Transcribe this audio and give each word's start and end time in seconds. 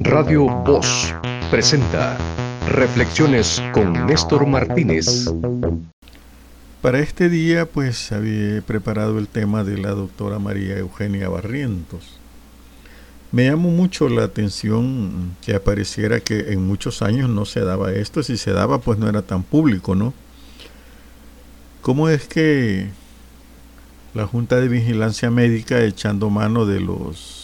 Radio 0.00 0.46
Voz 0.46 1.14
presenta 1.50 2.16
Reflexiones 2.68 3.62
con 3.72 4.06
Néstor 4.06 4.46
Martínez. 4.46 5.26
Para 6.80 7.00
este 7.00 7.28
día 7.28 7.66
pues 7.66 8.10
había 8.12 8.62
preparado 8.62 9.18
el 9.18 9.28
tema 9.28 9.64
de 9.64 9.76
la 9.76 9.90
doctora 9.90 10.38
María 10.38 10.78
Eugenia 10.78 11.28
Barrientos. 11.28 12.18
Me 13.30 13.44
llamó 13.44 13.68
mucho 13.68 14.08
la 14.08 14.24
atención 14.24 15.36
que 15.44 15.54
apareciera 15.54 16.20
que 16.20 16.52
en 16.52 16.66
muchos 16.66 17.02
años 17.02 17.28
no 17.28 17.44
se 17.44 17.60
daba 17.60 17.92
esto, 17.92 18.22
si 18.22 18.38
se 18.38 18.52
daba 18.52 18.78
pues 18.78 18.98
no 18.98 19.06
era 19.06 19.20
tan 19.20 19.42
público, 19.42 19.94
¿no? 19.94 20.14
¿Cómo 21.82 22.08
es 22.08 22.26
que 22.26 22.88
la 24.14 24.26
Junta 24.26 24.56
de 24.56 24.68
Vigilancia 24.68 25.30
Médica 25.30 25.82
echando 25.82 26.30
mano 26.30 26.64
de 26.64 26.80
los 26.80 27.37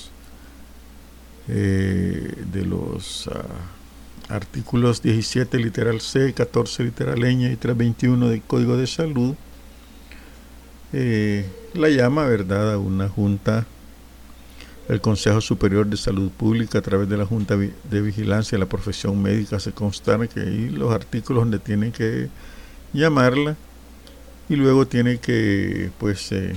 eh, 1.49 2.35
de 2.53 2.65
los 2.65 3.29
ah, 3.29 4.35
artículos 4.35 5.03
17 5.03 5.59
literal 5.59 6.01
C, 6.01 6.33
14 6.33 6.85
literal 6.85 7.21
ñ 7.21 7.53
y 7.53 7.57
321 7.57 8.29
del 8.29 8.43
Código 8.43 8.77
de 8.77 8.87
Salud 8.87 9.35
eh, 10.93 11.45
la 11.75 11.89
llama 11.89 12.25
verdad 12.25 12.73
a 12.73 12.79
una 12.79 13.09
junta 13.09 13.67
el 14.89 15.01
Consejo 15.01 15.41
Superior 15.41 15.87
de 15.87 15.97
Salud 15.97 16.31
Pública 16.31 16.79
a 16.79 16.83
través 16.83 17.09
de 17.09 17.17
la 17.17 17.25
Junta 17.25 17.57
de 17.57 18.01
Vigilancia 18.01 18.57
de 18.57 18.65
la 18.65 18.69
Profesión 18.69 19.21
Médica 19.21 19.59
se 19.59 19.73
constata 19.73 20.27
que 20.29 20.41
hay 20.41 20.69
los 20.69 20.93
artículos 20.93 21.43
donde 21.43 21.59
tienen 21.59 21.91
que 21.91 22.29
llamarla 22.93 23.57
y 24.49 24.57
luego 24.57 24.87
tiene 24.87 25.19
que, 25.19 25.91
pues, 25.99 26.31
eh, 26.33 26.55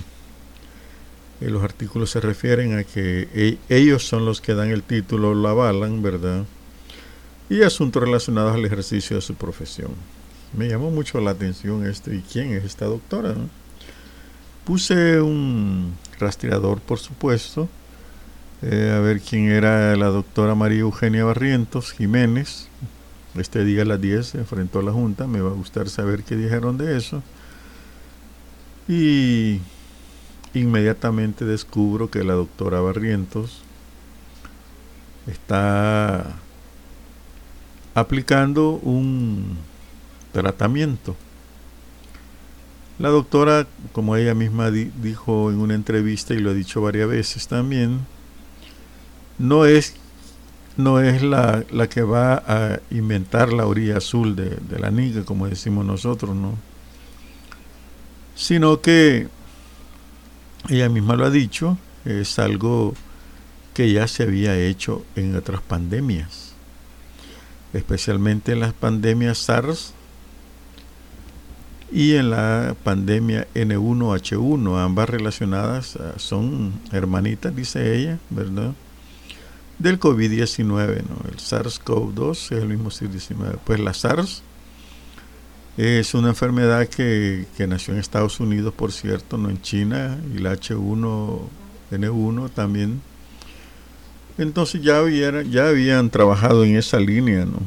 eh, 1.41 1.49
los 1.49 1.63
artículos 1.63 2.09
se 2.09 2.19
refieren 2.19 2.77
a 2.77 2.83
que 2.83 3.27
e, 3.33 3.57
ellos 3.69 4.07
son 4.07 4.25
los 4.25 4.41
que 4.41 4.53
dan 4.53 4.69
el 4.69 4.83
título, 4.83 5.33
lo 5.33 5.47
avalan, 5.49 6.01
¿verdad? 6.01 6.45
Y 7.49 7.61
asuntos 7.63 8.03
relacionados 8.03 8.55
al 8.55 8.65
ejercicio 8.65 9.15
de 9.15 9.21
su 9.21 9.35
profesión. 9.35 9.91
Me 10.55 10.67
llamó 10.67 10.91
mucho 10.91 11.19
la 11.21 11.31
atención 11.31 11.85
esto. 11.85 12.13
¿Y 12.13 12.21
quién 12.21 12.53
es 12.53 12.63
esta 12.63 12.85
doctora? 12.85 13.35
Puse 14.65 15.21
un 15.21 15.93
rastreador, 16.19 16.81
por 16.81 16.99
supuesto, 16.99 17.69
eh, 18.61 18.93
a 18.95 18.99
ver 18.99 19.21
quién 19.21 19.49
era 19.49 19.95
la 19.95 20.07
doctora 20.07 20.55
María 20.55 20.79
Eugenia 20.79 21.23
Barrientos 21.23 21.91
Jiménez. 21.91 22.67
Este 23.35 23.63
día 23.63 23.83
a 23.83 23.85
las 23.85 24.01
10 24.01 24.25
se 24.25 24.37
enfrentó 24.39 24.79
a 24.79 24.83
la 24.83 24.91
Junta. 24.91 25.27
Me 25.27 25.41
va 25.41 25.51
a 25.51 25.53
gustar 25.53 25.89
saber 25.89 26.23
qué 26.23 26.35
dijeron 26.35 26.77
de 26.77 26.97
eso. 26.97 27.21
Y 28.87 29.59
inmediatamente 30.53 31.45
descubro 31.45 32.09
que 32.09 32.23
la 32.23 32.33
doctora 32.33 32.81
Barrientos 32.81 33.61
está 35.27 36.35
aplicando 37.93 38.71
un 38.83 39.57
tratamiento. 40.31 41.15
La 42.99 43.09
doctora, 43.09 43.67
como 43.91 44.15
ella 44.15 44.33
misma 44.33 44.71
dijo 44.71 45.51
en 45.51 45.59
una 45.59 45.75
entrevista 45.75 46.33
y 46.33 46.39
lo 46.39 46.51
ha 46.51 46.53
dicho 46.53 46.81
varias 46.81 47.07
veces 47.07 47.47
también, 47.47 48.05
no 49.37 49.65
es, 49.65 49.95
no 50.77 50.99
es 50.99 51.21
la, 51.21 51.63
la 51.71 51.87
que 51.87 52.01
va 52.01 52.43
a 52.47 52.79
inventar 52.89 53.53
la 53.53 53.67
orilla 53.67 53.97
azul 53.97 54.35
de, 54.35 54.49
de 54.49 54.79
la 54.79 54.89
niga, 54.89 55.23
como 55.25 55.47
decimos 55.47 55.85
nosotros, 55.85 56.35
¿no? 56.35 56.55
sino 58.37 58.81
que 58.81 59.27
ella 60.69 60.89
misma 60.89 61.15
lo 61.15 61.25
ha 61.25 61.29
dicho, 61.29 61.77
es 62.05 62.39
algo 62.39 62.93
que 63.73 63.91
ya 63.91 64.07
se 64.07 64.23
había 64.23 64.57
hecho 64.57 65.05
en 65.15 65.35
otras 65.35 65.61
pandemias, 65.61 66.53
especialmente 67.73 68.53
en 68.53 68.61
las 68.61 68.73
pandemias 68.73 69.37
SARS 69.37 69.93
y 71.91 72.15
en 72.15 72.31
la 72.31 72.75
pandemia 72.83 73.47
N1H1, 73.53 74.83
ambas 74.83 75.09
relacionadas 75.09 75.95
ah, 75.95 76.13
son 76.17 76.73
hermanitas, 76.91 77.55
dice 77.55 77.95
ella, 77.97 78.19
¿verdad? 78.29 78.73
Del 79.79 79.99
COVID-19, 79.99 80.65
¿no? 80.65 81.29
El 81.29 81.37
SARS-CoV-2 81.37 82.31
es 82.31 82.51
el 82.51 82.67
mismo 82.67 82.89
SARS-19. 82.89 83.59
Pues 83.63 83.79
la 83.79 83.93
SARS 83.93 84.41
es 85.77 86.15
una 86.15 86.29
enfermedad 86.29 86.87
que, 86.87 87.45
nació 87.67 87.93
en 87.93 87.99
Estados 87.99 88.39
Unidos, 88.39 88.73
por 88.73 88.91
cierto, 88.91 89.37
no 89.37 89.49
en 89.51 89.61
China, 89.61 90.17
y 90.35 90.39
la 90.39 90.53
H1N1 90.53 92.49
también. 92.51 92.99
Entonces 94.39 94.81
ya, 94.81 95.03
ya 95.43 95.67
habían 95.67 96.09
trabajado 96.09 96.63
en 96.63 96.77
esa 96.77 96.99
línea, 96.99 97.45
¿no? 97.45 97.59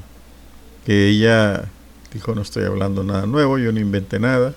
Que 0.84 1.08
ella 1.08 1.68
dijo, 2.12 2.34
no 2.34 2.42
estoy 2.42 2.64
hablando 2.64 3.04
nada 3.04 3.26
nuevo, 3.26 3.58
yo 3.58 3.70
no 3.70 3.78
inventé 3.78 4.18
nada. 4.18 4.54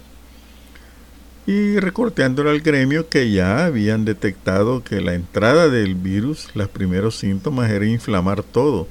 Y 1.46 1.78
recorteándole 1.78 2.50
al 2.50 2.62
gremio 2.62 3.10
que 3.10 3.30
ya 3.30 3.66
habían 3.66 4.06
detectado 4.06 4.84
que 4.84 5.02
la 5.02 5.14
entrada 5.14 5.70
del 5.70 5.94
virus, 5.94 6.50
los 6.56 6.70
primeros 6.70 7.18
síntomas 7.18 7.70
era 7.70 7.86
inflamar 7.86 8.42
todo. 8.42 8.88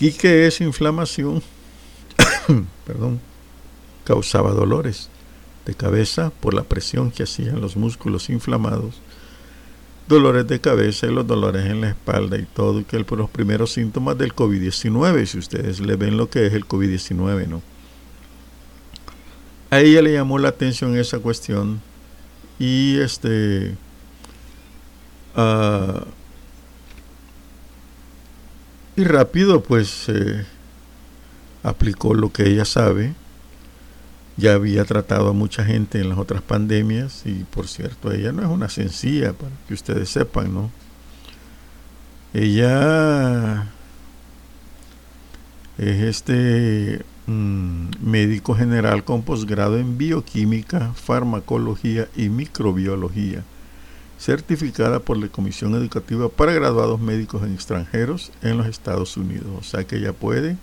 ¿Y 0.00 0.12
qué 0.12 0.46
es 0.46 0.60
inflamación? 0.60 1.42
perdón, 2.88 3.20
causaba 4.04 4.52
dolores 4.52 5.10
de 5.66 5.74
cabeza 5.74 6.32
por 6.40 6.54
la 6.54 6.62
presión 6.62 7.10
que 7.10 7.24
hacían 7.24 7.60
los 7.60 7.76
músculos 7.76 8.30
inflamados, 8.30 8.94
dolores 10.08 10.46
de 10.48 10.58
cabeza 10.58 11.06
y 11.06 11.12
los 11.12 11.26
dolores 11.26 11.66
en 11.66 11.82
la 11.82 11.90
espalda 11.90 12.38
y 12.38 12.44
todo, 12.44 12.86
que 12.86 13.04
por 13.04 13.18
los 13.18 13.28
primeros 13.28 13.72
síntomas 13.72 14.16
del 14.16 14.34
COVID-19, 14.34 15.26
si 15.26 15.38
ustedes 15.38 15.80
le 15.80 15.96
ven 15.96 16.16
lo 16.16 16.30
que 16.30 16.46
es 16.46 16.54
el 16.54 16.66
COVID-19, 16.66 17.46
¿no? 17.46 17.62
A 19.70 19.80
ella 19.80 20.00
le 20.00 20.14
llamó 20.14 20.38
la 20.38 20.48
atención 20.48 20.96
esa 20.96 21.18
cuestión 21.18 21.82
y 22.58 22.98
este 23.00 23.74
uh, 25.36 26.00
y 28.96 29.04
rápido 29.04 29.62
pues 29.62 30.08
eh, 30.08 30.46
aplicó 31.68 32.14
lo 32.14 32.32
que 32.32 32.48
ella 32.48 32.64
sabe. 32.64 33.14
Ya 34.36 34.54
había 34.54 34.84
tratado 34.84 35.30
a 35.30 35.32
mucha 35.32 35.64
gente 35.64 36.00
en 36.00 36.08
las 36.08 36.18
otras 36.18 36.42
pandemias 36.42 37.22
y 37.24 37.44
por 37.44 37.66
cierto, 37.66 38.12
ella 38.12 38.30
no 38.32 38.42
es 38.42 38.48
una 38.48 38.68
sencilla, 38.68 39.32
para 39.32 39.50
que 39.66 39.74
ustedes 39.74 40.08
sepan, 40.08 40.54
¿no? 40.54 40.70
Ella 42.32 43.66
es 45.76 46.02
este 46.02 47.04
mm, 47.26 47.88
médico 48.00 48.54
general 48.54 49.02
con 49.02 49.22
posgrado 49.22 49.78
en 49.78 49.98
bioquímica, 49.98 50.92
farmacología 50.94 52.08
y 52.14 52.28
microbiología, 52.28 53.42
certificada 54.20 55.00
por 55.00 55.16
la 55.16 55.28
Comisión 55.28 55.74
Educativa 55.74 56.28
para 56.28 56.52
Graduados 56.52 57.00
Médicos 57.00 57.42
en 57.42 57.54
Extranjeros 57.54 58.30
en 58.42 58.56
los 58.58 58.66
Estados 58.66 59.16
Unidos. 59.16 59.48
O 59.58 59.62
sea 59.64 59.84
que 59.84 59.96
ella 59.96 60.12
puede 60.12 60.56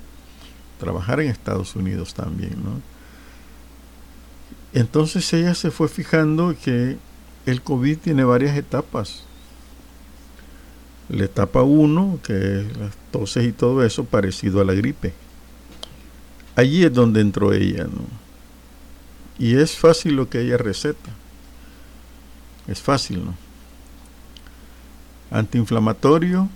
trabajar 0.77 1.19
en 1.19 1.29
Estados 1.29 1.75
Unidos 1.75 2.13
también, 2.13 2.55
¿no? 2.63 2.81
Entonces 4.73 5.31
ella 5.33 5.55
se 5.55 5.71
fue 5.71 5.87
fijando 5.87 6.55
que 6.61 6.97
el 7.45 7.61
COVID 7.61 7.97
tiene 7.99 8.23
varias 8.23 8.57
etapas. 8.57 9.23
La 11.07 11.25
etapa 11.25 11.61
1, 11.61 12.19
que 12.23 12.61
es 12.61 12.77
las 12.77 12.95
toses 13.11 13.45
y 13.45 13.51
todo 13.51 13.85
eso, 13.85 14.05
parecido 14.05 14.59
a 14.59 14.65
la 14.65 14.73
gripe. 14.73 15.13
Allí 16.55 16.83
es 16.83 16.93
donde 16.93 17.21
entró 17.21 17.53
ella, 17.53 17.83
¿no? 17.83 18.03
Y 19.37 19.55
es 19.55 19.77
fácil 19.77 20.15
lo 20.15 20.29
que 20.29 20.41
ella 20.41 20.57
receta. 20.57 21.11
Es 22.67 22.81
fácil, 22.81 23.25
¿no? 23.25 23.35
Antiinflamatorio, 25.31 26.49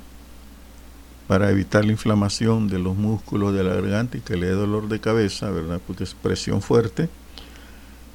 para 1.29 1.51
evitar 1.51 1.85
la 1.85 1.91
inflamación 1.91 2.69
de 2.69 2.79
los 2.79 2.97
músculos 2.97 3.53
de 3.53 3.63
la 3.63 3.75
garganta 3.75 4.17
y 4.17 4.21
que 4.21 4.35
le 4.35 4.47
dé 4.47 4.53
dolor 4.53 4.87
de 4.87 4.99
cabeza, 4.99 5.51
¿verdad? 5.51 5.79
Porque 5.85 6.03
es 6.03 6.15
presión 6.15 6.63
fuerte. 6.63 7.07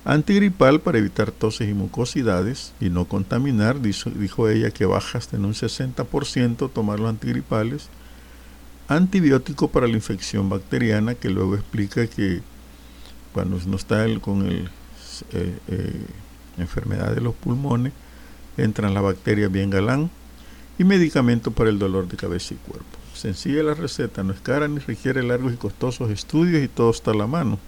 Antigripal 0.04 0.80
para 0.80 0.98
evitar 0.98 1.30
toses 1.30 1.70
y 1.70 1.74
mucosidades 1.74 2.72
y 2.80 2.90
no 2.90 3.04
contaminar, 3.04 3.80
dijo, 3.80 4.48
ella 4.48 4.72
que 4.72 4.84
baja 4.84 5.18
hasta 5.18 5.36
en 5.36 5.44
un 5.44 5.52
60% 5.52 6.72
tomar 6.72 6.98
los 6.98 7.08
antigripales. 7.08 7.88
Antibiótico 8.88 9.68
para 9.68 9.86
la 9.86 9.94
infección 9.94 10.48
bacteriana, 10.48 11.14
que 11.14 11.30
luego 11.30 11.54
explica 11.54 12.08
que 12.08 12.42
cuando 13.32 13.60
uno 13.64 13.76
está 13.76 14.06
con 14.20 14.44
el, 14.44 14.68
eh, 15.30 15.56
eh, 15.68 16.06
enfermedad 16.58 17.14
de 17.14 17.20
los 17.20 17.36
pulmones, 17.36 17.92
entran 18.56 18.92
las 18.92 19.04
bacterias 19.04 19.52
bien 19.52 19.70
galán. 19.70 20.10
Y 20.80 20.82
medicamento 20.82 21.52
para 21.52 21.70
el 21.70 21.78
dolor 21.78 22.08
de 22.08 22.16
cabeza 22.16 22.54
y 22.54 22.56
cuerpo. 22.56 22.93
Sencilla 23.24 23.62
la 23.62 23.72
receta, 23.72 24.22
no 24.22 24.34
es 24.34 24.40
cara 24.40 24.68
ni 24.68 24.80
requiere 24.80 25.22
largos 25.22 25.54
y 25.54 25.56
costosos 25.56 26.10
estudios 26.10 26.62
y 26.62 26.68
todo 26.68 26.90
está 26.90 27.12
a 27.12 27.14
la 27.14 27.26
mano. 27.26 27.58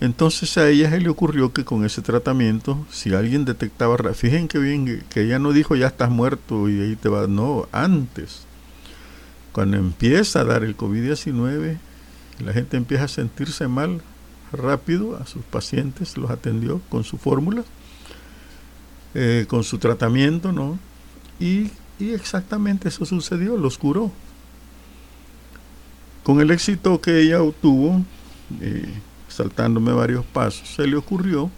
Entonces 0.00 0.56
a 0.56 0.66
ella 0.70 0.88
se 0.88 1.00
le 1.00 1.10
ocurrió 1.10 1.52
que 1.52 1.66
con 1.66 1.84
ese 1.84 2.00
tratamiento, 2.00 2.86
si 2.90 3.12
alguien 3.12 3.44
detectaba, 3.44 3.98
fíjense 4.14 4.48
que 4.48 4.58
bien 4.58 5.04
que 5.10 5.20
ella 5.20 5.38
no 5.38 5.52
dijo 5.52 5.76
ya 5.76 5.88
estás 5.88 6.08
muerto 6.08 6.70
y 6.70 6.80
ahí 6.80 6.96
te 6.96 7.10
va, 7.10 7.26
no, 7.26 7.68
antes. 7.72 8.46
Cuando 9.52 9.76
empieza 9.76 10.40
a 10.40 10.44
dar 10.44 10.64
el 10.64 10.78
COVID-19, 10.78 11.76
la 12.42 12.54
gente 12.54 12.78
empieza 12.78 13.04
a 13.04 13.08
sentirse 13.08 13.68
mal 13.68 14.00
rápido, 14.50 15.18
a 15.18 15.26
sus 15.26 15.44
pacientes 15.44 16.16
los 16.16 16.30
atendió 16.30 16.80
con 16.88 17.04
su 17.04 17.18
fórmula, 17.18 17.64
eh, 19.12 19.44
con 19.46 19.62
su 19.62 19.76
tratamiento, 19.76 20.52
¿no? 20.52 20.78
Y, 21.38 21.70
y 22.00 22.12
exactamente 22.12 22.88
eso 22.88 23.04
sucedió, 23.04 23.56
los 23.56 23.76
curó. 23.78 24.10
Con 26.24 26.40
el 26.40 26.50
éxito 26.50 27.00
que 27.00 27.20
ella 27.20 27.42
obtuvo, 27.42 28.02
eh, 28.60 28.88
saltándome 29.28 29.92
varios 29.92 30.24
pasos, 30.24 30.68
se 30.68 30.86
le 30.86 30.96
ocurrió, 30.96 31.50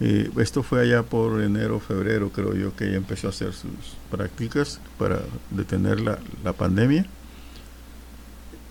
eh, 0.00 0.30
esto 0.38 0.62
fue 0.62 0.82
allá 0.82 1.02
por 1.02 1.40
enero, 1.40 1.80
febrero, 1.80 2.30
creo 2.30 2.54
yo, 2.54 2.76
que 2.76 2.86
ella 2.86 2.96
empezó 2.96 3.28
a 3.28 3.30
hacer 3.30 3.52
sus 3.52 3.70
prácticas 4.10 4.80
para 4.98 5.20
detener 5.50 6.00
la, 6.00 6.18
pandemia. 6.52 7.06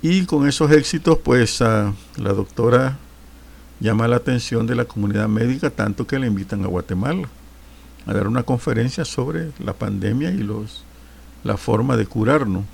Y 0.01 0.25
con 0.25 0.48
esos 0.48 0.69
éxitos, 0.71 1.18
pues 1.24 1.62
la 1.62 1.94
doctora 2.18 2.98
llama 3.80 4.07
la 4.07 4.18
atención 4.18 4.68
de 4.68 4.75
la 4.75 4.86
comunidad 4.86 5.30
médica, 5.30 5.69
tanto 5.69 6.06
que 6.06 6.19
le 6.19 6.27
invitan 6.27 6.63
a 6.63 6.68
Guatemala 6.68 7.30
a 8.05 8.13
dar 8.13 8.27
una 8.27 8.44
conferencia 8.44 9.05
sobre 9.05 9.51
la 9.59 9.73
pandemia 9.73 10.31
y 10.31 10.38
los, 10.38 10.83
la 11.44 11.57
forma 11.57 11.97
de 11.97 12.05
curarnos. 12.05 12.65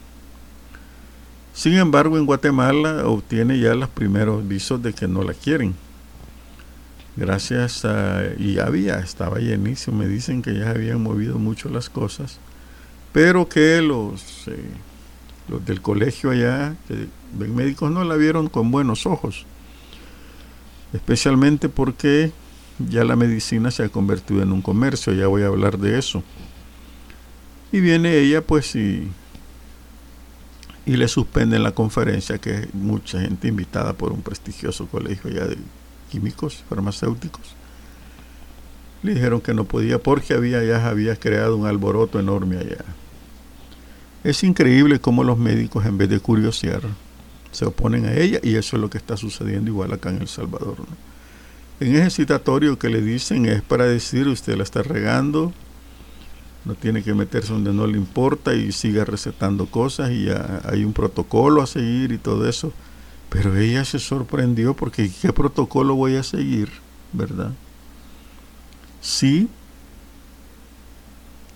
Sin 1.54 1.74
embargo, 1.74 2.18
en 2.18 2.26
Guatemala 2.26 3.06
obtiene 3.06 3.60
ya 3.60 3.76
los 3.76 3.90
primeros 3.90 4.48
visos 4.48 4.82
de 4.82 4.94
que 4.94 5.08
no 5.08 5.24
la 5.24 5.34
quieren. 5.34 5.76
Gracias 7.16 7.84
a... 7.84 8.24
y 8.38 8.60
había, 8.60 9.00
estaba 9.00 9.40
llenísimo, 9.40 9.98
me 9.98 10.08
dicen 10.08 10.42
que 10.42 10.58
ya 10.58 10.70
habían 10.70 11.04
movido 11.04 11.38
mucho 11.38 11.68
las 11.70 11.90
cosas, 11.90 12.40
pero 13.12 13.50
que 13.50 13.82
los, 13.82 14.48
eh, 14.48 14.70
los 15.50 15.66
del 15.66 15.82
colegio 15.82 16.32
allá, 16.32 16.76
que 16.88 17.08
ven 17.34 17.56
médicos, 17.56 17.92
no 17.92 18.04
la 18.06 18.16
vieron 18.16 18.48
con 18.48 18.72
buenos 18.72 19.06
ojos, 19.06 19.46
especialmente 20.94 21.68
porque 21.68 22.32
ya 22.88 23.04
la 23.04 23.16
medicina 23.16 23.72
se 23.72 23.84
ha 23.84 23.90
convertido 23.90 24.42
en 24.42 24.52
un 24.52 24.62
comercio, 24.62 25.14
ya 25.14 25.28
voy 25.28 25.44
a 25.44 25.48
hablar 25.48 25.78
de 25.78 26.00
eso. 26.00 26.24
Y 27.72 27.82
viene 27.82 28.18
ella 28.18 28.42
pues 28.42 28.76
y 28.76 29.10
y 30.90 30.98
le 30.98 31.08
suspenden 31.08 31.62
la 31.62 31.72
conferencia, 31.72 32.40
que 32.40 32.68
mucha 32.74 33.22
gente 33.22 33.48
invitada 33.48 33.94
por 33.94 34.12
un 34.12 34.24
prestigioso 34.24 34.88
colegio 34.88 35.30
ya 35.30 35.46
de 35.46 35.56
químicos, 36.10 36.64
farmacéuticos. 36.68 37.44
Le 39.04 39.14
dijeron 39.14 39.40
que 39.40 39.54
no 39.54 39.66
podía 39.66 40.00
porque 40.00 40.34
había, 40.34 40.64
ya 40.64 40.90
había 40.90 41.16
creado 41.16 41.58
un 41.58 41.68
alboroto 41.68 42.20
enorme 42.20 42.58
allá. 42.58 42.84
Es 44.24 44.44
increíble 44.44 45.00
cómo 45.00 45.24
los 45.24 45.38
médicos 45.38 45.86
en 45.86 46.00
vez 46.00 46.10
de 46.10 46.20
curiosear 46.20 46.82
se 47.52 47.66
oponen 47.66 48.08
a 48.08 48.16
ella 48.16 48.40
y 48.42 48.56
eso 48.56 48.76
es 48.76 48.82
lo 48.82 48.90
que 48.90 48.98
está 48.98 49.16
sucediendo 49.16 49.70
igual 49.70 49.94
acá 49.94 50.10
en 50.10 50.22
El 50.22 50.28
Salvador. 50.28 50.78
En 51.80 51.96
ese 51.96 52.10
citatorio 52.10 52.78
que 52.78 52.90
le 52.90 53.02
dicen 53.02 53.46
es 53.46 53.62
para 53.62 53.86
decir 53.86 54.28
usted 54.28 54.58
la 54.58 54.64
está 54.64 54.84
regando, 54.84 55.54
no 56.66 56.76
tiene 56.76 57.04
que 57.04 57.14
meterse 57.14 57.54
donde 57.54 57.74
no 57.74 57.88
le 57.88 57.98
importa 57.98 58.54
y 58.54 58.72
siga 58.74 59.06
recetando 59.06 59.66
cosas 59.66 60.12
y 60.12 60.28
hay 60.66 60.84
un 60.84 60.92
protocolo 60.92 61.62
a 61.62 61.68
seguir 61.68 62.12
y 62.12 62.18
todo 62.18 62.48
eso. 62.48 62.74
Pero 63.30 63.56
ella 63.56 63.86
se 63.86 64.00
sorprendió 64.00 64.74
porque 64.74 65.10
¿qué 65.22 65.32
protocolo 65.32 65.96
voy 65.96 66.16
a 66.16 66.24
seguir? 66.24 66.70
¿Verdad? 67.14 67.52
Sí, 69.02 69.48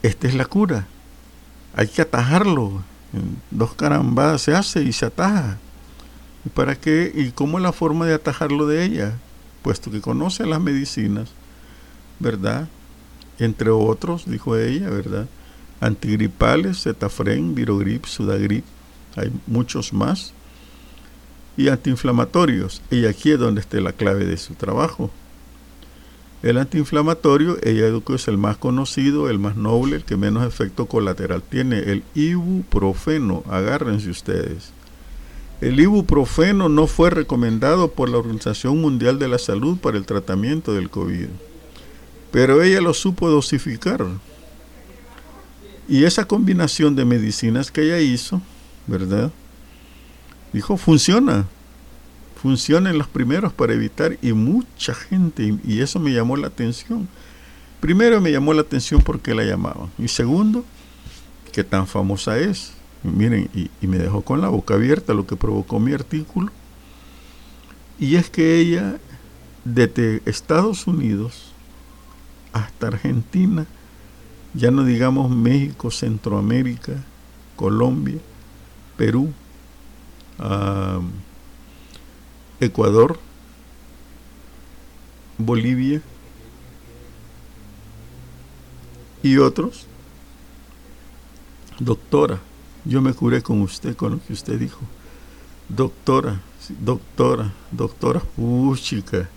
esta 0.03 0.27
es 0.27 0.35
la 0.35 0.45
cura. 0.45 0.87
Hay 1.75 1.87
que 1.87 2.01
atajarlo. 2.01 2.83
Dos 3.51 3.73
carambadas 3.73 4.41
se 4.41 4.55
hace 4.55 4.83
y 4.83 4.93
se 4.93 5.05
ataja. 5.05 5.57
¿Y 6.45 6.49
para 6.49 6.75
qué? 6.75 7.11
¿Y 7.13 7.31
cómo 7.31 7.57
es 7.57 7.63
la 7.63 7.73
forma 7.73 8.05
de 8.05 8.13
atajarlo 8.13 8.67
de 8.67 8.85
ella? 8.85 9.17
Puesto 9.63 9.89
que 9.89 10.01
conoce 10.01 10.45
las 10.45 10.61
medicinas, 10.61 11.31
¿verdad? 12.19 12.67
entre 13.39 13.69
otros, 13.69 14.25
dijo 14.25 14.57
ella, 14.57 14.89
¿verdad? 14.89 15.27
Antigripales, 15.79 16.83
Cetafren, 16.83 17.55
Virogrip, 17.55 18.05
Sudagrip, 18.05 18.63
hay 19.15 19.31
muchos 19.47 19.93
más. 19.93 20.33
Y 21.55 21.67
antiinflamatorios, 21.67 22.81
y 22.89 23.05
aquí 23.05 23.31
es 23.31 23.39
donde 23.39 23.61
está 23.61 23.79
la 23.79 23.93
clave 23.93 24.25
de 24.25 24.37
su 24.37 24.55
trabajo. 24.55 25.11
El 26.41 26.57
antiinflamatorio, 26.57 27.57
ella 27.61 27.87
que 28.05 28.15
es 28.15 28.27
el 28.27 28.37
más 28.37 28.57
conocido, 28.57 29.29
el 29.29 29.39
más 29.39 29.55
noble, 29.55 29.97
el 29.97 30.03
que 30.03 30.17
menos 30.17 30.45
efecto 30.45 30.87
colateral 30.87 31.43
tiene, 31.43 31.77
el 31.79 32.03
ibuprofeno, 32.15 33.43
agárrense 33.47 34.09
ustedes. 34.09 34.73
El 35.63 35.79
ibuprofeno 35.79 36.67
no 36.67 36.87
fue 36.87 37.09
recomendado 37.09 37.91
por 37.91 38.09
la 38.09 38.17
Organización 38.17 38.81
Mundial 38.81 39.17
de 39.17 39.29
la 39.29 39.39
Salud 39.39 39.77
para 39.77 39.97
el 39.97 40.05
tratamiento 40.05 40.73
del 40.73 40.89
COVID. 40.89 41.27
Pero 42.33 42.61
ella 42.61 42.81
lo 42.81 42.93
supo 42.93 43.29
dosificar. 43.29 44.05
Y 45.87 46.03
esa 46.03 46.25
combinación 46.25 46.97
de 46.97 47.05
medicinas 47.05 47.71
que 47.71 47.83
ella 47.83 47.99
hizo, 48.01 48.41
¿verdad? 48.87 49.31
Dijo, 50.51 50.75
funciona. 50.75 51.45
Funciona 52.41 52.89
en 52.89 52.97
los 52.97 53.07
primeros 53.07 53.53
para 53.53 53.73
evitar 53.73 54.17
y 54.21 54.33
mucha 54.33 54.93
gente, 54.93 55.57
y 55.65 55.79
eso 55.79 55.97
me 55.97 56.11
llamó 56.11 56.35
la 56.35 56.47
atención. 56.47 57.07
Primero 57.79 58.19
me 58.19 58.33
llamó 58.33 58.53
la 58.53 58.63
atención 58.63 59.01
porque 59.01 59.33
la 59.33 59.45
llamaban. 59.45 59.89
Y 59.97 60.09
segundo, 60.09 60.65
que 61.53 61.63
tan 61.63 61.87
famosa 61.87 62.37
es. 62.37 62.73
Miren, 63.03 63.49
y, 63.53 63.87
me 63.87 63.97
dejó 63.97 64.21
con 64.21 64.41
la 64.41 64.49
boca 64.49 64.75
abierta 64.75 65.13
lo 65.13 65.27
que 65.27 65.35
provocó 65.35 65.79
mi 65.79 65.93
artículo. 65.93 66.51
Y 67.99 68.15
es 68.15 68.29
que 68.29 68.59
ella, 68.59 68.99
desde 69.65 70.21
Estados 70.25 70.87
Unidos, 70.87 71.53
hasta 72.53 72.87
Argentina, 72.87 73.65
ya 74.53 74.71
no 74.71 74.83
digamos 74.83 75.29
México, 75.29 75.91
Centroamérica, 75.91 77.03
Colombia, 77.55 78.19
Perú, 78.97 79.33
Ecuador, 82.59 83.19
Bolivia 85.37 86.01
y 89.21 89.37
otros. 89.37 89.87
Doctora, 91.79 92.39
yo 92.85 93.01
me 93.01 93.13
curé 93.13 93.41
con 93.41 93.61
usted, 93.61 93.95
con 93.95 94.11
lo 94.13 94.19
que 94.25 94.33
usted 94.33 94.59
dijo. 94.59 94.81
Doctora, 95.69 96.41
doctora, 96.79 97.53
doctora, 97.71 98.21
uh, 98.37 98.75
chica 98.75 99.29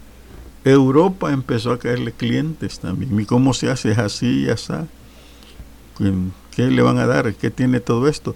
Europa 0.65 1.33
empezó 1.33 1.71
a 1.71 1.79
caerle 1.79 2.11
clientes 2.11 2.81
también. 2.81 3.19
¿Y 3.21 3.25
cómo 3.25 3.55
se 3.55 3.71
hace? 3.71 3.93
Es 3.93 3.99
así 3.99 4.43
y 4.43 4.49
así. 4.49 4.73
¿Qué 6.51 6.71
le 6.71 6.83
van 6.83 6.99
a 6.99 7.07
dar? 7.07 7.33
¿Qué 7.35 7.51
tiene 7.51 7.79
todo 7.79 8.09
esto? 8.09 8.35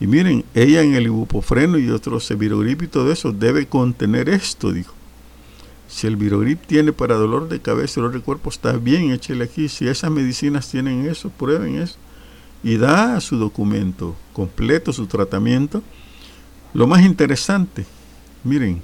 Y 0.00 0.08
miren, 0.08 0.44
ella 0.54 0.82
en 0.82 0.94
el 0.94 1.06
ibuprofeno 1.06 1.78
y 1.78 1.88
otros 1.90 2.36
virogrip 2.36 2.82
y 2.82 2.88
todo 2.88 3.12
eso 3.12 3.32
debe 3.32 3.66
contener 3.66 4.28
esto, 4.28 4.72
dijo. 4.72 4.92
Si 5.86 6.06
el 6.06 6.16
virogrip 6.16 6.66
tiene 6.66 6.92
para 6.92 7.14
dolor 7.14 7.48
de 7.48 7.60
cabeza 7.60 8.00
dolor 8.00 8.14
de 8.14 8.22
cuerpo, 8.22 8.50
está 8.50 8.72
bien, 8.72 9.12
échele 9.12 9.44
aquí. 9.44 9.68
Si 9.68 9.86
esas 9.86 10.10
medicinas 10.10 10.68
tienen 10.68 11.08
eso, 11.08 11.30
prueben 11.30 11.76
eso. 11.76 11.96
Y 12.62 12.76
da 12.76 13.20
su 13.20 13.36
documento 13.36 14.16
completo, 14.32 14.92
su 14.92 15.06
tratamiento. 15.06 15.82
Lo 16.74 16.86
más 16.86 17.02
interesante, 17.02 17.86
miren, 18.44 18.82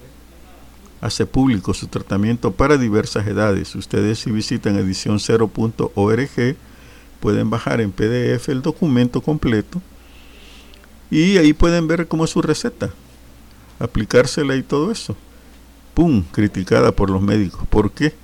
hace 1.00 1.26
público 1.26 1.74
su 1.74 1.86
tratamiento 1.88 2.52
para 2.52 2.78
diversas 2.78 3.26
edades. 3.26 3.74
Ustedes 3.74 4.20
si 4.20 4.30
visitan 4.30 4.78
edición0.org 4.78 6.56
pueden 7.20 7.50
bajar 7.50 7.80
en 7.80 7.92
PDF 7.92 8.48
el 8.48 8.62
documento 8.62 9.20
completo 9.20 9.82
y 11.10 11.36
ahí 11.36 11.52
pueden 11.52 11.86
ver 11.86 12.08
cómo 12.08 12.24
es 12.24 12.30
su 12.30 12.42
receta, 12.42 12.90
aplicársela 13.78 14.56
y 14.56 14.62
todo 14.62 14.90
eso. 14.90 15.16
¡Pum! 15.94 16.24
Criticada 16.32 16.92
por 16.92 17.10
los 17.10 17.22
médicos. 17.22 17.66
¿Por 17.68 17.92
qué? 17.92 18.14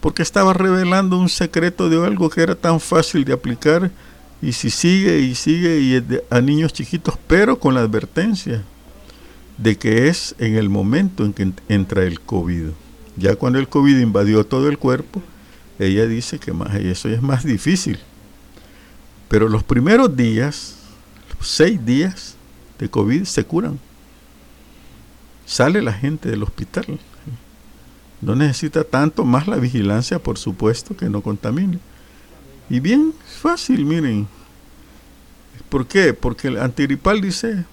Porque 0.00 0.22
estaba 0.22 0.54
revelando 0.54 1.18
un 1.18 1.28
secreto 1.28 1.90
de 1.90 2.04
algo 2.04 2.30
que 2.30 2.42
era 2.42 2.54
tan 2.54 2.80
fácil 2.80 3.24
de 3.24 3.32
aplicar 3.32 3.90
y 4.42 4.52
si 4.52 4.70
sigue 4.70 5.20
y 5.20 5.34
sigue 5.34 5.80
y 5.80 6.02
a 6.30 6.40
niños 6.40 6.72
chiquitos, 6.72 7.16
pero 7.26 7.58
con 7.58 7.74
la 7.74 7.80
advertencia 7.80 8.64
de 9.58 9.76
que 9.76 10.08
es 10.08 10.34
en 10.38 10.56
el 10.56 10.68
momento 10.70 11.24
en 11.24 11.32
que 11.32 11.52
entra 11.68 12.04
el 12.04 12.20
COVID. 12.20 12.68
Ya 13.16 13.36
cuando 13.36 13.58
el 13.58 13.68
COVID 13.68 13.98
invadió 13.98 14.46
todo 14.46 14.68
el 14.68 14.78
cuerpo, 14.78 15.22
ella 15.78 16.06
dice 16.06 16.38
que 16.38 16.52
más 16.52 16.74
eso 16.74 17.08
es 17.08 17.20
más 17.20 17.44
difícil. 17.44 17.98
Pero 19.28 19.48
los 19.48 19.62
primeros 19.62 20.16
días, 20.16 20.76
los 21.38 21.46
seis 21.46 21.84
días 21.84 22.36
de 22.78 22.88
COVID 22.88 23.24
se 23.24 23.44
curan. 23.44 23.78
Sale 25.44 25.82
la 25.82 25.92
gente 25.92 26.30
del 26.30 26.44
hospital 26.44 27.00
No 28.20 28.36
necesita 28.36 28.84
tanto 28.84 29.24
más 29.24 29.48
la 29.48 29.56
vigilancia, 29.56 30.18
por 30.18 30.38
supuesto, 30.38 30.96
que 30.96 31.08
no 31.10 31.22
contamine. 31.22 31.78
Y 32.70 32.78
bien 32.78 33.12
fácil, 33.26 33.84
miren. 33.84 34.28
¿Por 35.68 35.86
qué? 35.86 36.14
Porque 36.14 36.48
el 36.48 36.58
antigripal 36.58 37.20
dice 37.20 37.64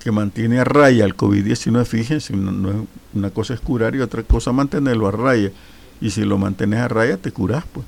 que 0.00 0.10
mantiene 0.10 0.58
a 0.58 0.64
raya 0.64 1.04
el 1.04 1.16
COVID-19, 1.16 1.84
fíjense, 1.84 2.34
una 2.34 3.30
cosa 3.30 3.54
es 3.54 3.60
curar 3.60 3.94
y 3.94 4.00
otra 4.00 4.24
cosa 4.24 4.50
mantenerlo 4.50 5.06
a 5.06 5.12
raya. 5.12 5.52
Y 6.00 6.10
si 6.10 6.24
lo 6.24 6.38
mantienes 6.38 6.80
a 6.80 6.88
raya, 6.88 7.18
te 7.18 7.30
curas, 7.30 7.64
pues. 7.72 7.86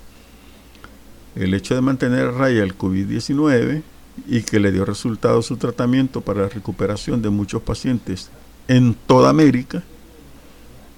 El 1.34 1.52
hecho 1.54 1.74
de 1.74 1.80
mantener 1.80 2.28
a 2.28 2.30
raya 2.30 2.62
el 2.62 2.78
COVID-19 2.78 3.82
y 4.26 4.42
que 4.42 4.60
le 4.60 4.72
dio 4.72 4.84
resultado 4.84 5.42
su 5.42 5.56
tratamiento 5.56 6.20
para 6.20 6.42
la 6.42 6.48
recuperación 6.48 7.22
de 7.22 7.30
muchos 7.30 7.62
pacientes 7.62 8.30
en 8.68 8.94
toda 8.94 9.30
América, 9.30 9.82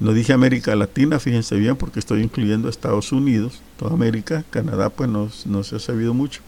no 0.00 0.14
dije 0.14 0.32
América 0.32 0.74
Latina, 0.74 1.18
fíjense 1.18 1.56
bien, 1.56 1.76
porque 1.76 1.98
estoy 1.98 2.22
incluyendo 2.22 2.70
Estados 2.70 3.12
Unidos, 3.12 3.60
toda 3.78 3.92
América, 3.92 4.44
Canadá, 4.48 4.88
pues 4.88 5.10
no, 5.10 5.28
no 5.44 5.62
se 5.62 5.76
ha 5.76 5.78
sabido 5.78 6.14
mucho. 6.14 6.40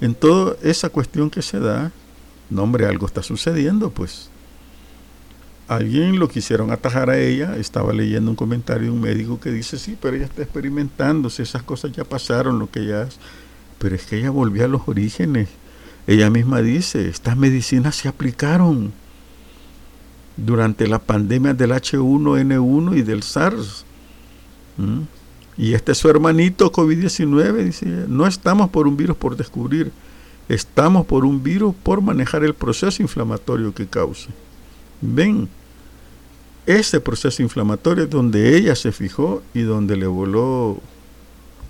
En 0.00 0.16
toda 0.16 0.56
esa 0.62 0.88
cuestión 0.88 1.30
que 1.30 1.42
se 1.42 1.60
da, 1.60 1.92
no 2.50 2.64
hombre, 2.64 2.86
algo 2.86 3.06
está 3.06 3.22
sucediendo, 3.22 3.90
pues. 3.90 4.30
Alguien 5.68 6.18
lo 6.18 6.28
quisieron 6.28 6.72
atajar 6.72 7.08
a 7.08 7.18
ella, 7.18 7.56
estaba 7.56 7.92
leyendo 7.92 8.32
un 8.32 8.36
comentario 8.36 8.88
de 8.88 8.90
un 8.90 9.00
médico 9.00 9.38
que 9.38 9.52
dice, 9.52 9.78
sí, 9.78 9.96
pero 10.02 10.16
ella 10.16 10.26
está 10.26 10.42
experimentando, 10.42 11.30
si 11.30 11.42
esas 11.42 11.62
cosas 11.62 11.92
ya 11.92 12.02
pasaron, 12.04 12.58
lo 12.58 12.68
que 12.68 12.84
ya... 12.84 13.08
Pero 13.82 13.96
es 13.96 14.04
que 14.06 14.16
ella 14.16 14.30
volvió 14.30 14.64
a 14.64 14.68
los 14.68 14.82
orígenes. 14.86 15.48
Ella 16.06 16.30
misma 16.30 16.62
dice, 16.62 17.08
estas 17.08 17.36
medicinas 17.36 17.96
se 17.96 18.08
aplicaron 18.08 18.92
durante 20.36 20.86
la 20.86 21.00
pandemia 21.00 21.52
del 21.52 21.72
H1N1 21.72 22.96
y 22.96 23.02
del 23.02 23.24
SARS. 23.24 23.84
Y 25.58 25.74
este 25.74 25.92
es 25.92 25.98
su 25.98 26.08
hermanito 26.08 26.70
COVID-19, 26.70 27.64
dice, 27.64 27.86
no 28.06 28.28
estamos 28.28 28.70
por 28.70 28.86
un 28.86 28.96
virus 28.96 29.16
por 29.16 29.36
descubrir, 29.36 29.90
estamos 30.48 31.04
por 31.04 31.24
un 31.24 31.42
virus 31.42 31.74
por 31.82 32.00
manejar 32.02 32.44
el 32.44 32.54
proceso 32.54 33.02
inflamatorio 33.02 33.74
que 33.74 33.88
causa. 33.88 34.30
Ven, 35.00 35.48
ese 36.66 37.00
proceso 37.00 37.42
inflamatorio 37.42 38.04
es 38.04 38.10
donde 38.10 38.56
ella 38.56 38.76
se 38.76 38.92
fijó 38.92 39.42
y 39.52 39.62
donde 39.62 39.96
le 39.96 40.06
voló 40.06 40.80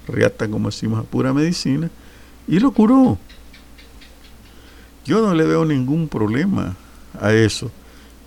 riata, 0.09 0.47
como 0.49 0.69
decimos, 0.69 1.01
a 1.01 1.05
pura 1.05 1.33
medicina, 1.33 1.91
y 2.49 2.59
lo 2.59 2.73
curó. 2.73 3.19
Yo 5.05 5.21
no 5.21 5.35
le 5.35 5.45
veo 5.45 5.65
ningún 5.65 6.09
problema 6.09 6.77
a 7.21 7.33
eso. 7.33 7.71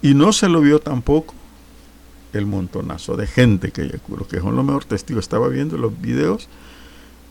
Y 0.02 0.14
no 0.14 0.34
se 0.34 0.50
lo 0.50 0.62
vio 0.62 0.80
tampoco 0.80 1.34
el 2.34 2.46
montonazo 2.46 3.16
de 3.16 3.28
gente 3.28 3.72
que 3.72 3.84
ella 3.84 3.98
curó, 3.98 4.28
que 4.28 4.40
son 4.40 4.56
los 4.56 4.66
mejores 4.66 4.88
testigos. 4.88 5.24
Estaba 5.24 5.48
viendo 5.48 5.78
los 5.78 6.00
videos 6.00 6.48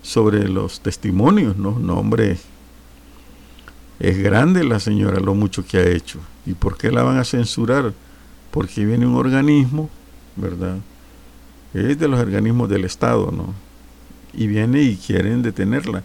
sobre 0.02 0.48
los 0.48 0.80
testimonios, 0.80 1.56
¿no? 1.56 1.78
No, 1.78 1.98
hombre, 1.98 2.38
es 4.00 4.18
grande 4.18 4.64
la 4.64 4.80
señora 4.80 5.20
lo 5.20 5.34
mucho 5.34 5.64
que 5.64 5.78
ha 5.78 5.86
hecho. 5.86 6.20
¿Y 6.46 6.54
por 6.54 6.76
qué 6.76 6.90
la 6.90 7.02
van 7.02 7.18
a 7.18 7.24
censurar? 7.24 7.92
Porque 8.50 8.84
viene 8.84 9.06
un 9.06 9.16
organismo, 9.16 9.90
¿verdad? 10.36 10.78
Es 11.72 11.98
de 11.98 12.08
los 12.08 12.20
organismos 12.20 12.68
del 12.68 12.84
Estado, 12.84 13.30
¿no? 13.30 13.54
Y 14.32 14.46
viene 14.46 14.82
y 14.82 14.96
quieren 14.96 15.42
detenerla. 15.42 16.02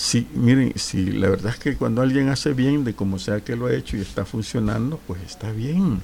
Sí, 0.00 0.26
miren, 0.32 0.72
si 0.76 1.12
la 1.12 1.28
verdad 1.28 1.52
es 1.52 1.58
que 1.58 1.76
cuando 1.76 2.00
alguien 2.00 2.30
hace 2.30 2.54
bien 2.54 2.84
de 2.84 2.94
como 2.94 3.18
sea 3.18 3.44
que 3.44 3.54
lo 3.54 3.66
ha 3.66 3.74
hecho 3.74 3.98
y 3.98 4.00
está 4.00 4.24
funcionando, 4.24 4.98
pues 5.06 5.20
está 5.22 5.52
bien. 5.52 6.00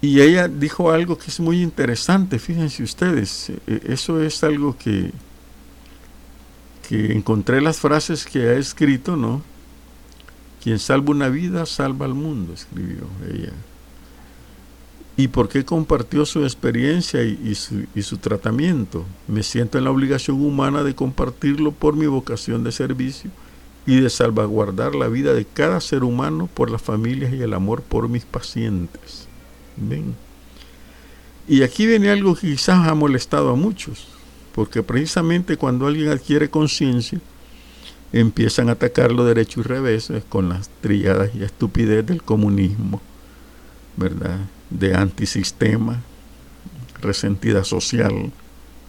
Y 0.00 0.20
ella 0.20 0.48
dijo 0.48 0.90
algo 0.90 1.16
que 1.16 1.28
es 1.28 1.38
muy 1.38 1.62
interesante, 1.62 2.40
fíjense 2.40 2.82
ustedes, 2.82 3.50
e, 3.68 3.82
eso 3.84 4.20
es 4.20 4.42
algo 4.42 4.76
que, 4.76 5.12
que 6.88 7.12
encontré 7.12 7.60
las 7.60 7.78
frases 7.78 8.24
que 8.24 8.48
ha 8.48 8.54
escrito, 8.54 9.16
¿no? 9.16 9.42
Quien 10.64 10.80
salva 10.80 11.12
una 11.12 11.28
vida, 11.28 11.66
salva 11.66 12.04
al 12.06 12.14
mundo, 12.14 12.52
escribió 12.52 13.06
ella 13.32 13.52
y 15.16 15.28
por 15.28 15.48
qué 15.48 15.64
compartió 15.64 16.26
su 16.26 16.44
experiencia 16.44 17.22
y, 17.22 17.54
su, 17.54 18.16
tratamiento. 18.18 19.04
Me 19.28 19.42
siento 19.42 19.78
en 19.78 19.84
la 19.84 19.90
obligación 19.90 20.40
humana 20.42 20.82
de 20.82 20.94
compartirlo 20.94 21.72
por 21.72 21.96
mi 21.96 22.06
vocación 22.06 22.64
de 22.64 22.72
servicio 22.72 23.30
y 23.86 24.00
de 24.00 24.10
salvaguardar 24.10 24.94
la 24.94 25.08
vida 25.08 25.32
de 25.32 25.46
cada 25.46 25.80
ser 25.80 26.04
humano 26.04 26.50
por 26.52 26.70
las 26.70 26.82
familias 26.82 27.32
y 27.32 27.40
el 27.40 27.54
amor 27.54 27.80
por 27.80 28.08
mis 28.10 28.24
pacientes. 28.24 29.26
¿Ven? 29.76 30.14
Y 31.48 31.62
aquí 31.62 31.86
viene 31.86 32.10
algo 32.10 32.34
que 32.34 32.48
quizás 32.48 32.86
ha 32.86 32.94
molestado 32.94 33.50
a 33.50 33.56
muchos, 33.56 34.08
porque 34.54 34.82
precisamente 34.82 35.56
cuando 35.56 35.86
alguien 35.86 36.08
adquiere 36.08 36.50
conciencia, 36.50 37.20
empiezan 38.12 38.68
a 38.68 38.72
atacarlo 38.72 39.24
derecho 39.24 39.60
y 39.60 39.62
revés 39.62 40.12
con 40.28 40.50
las 40.50 40.68
triadas 40.82 41.30
y 41.34 41.42
estupidez 41.42 42.04
del 42.04 42.22
comunismo, 42.22 43.00
¿verdad? 43.96 44.40
De 44.70 44.94
antisistema, 44.94 46.02
resentida 47.00 47.64
social, 47.64 48.32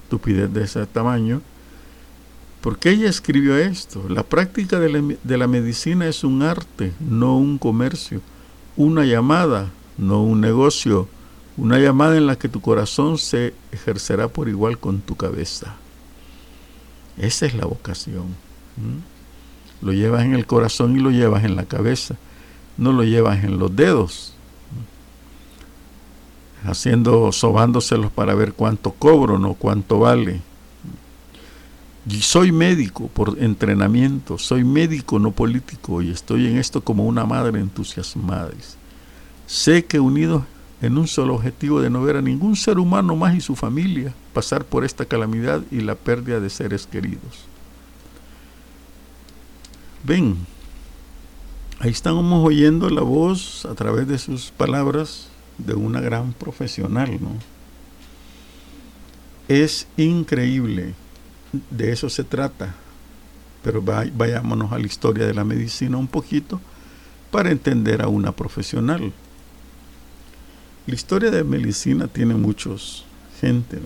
estupidez 0.04 0.52
de 0.54 0.64
ese 0.64 0.86
tamaño. 0.86 1.42
porque 2.62 2.90
ella 2.90 3.10
escribió 3.10 3.56
esto? 3.58 4.10
La 4.10 4.24
práctica 4.24 4.80
de 4.80 4.90
la, 4.90 5.16
de 5.24 5.38
la 5.38 5.48
medicina 5.48 6.08
es 6.08 6.24
un 6.24 6.42
arte, 6.42 6.92
no 7.00 7.38
un 7.38 7.58
comercio, 7.58 8.22
una 8.76 9.06
llamada, 9.06 9.70
no 9.98 10.24
un 10.24 10.42
negocio, 10.42 11.08
una 11.56 11.80
llamada 11.80 12.18
en 12.18 12.28
la 12.28 12.36
que 12.38 12.50
tu 12.50 12.60
corazón 12.60 13.18
se 13.20 13.54
ejercerá 13.72 14.28
por 14.28 14.50
igual 14.50 14.80
con 14.80 15.00
tu 15.02 15.16
cabeza. 15.16 15.76
Esa 17.18 17.46
es 17.46 17.54
la 17.54 17.66
vocación. 17.66 18.36
Lo 19.82 19.94
llevas 19.94 20.26
en 20.26 20.34
el 20.34 20.46
corazón 20.46 20.98
y 20.98 21.00
lo 21.00 21.12
llevas 21.12 21.46
en 21.46 21.56
la 21.56 21.66
cabeza, 21.66 22.16
no 22.78 22.92
lo 22.92 23.04
llevas 23.04 23.44
en 23.44 23.60
los 23.60 23.76
dedos 23.76 24.37
haciendo, 26.64 27.32
sobándoselos 27.32 28.12
para 28.12 28.36
ver 28.36 28.54
cuánto 28.54 28.92
cobro, 28.92 29.38
no 29.38 29.54
cuánto 29.54 30.00
vale. 30.00 30.42
y 32.10 32.22
soy 32.22 32.52
médico 32.52 33.10
por 33.10 33.38
entrenamiento, 33.40 34.38
soy 34.38 34.64
médico 34.64 35.20
no 35.20 35.32
político 35.32 36.02
y 36.02 36.12
estoy 36.12 36.48
en 36.48 36.58
esto 36.58 36.82
como 36.82 37.06
una 37.06 37.26
madre 37.26 37.60
entusiasmada. 37.60 38.52
Sé 39.46 39.86
que 39.86 40.00
unidos 40.00 40.44
en 40.82 40.98
un 40.98 41.08
solo 41.08 41.36
objetivo 41.36 41.82
de 41.82 41.90
no 41.90 42.02
ver 42.04 42.18
a 42.18 42.22
ningún 42.22 42.56
ser 42.56 42.80
humano 42.80 43.16
más 43.16 43.36
y 43.36 43.42
su 43.42 43.56
familia 43.56 44.14
pasar 44.34 44.64
por 44.64 44.86
esta 44.86 45.06
calamidad 45.06 45.64
y 45.72 45.82
la 45.82 45.96
pérdida 45.96 46.40
de 46.40 46.50
seres 46.50 46.86
queridos. 46.86 47.46
Ven, 50.04 50.38
ahí 51.80 51.90
estamos 51.90 52.46
oyendo 52.46 52.90
la 52.90 53.02
voz 53.02 53.66
a 53.66 53.74
través 53.74 54.08
de 54.08 54.18
sus 54.18 54.52
palabras 54.52 55.30
de 55.58 55.74
una 55.74 56.02
gran 56.02 56.34
profesional, 56.34 57.18
¿no? 57.22 57.32
Es 59.48 59.88
increíble, 59.96 60.94
de 61.70 61.92
eso 61.92 62.10
se 62.10 62.24
trata, 62.24 62.76
pero 63.64 63.82
vayámonos 63.82 64.72
a 64.72 64.80
la 64.80 64.86
historia 64.86 65.26
de 65.26 65.34
la 65.34 65.44
medicina 65.44 65.98
un 65.98 66.08
poquito 66.08 66.60
para 67.32 67.52
entender 67.52 68.02
a 68.02 68.08
una 68.08 68.32
profesional. 68.32 69.14
La 70.86 70.96
historia 70.96 71.32
de 71.32 71.44
medicina 71.44 72.08
tiene 72.08 72.34
muchos 72.34 73.06
gente 73.40 73.80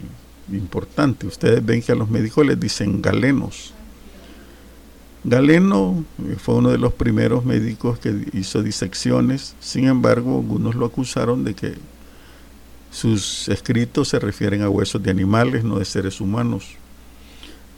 importante. 0.51 1.27
Ustedes 1.27 1.65
ven 1.65 1.81
que 1.81 1.91
a 1.91 1.95
los 1.95 2.09
médicos 2.09 2.45
les 2.45 2.59
dicen 2.59 3.01
galenos. 3.01 3.73
Galeno 5.23 6.03
fue 6.37 6.55
uno 6.55 6.69
de 6.69 6.79
los 6.79 6.93
primeros 6.93 7.45
médicos 7.45 7.99
que 7.99 8.27
hizo 8.33 8.63
disecciones, 8.63 9.55
sin 9.59 9.87
embargo, 9.87 10.39
algunos 10.39 10.75
lo 10.75 10.85
acusaron 10.85 11.43
de 11.43 11.53
que 11.53 11.75
sus 12.91 13.47
escritos 13.47 14.09
se 14.09 14.19
refieren 14.19 14.63
a 14.63 14.69
huesos 14.69 15.01
de 15.03 15.11
animales, 15.11 15.63
no 15.63 15.77
de 15.77 15.85
seres 15.85 16.21
humanos, 16.21 16.75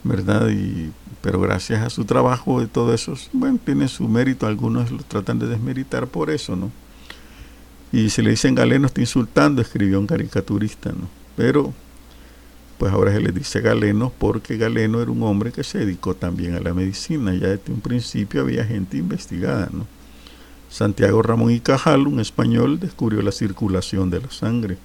¿verdad? 0.02 0.48
Y, 0.48 0.90
pero 1.20 1.38
gracias 1.40 1.82
a 1.82 1.90
su 1.90 2.04
trabajo 2.04 2.60
de 2.60 2.66
todo 2.66 2.94
eso, 2.94 3.14
bueno, 3.32 3.58
tiene 3.62 3.88
su 3.88 4.08
mérito, 4.08 4.46
algunos 4.46 4.90
lo 4.90 5.02
tratan 5.02 5.38
de 5.38 5.46
desmeritar 5.46 6.06
por 6.06 6.30
eso, 6.30 6.56
¿no? 6.56 6.70
Y 7.92 8.10
si 8.10 8.22
le 8.22 8.30
dicen 8.30 8.54
Galeno 8.54 8.86
está 8.86 9.02
insultando, 9.02 9.60
escribió 9.60 10.00
un 10.00 10.06
caricaturista, 10.06 10.90
¿no? 10.90 11.08
Pero 11.36 11.72
pues 12.84 12.92
ahora 12.92 13.14
se 13.14 13.20
le 13.20 13.32
dice 13.32 13.62
Galeno 13.62 14.12
porque 14.18 14.58
Galeno 14.58 15.00
era 15.00 15.10
un 15.10 15.22
hombre 15.22 15.52
que 15.52 15.64
se 15.64 15.78
dedicó 15.78 16.14
también 16.14 16.54
a 16.54 16.60
la 16.60 16.74
medicina. 16.74 17.32
Ya 17.32 17.48
desde 17.48 17.72
un 17.72 17.80
principio 17.80 18.42
había 18.42 18.62
gente 18.62 18.98
investigada, 18.98 19.70
¿no? 19.72 19.86
Santiago 20.68 21.22
Ramón 21.22 21.50
y 21.50 21.60
Cajal, 21.60 22.06
un 22.06 22.20
español, 22.20 22.78
descubrió 22.78 23.22
la 23.22 23.32
circulación 23.32 24.10
de 24.10 24.20
la 24.20 24.30
sangre. 24.30 24.76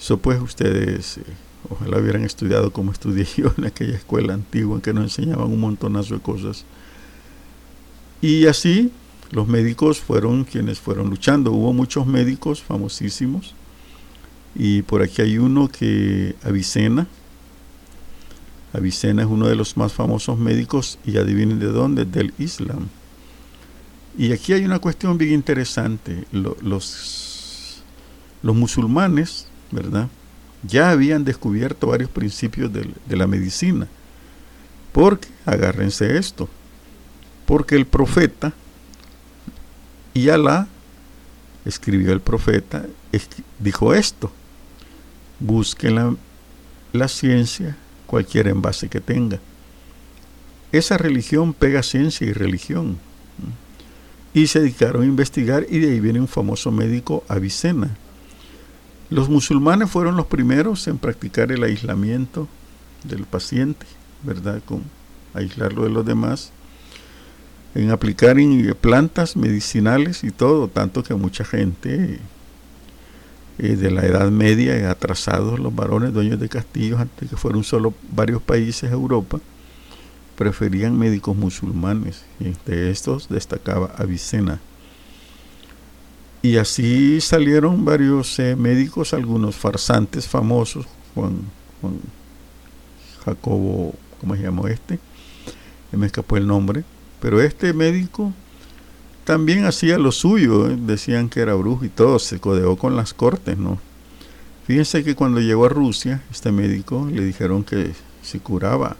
Eso 0.00 0.16
pues 0.18 0.42
ustedes 0.42 1.18
eh, 1.18 1.22
ojalá 1.68 1.98
hubieran 1.98 2.24
estudiado 2.24 2.72
como 2.72 2.90
estudié 2.90 3.24
yo 3.36 3.52
en 3.56 3.66
aquella 3.66 3.94
escuela 3.94 4.34
antigua 4.34 4.74
en 4.74 4.80
que 4.80 4.92
nos 4.92 5.04
enseñaban 5.04 5.46
un 5.46 5.60
montonazo 5.60 6.14
de 6.14 6.20
cosas. 6.20 6.64
Y 8.20 8.48
así 8.48 8.90
los 9.30 9.46
médicos 9.46 10.00
fueron 10.00 10.42
quienes 10.42 10.80
fueron 10.80 11.08
luchando. 11.08 11.52
Hubo 11.52 11.72
muchos 11.72 12.04
médicos 12.04 12.60
famosísimos. 12.60 13.54
Y 14.54 14.82
por 14.82 15.02
aquí 15.02 15.22
hay 15.22 15.38
uno 15.38 15.68
que 15.68 16.34
Avicena. 16.42 17.06
Avicena 18.72 19.22
es 19.22 19.28
uno 19.28 19.46
de 19.46 19.56
los 19.56 19.76
más 19.76 19.92
famosos 19.92 20.38
médicos 20.38 20.98
y 21.04 21.16
adivinen 21.16 21.58
de 21.58 21.66
dónde, 21.66 22.04
del 22.04 22.32
Islam. 22.38 22.88
Y 24.16 24.32
aquí 24.32 24.52
hay 24.52 24.64
una 24.64 24.78
cuestión 24.78 25.18
bien 25.18 25.32
interesante. 25.32 26.24
los, 26.32 27.82
los 28.42 28.56
musulmanes, 28.56 29.46
¿verdad? 29.70 30.08
Ya 30.62 30.90
habían 30.90 31.24
descubierto 31.24 31.88
varios 31.88 32.10
principios 32.10 32.72
de, 32.72 32.90
de 33.06 33.16
la 33.16 33.26
medicina. 33.26 33.88
Porque, 34.92 35.28
agárrense 35.46 36.16
esto, 36.16 36.48
porque 37.46 37.76
el 37.76 37.86
profeta 37.86 38.52
y 40.14 40.28
Alá, 40.28 40.68
escribió 41.64 42.12
el 42.12 42.20
profeta, 42.20 42.86
dijo 43.58 43.94
esto, 43.94 44.32
busquen 45.40 45.94
la, 45.96 46.14
la 46.92 47.08
ciencia, 47.08 47.76
cualquier 48.06 48.48
envase 48.48 48.88
que 48.88 49.00
tenga. 49.00 49.40
Esa 50.72 50.98
religión 50.98 51.52
pega 51.52 51.82
ciencia 51.82 52.26
y 52.26 52.32
religión. 52.32 52.98
Y 54.32 54.46
se 54.46 54.60
dedicaron 54.60 55.02
a 55.02 55.06
investigar 55.06 55.66
y 55.68 55.80
de 55.80 55.90
ahí 55.90 56.00
viene 56.00 56.20
un 56.20 56.28
famoso 56.28 56.70
médico, 56.70 57.24
Avicena. 57.26 57.96
Los 59.08 59.28
musulmanes 59.28 59.90
fueron 59.90 60.16
los 60.16 60.26
primeros 60.26 60.86
en 60.86 60.98
practicar 60.98 61.50
el 61.50 61.64
aislamiento 61.64 62.46
del 63.02 63.24
paciente, 63.24 63.86
¿verdad? 64.22 64.62
Con 64.64 64.84
aislarlo 65.34 65.82
de 65.82 65.90
los 65.90 66.06
demás 66.06 66.52
en 67.74 67.90
aplicar 67.90 68.36
plantas 68.80 69.36
medicinales 69.36 70.24
y 70.24 70.30
todo, 70.30 70.68
tanto 70.68 71.02
que 71.02 71.14
mucha 71.14 71.44
gente 71.44 72.18
de 73.68 73.90
la 73.90 74.04
Edad 74.04 74.30
Media, 74.30 74.90
atrasados 74.90 75.58
los 75.58 75.74
varones 75.74 76.12
dueños 76.12 76.40
de 76.40 76.48
castillos, 76.48 77.00
antes 77.00 77.28
que 77.28 77.36
fueron 77.36 77.64
solo 77.64 77.94
varios 78.12 78.42
países 78.42 78.90
de 78.90 78.96
Europa, 78.96 79.40
preferían 80.36 80.98
médicos 80.98 81.36
musulmanes. 81.36 82.24
Y 82.38 82.46
entre 82.46 82.90
estos 82.90 83.28
destacaba 83.28 83.92
Avicena. 83.96 84.60
Y 86.42 86.56
así 86.56 87.20
salieron 87.20 87.84
varios 87.84 88.38
eh, 88.38 88.56
médicos, 88.56 89.12
algunos 89.12 89.56
farsantes 89.56 90.26
famosos, 90.26 90.86
Juan, 91.14 91.40
Juan 91.80 91.98
Jacobo, 93.24 93.94
¿cómo 94.20 94.34
se 94.36 94.42
llamó 94.42 94.66
este? 94.68 94.98
Me 95.92 96.06
escapó 96.06 96.36
el 96.36 96.46
nombre 96.46 96.84
pero 97.20 97.40
este 97.40 97.72
médico 97.72 98.32
también 99.24 99.64
hacía 99.64 99.98
lo 99.98 100.12
suyo, 100.12 100.68
¿eh? 100.68 100.76
decían 100.78 101.28
que 101.28 101.40
era 101.40 101.54
brujo 101.54 101.84
y 101.84 101.88
todo, 101.88 102.18
se 102.18 102.40
codeó 102.40 102.76
con 102.76 102.96
las 102.96 103.14
cortes, 103.14 103.58
¿no? 103.58 103.78
Fíjense 104.66 105.02
que 105.02 105.14
cuando 105.14 105.40
llegó 105.40 105.66
a 105.66 105.68
Rusia, 105.68 106.22
este 106.30 106.52
médico 106.52 107.08
le 107.12 107.24
dijeron 107.24 107.64
que 107.64 107.92
si 108.22 108.38
curaba 108.38 108.96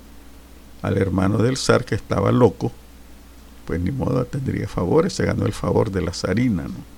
al 0.82 0.98
hermano 0.98 1.38
del 1.38 1.56
zar 1.56 1.84
que 1.84 1.94
estaba 1.94 2.32
loco, 2.32 2.72
pues 3.66 3.80
ni 3.80 3.92
modo 3.92 4.24
tendría 4.24 4.66
favores, 4.66 5.12
se 5.12 5.24
ganó 5.24 5.46
el 5.46 5.52
favor 5.52 5.90
de 5.90 6.02
la 6.02 6.12
zarina, 6.12 6.64
¿no? 6.64 6.90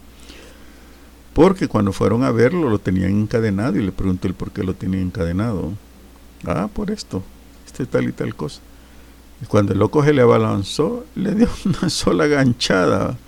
Porque 1.34 1.68
cuando 1.68 1.92
fueron 1.92 2.24
a 2.24 2.30
verlo 2.30 2.68
lo 2.68 2.78
tenían 2.78 3.10
encadenado 3.10 3.76
y 3.76 3.82
le 3.82 3.92
preguntó 3.92 4.28
el 4.28 4.34
por 4.34 4.50
qué 4.50 4.62
lo 4.62 4.74
tenía 4.74 5.00
encadenado. 5.00 5.72
Ah, 6.46 6.68
por 6.72 6.90
esto, 6.90 7.22
este 7.66 7.86
tal 7.86 8.08
y 8.08 8.12
tal 8.12 8.34
cosa. 8.34 8.60
Y 9.42 9.46
cuando 9.46 9.72
el 9.72 9.80
loco 9.80 10.04
se 10.04 10.12
le 10.12 10.22
abalanzó, 10.22 11.04
le 11.16 11.34
dio 11.34 11.48
una 11.64 11.90
sola 11.90 12.26
ganchada. 12.26 13.18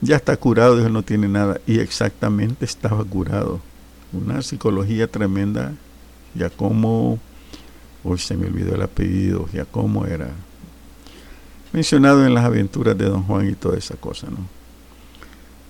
Ya 0.00 0.16
está 0.16 0.36
curado, 0.36 0.76
dijo, 0.76 0.88
no 0.88 1.02
tiene 1.02 1.28
nada. 1.28 1.60
Y 1.66 1.80
exactamente 1.80 2.64
estaba 2.64 3.04
curado. 3.04 3.60
Una 4.12 4.42
psicología 4.42 5.08
tremenda. 5.08 5.72
Ya 6.34 6.48
como, 6.48 7.18
hoy 8.04 8.18
se 8.18 8.36
me 8.36 8.46
olvidó 8.46 8.74
el 8.74 8.82
apellido, 8.82 9.48
ya 9.52 9.64
como 9.64 10.06
era 10.06 10.30
mencionado 11.72 12.24
en 12.26 12.34
las 12.34 12.44
aventuras 12.44 12.96
de 12.96 13.06
Don 13.06 13.22
Juan 13.22 13.48
y 13.48 13.54
toda 13.54 13.78
esa 13.78 13.96
cosa, 13.96 14.28
¿no? 14.30 14.38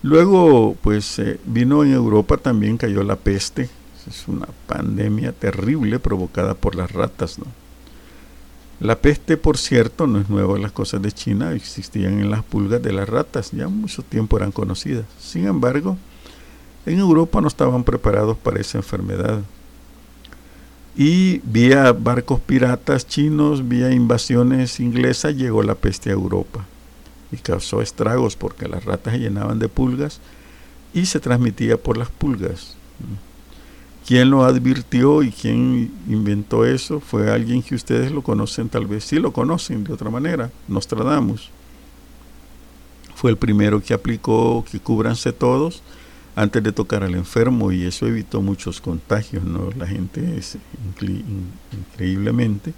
Luego, 0.03 0.77
pues 0.83 1.19
eh, 1.21 1.39
vino 1.45 1.85
en 1.85 1.93
Europa 1.93 2.37
también, 2.37 2.77
cayó 2.77 3.05
la 3.05 3.17
peste. 3.17 3.69
Es 4.09 4.27
una 4.27 4.49
pandemia 4.67 5.33
terrible 5.33 6.01
provocada 6.01 6.55
por 6.55 6.75
las 6.75 6.91
ratas, 6.91 7.39
¿no? 7.39 7.47
La 8.83 8.97
peste, 8.97 9.37
por 9.37 9.59
cierto, 9.59 10.09
no 10.09 10.19
es 10.19 10.29
nueva 10.29 10.59
las 10.59 10.73
cosas 10.73 11.01
de 11.01 11.13
China, 11.13 11.53
existían 11.53 12.19
en 12.19 12.33
las 12.33 12.43
pulgas 12.43 12.83
de 12.83 12.93
las 12.93 13.09
ratas, 13.09 13.53
ya 13.53 13.69
mucho 13.69 14.03
tiempo 14.03 14.37
eran 14.37 14.51
conocidas. 14.51 15.05
Sin 15.21 15.47
embargo, 15.47 15.97
en 16.85 16.99
Europa 16.99 17.41
no 17.41 17.47
estaban 17.47 17.85
preparados 17.85 18.37
para 18.39 18.61
esa 18.61 18.79
enfermedad. 18.79 19.41
Y 20.97 21.39
vía 21.45 21.93
barcos 21.93 22.41
piratas 22.41 23.07
chinos, 23.07 23.69
vía 23.69 23.93
invasiones 23.93 24.81
inglesas, 24.81 25.37
llegó 25.37 25.63
la 25.63 25.77
peste 25.77 26.11
a 26.11 26.15
Europa 26.15 26.67
y 27.31 27.37
causó 27.37 27.83
estragos 27.83 28.35
porque 28.35 28.67
las 28.67 28.85
ratas 28.85 29.13
se 29.13 29.21
llenaban 29.21 29.61
de 29.61 29.69
pulgas 29.69 30.19
y 30.93 31.07
se 31.07 31.21
transmitía 31.21 31.77
por 31.77 31.97
las 31.97 32.09
pulgas. 32.09 32.77
¿Quién 34.07 34.31
lo 34.31 34.45
advirtió 34.45 35.23
y 35.23 35.31
quién 35.31 35.93
inventó 36.09 36.65
eso? 36.65 36.99
Fue 36.99 37.31
alguien 37.31 37.63
que 37.63 37.77
ustedes 37.77 38.11
lo 38.11 38.23
conocen, 38.23 38.69
tal 38.69 38.87
vez 38.87 39.05
sí 39.05 39.19
lo 39.19 39.33
conocen 39.33 39.85
de 39.85 39.93
otra 39.93 40.11
manera, 40.11 40.51
Nostradamus. 40.67 41.51
Fue 43.15 43.31
el 43.31 43.37
primero 43.37 43.81
que 43.81 43.95
aplicó 43.95 44.65
que 44.71 44.81
cúbranse 44.81 45.33
todos 45.33 45.83
antes 46.35 46.63
de 46.65 46.73
tocar 46.73 47.05
al 47.05 47.15
enfermo 47.15 47.71
y 47.71 47.85
eso 47.85 48.07
evitó 48.07 48.43
muchos 48.43 48.81
contagios, 48.81 49.45
¿no? 49.45 49.71
La 49.79 49.87
gente 49.87 50.41
increíblemente 51.71 52.75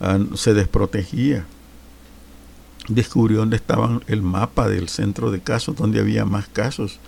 ah, 0.00 0.18
se 0.34 0.54
desprotegía. 0.54 1.46
Descubrió 2.88 3.38
dónde 3.38 3.56
estaban 3.56 4.02
el 4.08 4.22
mapa 4.22 4.68
del 4.68 4.88
centro 4.88 5.30
de 5.30 5.40
casos, 5.40 5.76
donde 5.76 6.00
había 6.00 6.24
más 6.24 6.48
casos 6.48 6.98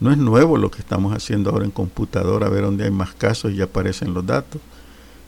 no 0.00 0.10
es 0.10 0.18
nuevo 0.18 0.58
lo 0.58 0.70
que 0.70 0.80
estamos 0.80 1.14
haciendo 1.14 1.50
ahora 1.50 1.64
en 1.64 1.70
computadora, 1.70 2.46
a 2.46 2.50
ver 2.50 2.62
dónde 2.62 2.84
hay 2.84 2.90
más 2.90 3.14
casos 3.14 3.52
y 3.52 3.62
aparecen 3.62 4.12
los 4.14 4.26
datos. 4.26 4.60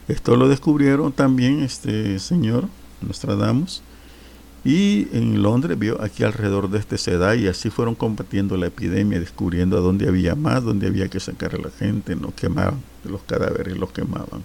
Esto 0.07 0.35
lo 0.35 0.47
descubrieron 0.47 1.11
también 1.11 1.61
este 1.61 2.19
señor, 2.19 2.65
Nostradamus, 3.01 3.81
y 4.65 5.07
en 5.13 5.41
Londres 5.41 5.79
vio 5.79 6.01
aquí 6.01 6.23
alrededor 6.23 6.69
de 6.69 6.79
este 6.79 6.97
seda 6.97 7.35
y 7.35 7.47
así 7.47 7.69
fueron 7.69 7.95
combatiendo 7.95 8.57
la 8.57 8.67
epidemia, 8.67 9.19
descubriendo 9.19 9.77
a 9.77 9.81
dónde 9.81 10.07
había 10.07 10.35
más, 10.35 10.63
dónde 10.63 10.87
había 10.87 11.07
que 11.07 11.19
sacar 11.19 11.55
a 11.55 11.59
la 11.59 11.69
gente, 11.69 12.15
no 12.15 12.33
quemaban 12.35 12.81
los 13.05 13.21
cadáveres, 13.23 13.77
los 13.77 13.91
quemaban. 13.91 14.43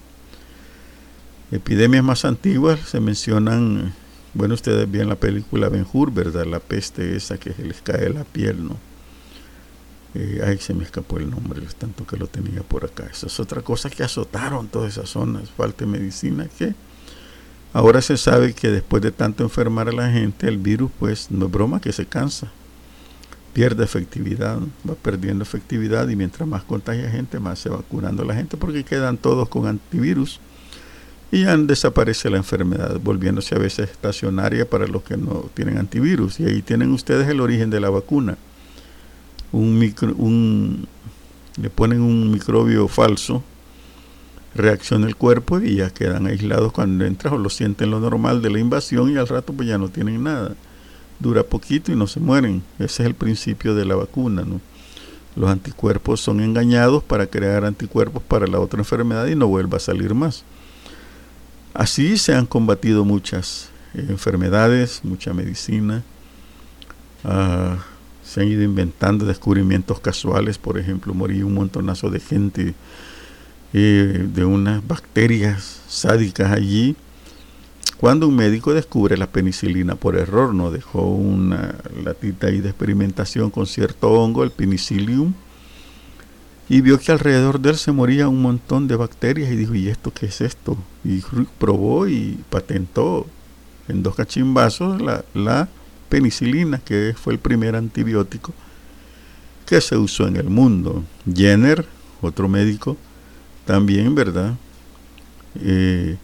Epidemias 1.50 2.04
más 2.04 2.24
antiguas 2.24 2.80
se 2.80 3.00
mencionan, 3.00 3.92
bueno, 4.34 4.54
ustedes 4.54 4.90
ven 4.90 5.08
la 5.08 5.16
película 5.16 5.68
Ben 5.68 5.86
Hur, 5.92 6.12
¿verdad? 6.12 6.46
La 6.46 6.60
peste 6.60 7.16
esa 7.16 7.38
que 7.38 7.54
les 7.62 7.82
cae 7.82 8.08
la 8.10 8.24
piel, 8.24 8.64
¿no? 8.64 8.93
Eh, 10.14 10.42
ay, 10.46 10.58
se 10.58 10.74
me 10.74 10.84
escapó 10.84 11.18
el 11.18 11.28
nombre, 11.28 11.60
tanto 11.76 12.06
que 12.06 12.16
lo 12.16 12.28
tenía 12.28 12.62
por 12.62 12.84
acá. 12.84 13.08
Esa 13.10 13.26
es 13.26 13.40
otra 13.40 13.62
cosa 13.62 13.90
que 13.90 14.04
azotaron 14.04 14.68
todas 14.68 14.92
esas 14.92 15.10
zonas, 15.10 15.50
falta 15.50 15.84
de 15.84 15.90
medicina, 15.90 16.48
que 16.56 16.74
ahora 17.72 18.00
se 18.00 18.16
sabe 18.16 18.52
que 18.52 18.68
después 18.70 19.02
de 19.02 19.10
tanto 19.10 19.42
enfermar 19.42 19.88
a 19.88 19.92
la 19.92 20.10
gente, 20.10 20.46
el 20.46 20.58
virus, 20.58 20.90
pues 21.00 21.32
no 21.32 21.46
es 21.46 21.52
broma 21.52 21.80
que 21.80 21.92
se 21.92 22.06
cansa, 22.06 22.52
pierde 23.52 23.82
efectividad, 23.82 24.60
va 24.88 24.94
perdiendo 24.94 25.42
efectividad 25.42 26.08
y 26.08 26.14
mientras 26.14 26.48
más 26.48 26.62
contagia 26.62 27.10
gente, 27.10 27.40
más 27.40 27.58
se 27.58 27.68
va 27.68 27.78
curando 27.78 28.24
la 28.24 28.34
gente 28.34 28.56
porque 28.56 28.84
quedan 28.84 29.16
todos 29.16 29.48
con 29.48 29.66
antivirus 29.66 30.38
y 31.32 31.42
ya 31.42 31.56
desaparece 31.56 32.30
la 32.30 32.36
enfermedad, 32.36 33.00
volviéndose 33.00 33.56
a 33.56 33.58
veces 33.58 33.90
estacionaria 33.90 34.70
para 34.70 34.86
los 34.86 35.02
que 35.02 35.16
no 35.16 35.50
tienen 35.54 35.78
antivirus. 35.78 36.38
Y 36.38 36.44
ahí 36.44 36.62
tienen 36.62 36.92
ustedes 36.92 37.28
el 37.28 37.40
origen 37.40 37.70
de 37.70 37.80
la 37.80 37.90
vacuna 37.90 38.38
un 39.52 39.78
micro, 39.78 40.14
un, 40.16 40.86
le 41.60 41.70
ponen 41.70 42.00
un 42.00 42.30
microbio 42.30 42.88
falso, 42.88 43.42
reacciona 44.54 45.06
el 45.06 45.16
cuerpo 45.16 45.60
y 45.60 45.76
ya 45.76 45.90
quedan 45.90 46.26
aislados 46.26 46.72
cuando 46.72 47.04
entras 47.04 47.34
o 47.34 47.38
lo 47.38 47.50
sienten 47.50 47.90
lo 47.90 48.00
normal 48.00 48.42
de 48.42 48.50
la 48.50 48.58
invasión 48.58 49.12
y 49.12 49.16
al 49.16 49.28
rato 49.28 49.52
pues 49.52 49.68
ya 49.68 49.78
no 49.78 49.88
tienen 49.88 50.22
nada. 50.22 50.54
Dura 51.18 51.42
poquito 51.42 51.92
y 51.92 51.96
no 51.96 52.06
se 52.06 52.20
mueren. 52.20 52.62
Ese 52.78 53.02
es 53.02 53.06
el 53.06 53.14
principio 53.14 53.74
de 53.74 53.84
la 53.84 53.94
vacuna, 53.94 54.42
¿no? 54.42 54.60
Los 55.36 55.50
anticuerpos 55.50 56.20
son 56.20 56.40
engañados 56.40 57.02
para 57.02 57.26
crear 57.26 57.64
anticuerpos 57.64 58.22
para 58.22 58.46
la 58.46 58.60
otra 58.60 58.78
enfermedad 58.78 59.26
y 59.26 59.34
no 59.34 59.48
vuelva 59.48 59.78
a 59.78 59.80
salir 59.80 60.14
más. 60.14 60.44
Así 61.72 62.18
se 62.18 62.34
han 62.34 62.46
combatido 62.46 63.04
muchas 63.04 63.70
enfermedades, 63.94 65.00
mucha 65.02 65.32
medicina. 65.32 66.04
Uh, 67.24 67.76
se 68.34 68.40
han 68.40 68.48
ido 68.48 68.64
inventando 68.64 69.26
descubrimientos 69.26 70.00
casuales, 70.00 70.58
por 70.58 70.76
ejemplo, 70.76 71.14
moría 71.14 71.46
un 71.46 71.54
montonazo 71.54 72.10
de 72.10 72.18
gente 72.18 72.74
eh, 73.72 74.26
de 74.34 74.44
unas 74.44 74.84
bacterias 74.84 75.82
sádicas 75.86 76.50
allí. 76.50 76.96
Cuando 77.96 78.26
un 78.26 78.34
médico 78.34 78.74
descubre 78.74 79.16
la 79.16 79.28
penicilina 79.28 79.94
por 79.94 80.16
error, 80.16 80.52
no 80.52 80.72
dejó 80.72 81.02
una 81.06 81.76
latita 82.02 82.48
ahí 82.48 82.60
de 82.60 82.70
experimentación 82.70 83.50
con 83.50 83.68
cierto 83.68 84.10
hongo, 84.10 84.42
el 84.42 84.50
penicillium, 84.50 85.32
y 86.68 86.80
vio 86.80 86.98
que 86.98 87.12
alrededor 87.12 87.60
de 87.60 87.70
él 87.70 87.76
se 87.76 87.92
moría 87.92 88.26
un 88.26 88.42
montón 88.42 88.88
de 88.88 88.96
bacterias 88.96 89.52
y 89.52 89.54
dijo, 89.54 89.76
¿y 89.76 89.86
esto 89.86 90.12
qué 90.12 90.26
es 90.26 90.40
esto? 90.40 90.76
Y 91.04 91.22
probó 91.60 92.08
y 92.08 92.40
patentó 92.50 93.28
en 93.86 94.02
dos 94.02 94.16
cachimbazos 94.16 95.00
la, 95.00 95.24
la 95.34 95.68
penicilina, 96.14 96.78
que 96.78 97.12
fue 97.20 97.32
el 97.32 97.40
primer 97.40 97.74
antibiótico 97.74 98.52
que 99.66 99.80
se 99.80 99.96
usó 99.96 100.28
en 100.28 100.36
el 100.36 100.48
mundo. 100.48 101.02
Jenner, 101.34 101.84
otro 102.22 102.48
médico, 102.48 102.96
también, 103.66 104.14
¿verdad? 104.14 104.54
Eh, 105.60 106.16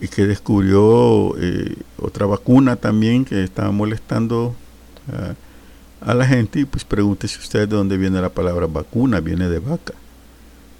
y 0.00 0.08
que 0.08 0.26
descubrió 0.26 1.36
eh, 1.38 1.76
otra 1.98 2.26
vacuna 2.26 2.74
también 2.74 3.24
que 3.24 3.44
estaba 3.44 3.70
molestando 3.70 4.56
a, 6.04 6.14
la 6.14 6.26
gente. 6.26 6.58
Y 6.58 6.64
pues 6.64 6.84
pregúntese 6.84 7.38
usted 7.38 7.60
de 7.60 7.76
dónde 7.76 7.96
viene 7.96 8.20
la 8.20 8.30
palabra 8.30 8.66
vacuna, 8.66 9.20
viene 9.20 9.48
de 9.48 9.60
vaca. 9.60 9.94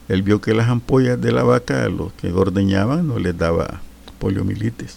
Él 0.09 0.23
vio 0.23 0.41
que 0.41 0.53
las 0.53 0.69
ampollas 0.69 1.21
de 1.21 1.31
la 1.31 1.45
vaca, 1.45 1.89
los 1.89 2.13
que 2.15 2.33
ordeñaban, 2.33 3.07
no 3.07 3.21
les 3.21 3.39
daba 3.39 3.83
poliomielitis. 4.19 4.97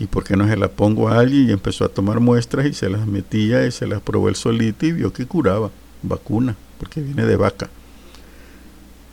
¿Y 0.00 0.06
por 0.06 0.24
qué 0.24 0.36
no 0.36 0.46
se 0.48 0.56
la 0.56 0.68
pongo 0.68 1.08
a 1.08 1.18
alguien? 1.18 1.48
Y 1.48 1.52
empezó 1.52 1.84
a 1.84 1.88
tomar 1.88 2.20
muestras 2.20 2.66
y 2.66 2.72
se 2.72 2.88
las 2.88 3.06
metía 3.06 3.66
y 3.66 3.70
se 3.70 3.86
las 3.86 4.00
probó 4.00 4.28
el 4.28 4.36
solito 4.36 4.86
y 4.86 4.92
vio 4.92 5.12
que 5.12 5.26
curaba. 5.26 5.70
Vacuna, 6.02 6.56
porque 6.78 7.00
viene 7.00 7.24
de 7.24 7.36
vaca. 7.36 7.70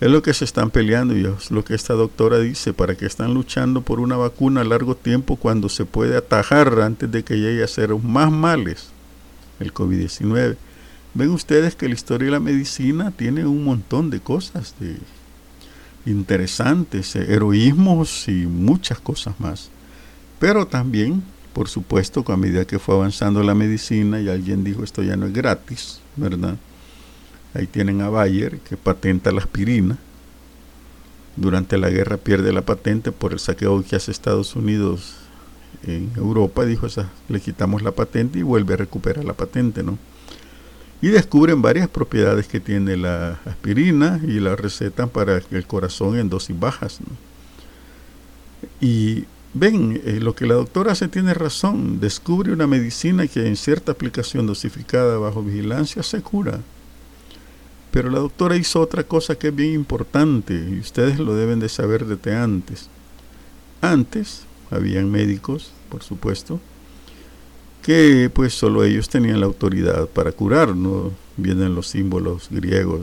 Es 0.02 0.12
lo 0.12 0.22
que 0.22 0.34
se 0.34 0.44
están 0.44 0.70
peleando 0.70 1.16
y 1.16 1.26
es 1.26 1.50
lo 1.50 1.64
que 1.64 1.76
esta 1.76 1.94
doctora 1.94 2.40
dice, 2.40 2.74
para 2.74 2.96
que 2.96 3.06
están 3.06 3.34
luchando 3.34 3.82
por 3.82 4.02
una 4.02 4.18
vacuna 4.18 4.62
a 4.62 4.66
largo 4.66 4.96
tiempo 4.96 5.38
cuando 5.38 5.70
se 5.70 5.86
puede 5.86 6.18
atajar 6.18 6.82
antes 6.82 7.10
de 7.10 7.24
que 7.24 7.40
llegue 7.40 7.64
a 7.64 7.68
ser 7.68 7.96
más 7.96 8.32
males 8.32 8.90
el 9.60 9.74
COVID-19. 9.74 10.58
Ven 11.14 11.30
ustedes 11.30 11.76
que 11.76 11.88
la 11.88 11.94
historia 11.94 12.26
de 12.26 12.32
la 12.32 12.40
medicina 12.40 13.12
tiene 13.12 13.46
un 13.46 13.64
montón 13.64 14.10
de 14.10 14.20
cosas 14.20 14.76
de 14.80 14.98
interesantes, 16.06 17.16
heroísmos 17.16 18.28
y 18.28 18.46
muchas 18.46 19.00
cosas 19.00 19.40
más. 19.40 19.70
Pero 20.44 20.68
también, 20.68 21.24
por 21.54 21.70
supuesto, 21.70 22.26
a 22.28 22.36
medida 22.36 22.66
que 22.66 22.78
fue 22.78 22.96
avanzando 22.96 23.42
la 23.44 23.56
medicina 23.56 24.20
y 24.20 24.28
alguien 24.28 24.66
dijo 24.66 24.84
esto 24.84 25.02
ya 25.02 25.16
no 25.16 25.28
es 25.28 25.32
gratis, 25.32 26.02
¿verdad? 26.18 26.58
Ahí 27.54 27.66
tienen 27.66 28.02
a 28.02 28.10
Bayer 28.10 28.60
que 28.60 28.76
patenta 28.76 29.32
la 29.32 29.40
aspirina. 29.40 29.98
Durante 31.38 31.78
la 31.78 31.90
guerra 31.90 32.18
pierde 32.18 32.52
la 32.52 32.62
patente 32.62 33.14
por 33.14 33.32
el 33.32 33.40
saqueo 33.40 33.82
que 33.86 33.96
hace 33.96 34.12
Estados 34.12 34.54
Unidos 34.58 35.16
en 35.88 36.12
Europa. 36.18 36.66
Dijo, 36.66 36.88
le 37.30 37.40
quitamos 37.40 37.82
la 37.82 37.92
patente 37.92 38.40
y 38.40 38.42
vuelve 38.42 38.74
a 38.74 38.78
recuperar 38.78 39.24
la 39.24 39.32
patente, 39.32 39.82
¿no? 39.82 39.98
Y 41.02 41.08
descubren 41.08 41.62
varias 41.62 41.88
propiedades 41.88 42.50
que 42.50 42.60
tiene 42.60 42.98
la 42.98 43.40
aspirina 43.46 44.20
y 44.22 44.42
la 44.42 44.58
recetan 44.58 45.08
para 45.08 45.38
el 45.38 45.66
corazón 45.68 46.20
en 46.20 46.28
dosis 46.28 46.60
bajas. 46.60 47.00
Y 48.82 49.24
Ven, 49.56 50.02
eh, 50.04 50.20
lo 50.20 50.34
que 50.34 50.48
la 50.48 50.56
doctora 50.56 50.94
hace 50.94 51.08
tiene 51.08 51.34
razón. 51.34 52.00
Descubre 52.00 52.52
una 52.52 52.66
medicina 52.66 53.28
que 53.28 53.48
en 53.48 53.56
cierta 53.56 53.92
aplicación 53.92 54.48
dosificada 54.48 55.18
bajo 55.18 55.44
vigilancia 55.44 56.02
se 56.02 56.22
cura. 56.22 56.60
Pero 57.92 58.10
la 58.10 58.20
doctora 58.20 58.56
hizo 58.56 58.82
otra 58.82 59.04
cosa 59.04 59.36
que 59.36 59.50
es 59.50 59.56
bien 59.56 59.74
importante 59.74 60.54
y 60.56 60.80
ustedes 60.80 61.20
lo 61.20 61.36
deben 61.36 61.60
de 61.60 61.70
saber 61.70 62.06
desde 62.06 62.36
antes. 62.36 62.90
Antes 63.82 64.46
habían 64.72 65.12
médicos, 65.12 65.72
por 65.90 66.02
supuesto, 66.02 66.60
que 67.84 68.32
pues 68.34 68.56
solo 68.56 68.84
ellos 68.84 69.10
tenían 69.10 69.40
la 69.40 69.46
autoridad 69.46 70.08
para 70.08 70.32
curar, 70.32 70.76
no 70.76 71.12
vienen 71.38 71.76
los 71.76 71.88
símbolos 71.88 72.48
griegos 72.50 73.02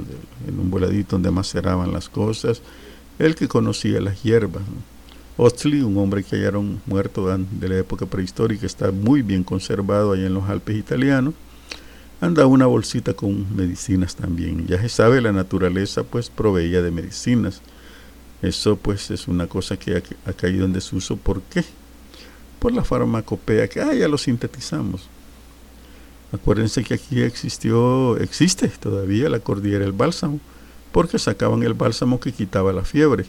en 0.48 0.58
un 0.58 0.70
voladito 0.70 1.16
donde 1.16 1.30
maceraban 1.30 1.92
las 1.92 2.08
cosas, 2.08 2.62
el 3.20 3.36
que 3.36 3.46
conocía 3.46 4.00
las 4.00 4.22
hierbas. 4.24 4.62
Otzli, 5.42 5.81
un 5.81 5.96
hombre 5.96 6.22
que 6.22 6.37
hallaron 6.37 6.83
muerto 6.85 7.35
de 7.35 7.68
la 7.70 7.79
época 7.79 8.05
prehistórica, 8.05 8.66
está 8.66 8.92
muy 8.92 9.22
bien 9.22 9.42
conservado 9.42 10.12
allá 10.12 10.26
en 10.26 10.35
los 10.35 10.50
Alpes 10.50 10.76
italianos. 10.76 11.33
Anda 12.20 12.44
una 12.44 12.66
bolsita 12.66 13.14
con 13.14 13.57
medicinas 13.57 14.14
también. 14.14 14.66
Ya 14.66 14.79
se 14.83 14.90
sabe, 14.90 15.22
la 15.22 15.33
naturaleza 15.33 16.05
pues 16.05 16.29
proveía 16.29 16.83
de 16.83 16.90
medicinas. 16.90 17.62
Eso 18.42 18.76
pues 18.76 19.11
es 19.11 19.29
una 19.29 19.46
cosa 19.46 19.79
que 19.79 20.03
ha, 20.26 20.33
caído 20.35 20.66
en 20.66 20.74
desuso. 20.74 21.16
¿Por 21.16 21.40
qué? 21.40 21.64
Por 22.59 22.74
la 22.74 22.85
farmacopea 22.85 23.66
que 23.66 23.81
ah, 23.81 23.94
ya 23.94 24.09
lo 24.09 24.18
sintetizamos. 24.18 25.09
Acuérdense 26.33 26.85
que 26.85 26.92
aquí 26.92 27.22
existió, 27.22 28.18
existe 28.18 28.68
todavía 28.68 29.31
la 29.31 29.40
cordillera 29.40 29.87
del 29.87 29.92
bálsamo, 29.92 30.38
porque 30.92 31.18
sacaban 31.18 31.62
el 31.62 31.72
bálsamo 31.72 32.20
que 32.20 32.31
quitaba 32.31 32.74
la 32.74 32.85
fiebre 32.85 33.24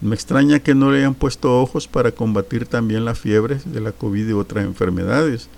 me 0.00 0.14
extraña 0.14 0.60
que 0.60 0.74
no 0.74 0.90
le 0.90 0.98
hayan 0.98 1.14
puesto 1.14 1.60
ojos 1.60 1.88
para 1.88 2.12
combatir 2.12 2.66
también 2.66 3.04
las 3.04 3.18
fiebres 3.18 3.72
de 3.72 3.80
la 3.80 3.92
COVID 3.92 4.28
y 4.28 4.32
otras 4.32 4.64
enfermedades, 4.64 5.48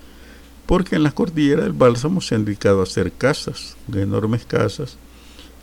porque 0.65 0.95
en 0.95 1.03
la 1.03 1.11
cordillera 1.11 1.63
del 1.63 1.73
Bálsamo 1.73 2.21
se 2.21 2.35
han 2.35 2.45
dedicado 2.45 2.79
a 2.79 2.83
hacer 2.83 3.11
casas, 3.11 3.75
de 3.87 4.03
enormes 4.03 4.45
casas, 4.45 4.97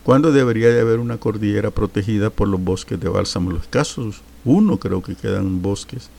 cuando 0.02 0.32
debería 0.32 0.68
de 0.68 0.80
haber 0.80 0.98
una 0.98 1.18
cordillera 1.18 1.70
protegida 1.70 2.30
por 2.30 2.48
los 2.48 2.62
bosques 2.62 3.00
de 3.00 3.08
bálsamo. 3.08 3.50
Los 3.50 3.66
casos, 3.66 4.20
uno 4.44 4.78
creo 4.78 5.02
que 5.02 5.14
quedan 5.14 5.62
bosques 5.62 6.10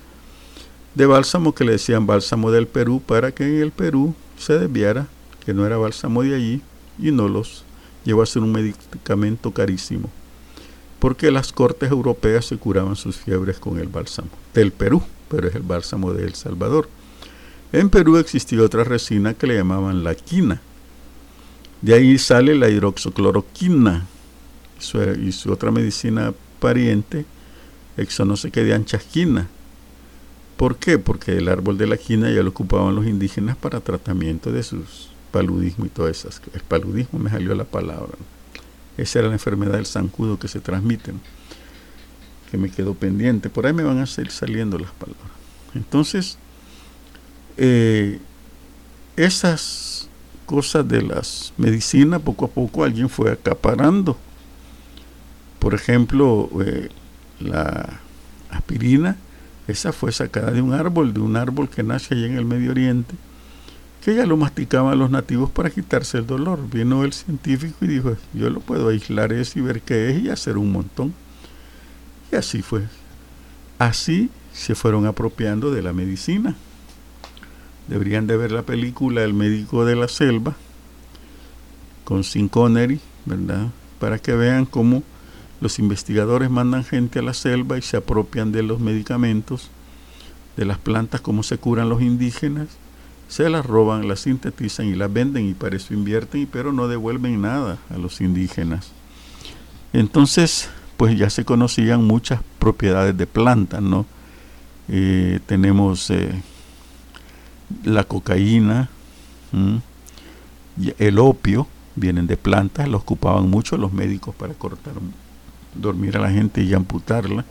de 0.96 1.06
bálsamo 1.06 1.54
que 1.54 1.66
le 1.66 1.74
decían 1.74 2.08
bálsamo 2.08 2.52
del 2.52 2.68
Perú 2.68 3.02
para 3.06 3.32
que 3.34 3.44
en 3.44 3.62
el 3.62 3.72
Perú 3.72 4.16
se 4.38 4.58
desviara 4.58 5.08
que 5.46 5.54
no 5.54 5.66
era 5.66 5.78
bálsamo 5.78 6.24
de 6.24 6.36
allí 6.36 6.62
y 6.98 7.12
no 7.12 7.28
los 7.28 7.64
llevó 8.06 8.24
a 8.24 8.26
ser 8.26 8.42
un 8.42 8.54
medicamento 8.54 9.52
carísimo 9.52 10.10
porque 11.06 11.30
las 11.30 11.54
cortes 11.54 11.92
europeas 11.92 12.46
se 12.46 12.58
curaban 12.58 12.96
sus 12.96 13.18
fiebres 13.18 13.60
con 13.60 13.78
el 13.78 13.90
bálsamo 13.90 14.30
del 14.56 14.72
Perú, 14.72 15.04
pero 15.30 15.48
es 15.48 15.54
el 15.54 15.62
bálsamo 15.62 16.12
de 16.14 16.24
El 16.24 16.34
Salvador. 16.34 16.90
En 17.72 17.92
Perú 17.92 18.18
existía 18.18 18.64
otra 18.64 18.84
resina 18.84 19.36
que 19.36 19.46
le 19.46 19.54
llamaban 19.54 20.04
la 20.04 20.16
quina. 20.16 20.64
De 21.84 21.94
ahí 21.94 22.18
sale 22.18 22.56
la 22.56 22.70
hidroxocloroquina 22.70 24.08
y 25.24 25.32
su, 25.32 25.52
otra 25.52 25.70
medicina 25.70 26.34
pariente, 26.60 27.28
exo 27.98 28.26
no 28.26 28.36
sé 28.36 28.50
qué 28.50 28.64
de 28.64 28.74
ancha 28.74 28.98
esquina. 28.98 29.48
¿Por 30.58 30.78
qué? 30.78 30.98
Porque 30.98 31.38
el 31.38 31.50
árbol 31.50 31.78
de 31.78 31.86
la 31.86 31.98
quina 31.98 32.32
ya 32.32 32.42
lo 32.42 32.50
ocupaban 32.50 32.96
los 32.96 33.06
indígenas 33.06 33.56
para 33.56 33.80
tratamiento 33.80 34.52
de 34.52 34.64
sus 34.64 35.12
paludismo 35.32 35.86
y 35.86 35.90
todas 35.90 36.18
esas. 36.18 36.42
El 36.52 36.62
paludismo 36.62 37.20
me 37.20 37.30
salió 37.30 37.54
la 37.54 37.66
palabra. 37.66 38.18
Esa 38.98 39.20
era 39.20 39.28
la 39.28 39.36
enfermedad 39.36 39.74
del 39.74 39.86
zancudo 39.86 40.40
que 40.40 40.48
se 40.48 40.60
transmite, 40.60 41.12
que 42.50 42.58
me 42.58 42.70
quedó 42.70 42.94
pendiente. 42.94 43.50
Por 43.50 43.66
ahí 43.66 43.74
me 43.74 43.84
van 43.84 44.00
a 44.00 44.06
seguir 44.06 44.32
saliendo 44.32 44.78
las 44.78 44.92
palabras. 44.92 45.32
Entonces, 45.74 46.38
eh, 47.58 48.20
esas 49.18 50.10
cosas 50.46 50.88
de 50.88 51.02
las 51.02 51.54
medicinas, 51.58 52.22
poco 52.22 52.46
a 52.46 52.50
poco 52.50 52.84
alguien 52.84 53.10
fue 53.10 53.32
acaparando. 53.32 54.18
Por 55.60 55.74
ejemplo, 55.74 56.50
eh, 56.64 56.90
la 57.40 58.00
aspirina 58.50 59.18
esa 59.68 59.92
fue 59.92 60.12
sacada 60.12 60.52
de 60.52 60.62
un 60.62 60.74
árbol, 60.74 61.14
de 61.14 61.20
un 61.20 61.36
árbol 61.36 61.70
que 61.70 61.82
nace 61.82 62.14
allá 62.14 62.28
en 62.28 62.38
el 62.38 62.46
Medio 62.46 62.72
Oriente, 62.72 63.16
que 64.06 64.14
ya 64.14 64.28
lo 64.28 64.38
masticaban 64.38 65.00
los 65.00 65.10
nativos 65.10 65.50
para 65.50 65.72
quitarse 65.72 66.20
el 66.20 66.28
dolor. 66.28 66.70
Vino 66.70 67.04
el 67.04 67.12
científico 67.12 67.78
y 67.82 67.88
dijo, 67.88 68.16
yo 68.36 68.52
lo 68.52 68.60
puedo 68.60 68.90
aislar 68.90 69.34
eso 69.34 69.58
y 69.58 69.64
ver 69.64 69.82
qué 69.82 70.12
es 70.12 70.22
y 70.22 70.30
hacer 70.30 70.60
un 70.60 70.72
montón. 70.72 71.12
Y 72.32 72.36
así 72.36 72.62
fue. 72.62 72.84
Así 73.80 74.30
se 74.54 74.76
fueron 74.76 75.08
apropiando 75.08 75.72
de 75.72 75.82
la 75.82 75.92
medicina. 75.92 76.56
Deberían 77.88 78.28
de 78.28 78.38
ver 78.38 78.52
la 78.52 78.62
película 78.62 79.24
El 79.24 79.34
médico 79.34 79.86
de 79.86 79.96
la 79.96 80.08
selva 80.08 80.56
con 82.04 82.24
Sin 82.24 82.48
Connery, 82.48 83.00
¿verdad? 83.26 83.70
Para 84.00 84.20
que 84.20 84.36
vean 84.36 84.68
cómo 84.68 85.02
los 85.62 85.80
investigadores 85.80 86.52
mandan 86.52 86.84
gente 86.84 87.18
a 87.18 87.24
la 87.24 87.34
selva 87.34 87.80
y 87.80 87.82
se 87.82 87.98
apropian 87.98 88.52
de 88.52 88.62
los 88.62 88.80
medicamentos, 88.80 89.72
de 90.58 90.66
las 90.66 90.78
plantas, 90.78 91.22
como 91.22 91.42
se 91.42 91.58
curan 91.58 91.90
los 91.90 92.04
indígenas, 92.04 92.68
se 93.28 93.50
las 93.50 93.66
roban, 93.66 94.08
las 94.08 94.22
sintetizan 94.22 94.88
y 94.88 94.96
las 94.96 95.12
venden 95.12 95.50
y 95.50 95.54
para 95.54 95.76
eso 95.76 95.94
invierten, 95.94 96.48
pero 96.52 96.72
no 96.72 96.88
devuelven 96.88 97.42
nada 97.42 97.78
a 97.90 97.98
los 97.98 98.22
indígenas. 98.22 98.92
Entonces, 99.94 100.70
pues 100.98 101.18
ya 101.18 101.30
se 101.30 101.46
conocían 101.46 102.04
muchas 102.04 102.42
propiedades 102.60 103.18
de 103.18 103.28
plantas, 103.28 103.82
¿no? 103.82 104.06
Eh, 104.88 105.40
tenemos 105.46 106.10
eh, 106.12 106.42
la 107.84 108.04
cocaína, 108.04 108.90
el 111.00 111.20
opio, 111.20 111.68
vienen 111.96 112.28
de 112.28 112.38
plantas, 112.38 112.88
lo 112.88 112.98
ocupaban 112.98 113.50
mucho 113.50 113.78
los 113.78 113.94
médicos 113.94 114.36
para 114.36 114.54
cortar 114.54 114.94
dormir 115.74 116.18
a 116.18 116.22
la 116.22 116.30
gente 116.30 116.62
y 116.64 116.74
amputarla. 116.74 117.46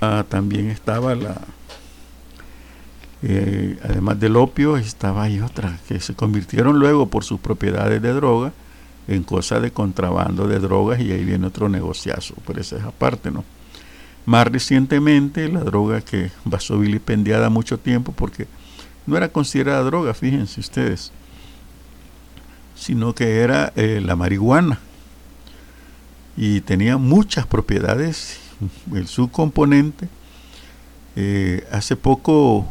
Ah, 0.00 0.24
también 0.28 0.70
estaba 0.70 1.14
la, 1.14 1.40
eh, 3.22 3.78
además 3.82 4.18
del 4.18 4.36
opio, 4.36 4.76
estaba 4.76 5.24
ahí 5.24 5.40
otra, 5.40 5.78
que 5.88 6.00
se 6.00 6.14
convirtieron 6.14 6.78
luego 6.78 7.08
por 7.08 7.24
sus 7.24 7.40
propiedades 7.40 8.00
de 8.00 8.12
droga 8.12 8.52
en 9.08 9.22
cosas 9.24 9.62
de 9.62 9.72
contrabando 9.72 10.46
de 10.46 10.58
drogas 10.58 11.00
y 11.00 11.12
ahí 11.12 11.24
viene 11.24 11.46
otro 11.46 11.68
negociazo, 11.68 12.34
pero 12.46 12.60
esa 12.60 12.76
es 12.76 12.84
aparte, 12.84 13.30
¿no? 13.30 13.44
Más 14.26 14.46
recientemente, 14.46 15.48
la 15.48 15.60
droga 15.60 16.00
que 16.00 16.30
pasó 16.48 16.78
vilipendiada 16.78 17.50
mucho 17.50 17.78
tiempo 17.78 18.12
porque 18.12 18.46
no 19.06 19.16
era 19.16 19.28
considerada 19.28 19.82
droga, 19.82 20.14
fíjense 20.14 20.60
ustedes, 20.60 21.12
sino 22.74 23.14
que 23.14 23.40
era 23.40 23.72
eh, 23.76 24.00
la 24.04 24.16
marihuana 24.16 24.78
y 26.36 26.60
tenía 26.60 26.96
muchas 26.96 27.46
propiedades, 27.46 28.38
el 28.94 29.06
subcomponente. 29.08 30.08
Eh, 31.16 31.66
hace 31.72 31.96
poco 31.96 32.66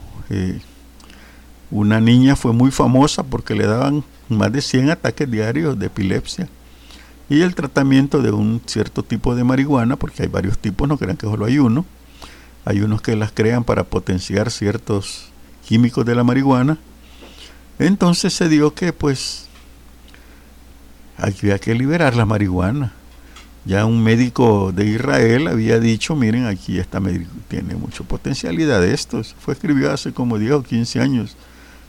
una 1.72 2.00
niña 2.00 2.36
fue 2.36 2.54
muy 2.54 2.72
famosa 2.72 3.24
porque 3.24 3.56
le 3.56 3.66
daban 3.66 4.04
más 4.28 4.52
de 4.52 4.62
100 4.62 4.92
ataques 4.92 5.30
diarios 5.30 5.78
de 5.78 5.88
epilepsia 5.88 6.50
y 7.30 7.42
el 7.42 7.54
tratamiento 7.54 8.22
de 8.22 8.32
un 8.32 8.62
cierto 8.66 9.04
tipo 9.04 9.36
de 9.36 9.44
marihuana, 9.44 9.96
porque 9.96 10.24
hay 10.24 10.30
varios 10.30 10.58
tipos, 10.58 10.88
no 10.88 10.98
crean 10.98 11.16
que 11.16 11.28
solo 11.28 11.46
hay 11.46 11.60
uno, 11.60 11.86
hay 12.66 12.82
unos 12.82 13.02
que 13.02 13.16
las 13.16 13.32
crean 13.32 13.64
para 13.64 13.84
potenciar 13.84 14.50
ciertos 14.50 15.30
químicos 15.66 16.06
de 16.06 16.16
la 16.16 16.24
marihuana. 16.24 16.80
Entonces 17.78 18.34
se 18.34 18.50
dio 18.50 18.74
que 18.74 18.94
pues 18.94 19.48
había 21.18 21.60
que 21.60 21.76
liberar 21.76 22.16
la 22.16 22.26
marihuana 22.26 22.94
ya 23.70 23.86
un 23.86 24.02
médico 24.02 24.72
de 24.72 24.88
Israel 24.88 25.48
había 25.48 25.80
dicho, 25.80 26.16
miren, 26.16 26.48
aquí 26.48 26.80
esta 26.80 27.00
tiene 27.48 27.76
mucha 27.76 28.04
potencialidad 28.04 28.82
de 28.82 28.96
esto. 28.96 29.22
Fue 29.24 29.54
escribió 29.54 29.92
hace 29.92 30.12
como 30.12 30.40
10 30.40 30.54
o 30.54 30.64
15 30.64 31.00
años 31.00 31.38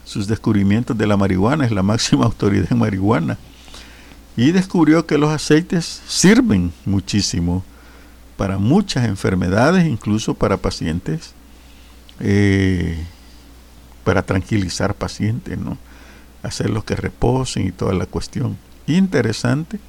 sus 0.05 0.27
descubrimientos 0.27 0.99
de 0.99 1.07
la 1.07 1.17
marihuana, 1.17 1.65
es 1.65 1.73
la 1.73 1.83
máxima 1.83 2.25
autoridad 2.27 2.71
en 2.71 2.79
marihuana. 2.81 3.39
Y 4.37 4.53
descubrió 4.53 5.07
que 5.07 5.17
los 5.17 5.31
aceites 5.31 6.03
sirven 6.07 6.71
muchísimo 6.85 7.65
para 8.37 8.59
muchas 8.59 9.09
enfermedades, 9.09 9.87
incluso 9.87 10.35
para 10.35 10.59
pacientes, 10.59 11.33
eh, 12.21 13.03
para 14.05 14.21
tranquilizar 14.21 14.95
pacientes, 14.95 15.57
¿no? 15.57 15.79
Hacerlos 16.43 16.85
que 16.85 16.95
reposen 16.95 17.67
y 17.67 17.73
toda 17.73 17.95
la 17.95 18.05
cuestión. 18.05 18.59
Interesante. 18.87 19.81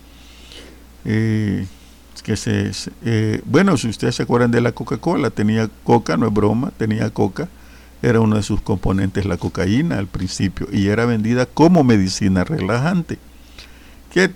Eh, 1.04 1.68
que 2.22 2.38
se, 2.38 2.72
eh, 3.04 3.42
bueno, 3.46 3.78
si 3.78 3.88
ustedes 3.88 4.16
se 4.16 4.24
acuerdan 4.24 4.52
de 4.52 4.62
la 4.62 4.72
Coca-Cola, 4.72 5.30
tenía 5.30 5.70
coca, 5.84 6.18
no 6.18 6.28
es 6.28 6.34
broma, 6.34 6.72
tenía 6.78 7.10
coca, 7.10 7.50
era 8.02 8.20
uno 8.20 8.36
de 8.36 8.44
sus 8.44 8.62
componentes 8.62 9.26
la 9.26 9.38
cocaína 9.38 9.98
al 9.98 10.08
principio 10.08 10.68
y 10.72 10.88
era 10.88 11.06
vendida 11.06 11.46
como 11.46 11.84
medicina 11.84 12.44
relajante, 12.44 13.20
que 14.14 14.32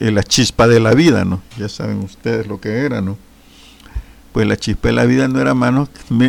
eh, 0.00 0.10
la 0.10 0.22
chispa 0.22 0.68
de 0.68 0.80
la 0.80 0.94
vida, 0.94 1.24
¿no? 1.24 1.42
Ya 1.56 1.68
saben 1.68 1.98
ustedes 1.98 2.46
lo 2.46 2.60
que 2.60 2.84
era, 2.84 3.00
¿no? 3.00 3.16
Pues 4.32 4.46
la 4.46 4.56
chispa 4.56 4.88
de 4.88 4.94
la 4.94 5.04
vida 5.04 5.26
no 5.28 5.40
era 5.40 5.54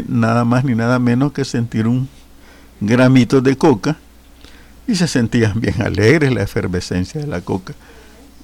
nada 0.08 0.46
más 0.46 0.64
ni 0.64 0.76
nada 0.76 1.00
menos 1.00 1.34
que 1.34 1.44
sentir 1.46 1.88
un 1.88 2.08
gramito 2.80 3.42
de 3.42 3.58
coca 3.58 3.98
y 4.88 4.96
se 4.96 5.08
sentían 5.08 5.60
bien 5.60 5.82
alegres 5.82 6.32
la 6.34 6.44
efervescencia 6.44 7.20
de 7.20 7.28
la 7.28 7.42
coca. 7.42 7.74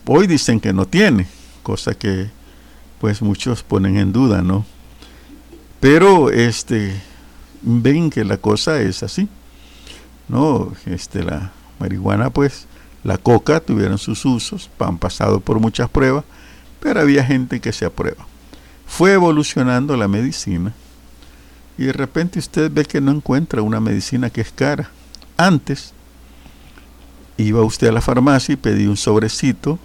Hoy 0.06 0.28
dicen 0.28 0.60
que 0.60 0.74
no 0.74 0.86
tiene, 0.86 1.28
cosa 1.64 1.96
que 1.96 2.30
pues 3.06 3.22
muchos 3.22 3.62
ponen 3.62 3.98
en 3.98 4.12
duda, 4.12 4.42
¿no? 4.42 4.66
Pero 5.80 6.32
este 6.32 7.00
ven 7.62 8.10
que 8.10 8.26
la 8.26 8.38
cosa 8.38 8.82
es 8.82 9.04
así. 9.04 9.30
No, 10.28 10.74
este 10.88 11.24
la 11.24 11.52
marihuana 11.78 12.32
pues 12.32 12.66
la 13.04 13.20
coca 13.20 13.60
tuvieron 13.60 14.00
sus 14.00 14.26
usos, 14.26 14.72
han 14.80 14.98
pasado 14.98 15.40
por 15.40 15.60
muchas 15.60 15.88
pruebas, 15.88 16.24
pero 16.80 17.00
había 17.00 17.24
gente 17.24 17.60
que 17.60 17.72
se 17.72 17.86
aprueba. 17.86 18.26
Fue 18.88 19.14
evolucionando 19.14 19.96
la 19.98 20.08
medicina 20.08 20.74
y 21.78 21.84
de 21.84 21.94
repente 21.94 22.40
usted 22.40 22.72
ve 22.74 22.86
que 22.86 23.02
no 23.02 23.12
encuentra 23.12 23.62
una 23.62 23.80
medicina 23.80 24.32
que 24.32 24.42
es 24.42 24.52
cara. 24.52 24.90
Antes 25.38 25.94
iba 27.38 27.62
usted 27.62 27.90
a 27.90 27.92
la 27.92 28.02
farmacia 28.02 28.54
y 28.54 28.56
pedía 28.56 28.90
un 28.90 28.98
sobrecito, 28.98 29.78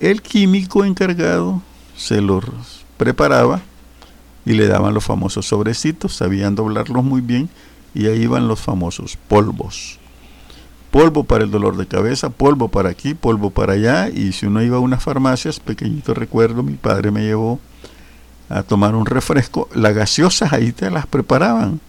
el 0.00 0.20
químico 0.22 0.84
encargado 0.84 1.62
se 2.00 2.22
los 2.22 2.42
preparaba 2.96 3.60
y 4.46 4.54
le 4.54 4.66
daban 4.66 4.94
los 4.94 5.04
famosos 5.04 5.46
sobrecitos, 5.46 6.16
sabían 6.16 6.54
doblarlos 6.54 7.04
muy 7.04 7.20
bien 7.20 7.50
y 7.94 8.06
ahí 8.06 8.22
iban 8.22 8.48
los 8.48 8.58
famosos 8.58 9.18
polvos. 9.28 9.98
Polvo 10.90 11.24
para 11.24 11.44
el 11.44 11.50
dolor 11.50 11.76
de 11.76 11.86
cabeza, 11.86 12.30
polvo 12.30 12.68
para 12.68 12.88
aquí, 12.88 13.12
polvo 13.12 13.50
para 13.50 13.74
allá 13.74 14.08
y 14.08 14.32
si 14.32 14.46
uno 14.46 14.62
iba 14.62 14.78
a 14.78 14.80
unas 14.80 15.04
farmacias, 15.04 15.60
pequeñito 15.60 16.14
recuerdo, 16.14 16.62
mi 16.62 16.72
padre 16.72 17.10
me 17.10 17.22
llevó 17.22 17.60
a 18.48 18.62
tomar 18.62 18.94
un 18.94 19.04
refresco, 19.04 19.68
las 19.74 19.94
gaseosas 19.94 20.54
ahí 20.54 20.72
te 20.72 20.90
las 20.90 21.06
preparaban. 21.06 21.80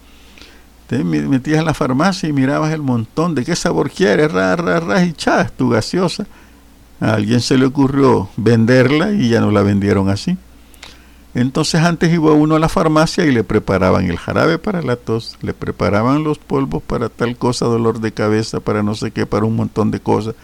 Te 0.88 1.02
metías 1.04 1.60
en 1.60 1.64
la 1.64 1.72
farmacia 1.72 2.28
y 2.28 2.34
mirabas 2.34 2.70
el 2.74 2.82
montón 2.82 3.34
de 3.34 3.46
qué 3.46 3.56
sabor 3.56 3.90
quieres, 3.90 4.30
ra, 4.30 4.54
ra, 4.56 4.78
ra, 4.78 5.02
y 5.04 5.14
chas, 5.14 5.50
tu 5.52 5.70
gaseosa 5.70 6.26
alguien 7.02 7.40
se 7.40 7.58
le 7.58 7.66
ocurrió 7.66 8.28
venderla 8.36 9.12
y 9.12 9.28
ya 9.28 9.40
no 9.40 9.50
la 9.50 9.62
vendieron 9.62 10.08
así. 10.08 10.36
Entonces 11.34 11.80
antes 11.80 12.12
iba 12.12 12.32
uno 12.32 12.56
a 12.56 12.58
la 12.58 12.68
farmacia 12.68 13.24
y 13.24 13.32
le 13.32 13.42
preparaban 13.42 14.08
el 14.08 14.18
jarabe 14.18 14.58
para 14.58 14.82
la 14.82 14.96
tos, 14.96 15.38
le 15.40 15.54
preparaban 15.54 16.22
los 16.22 16.38
polvos 16.38 16.82
para 16.82 17.08
tal 17.08 17.36
cosa, 17.36 17.64
dolor 17.64 18.00
de 18.00 18.12
cabeza, 18.12 18.60
para 18.60 18.82
no 18.82 18.94
sé 18.94 19.10
qué, 19.10 19.26
para 19.26 19.46
un 19.46 19.56
montón 19.56 19.90
de 19.90 19.98
cosas. 19.98 20.34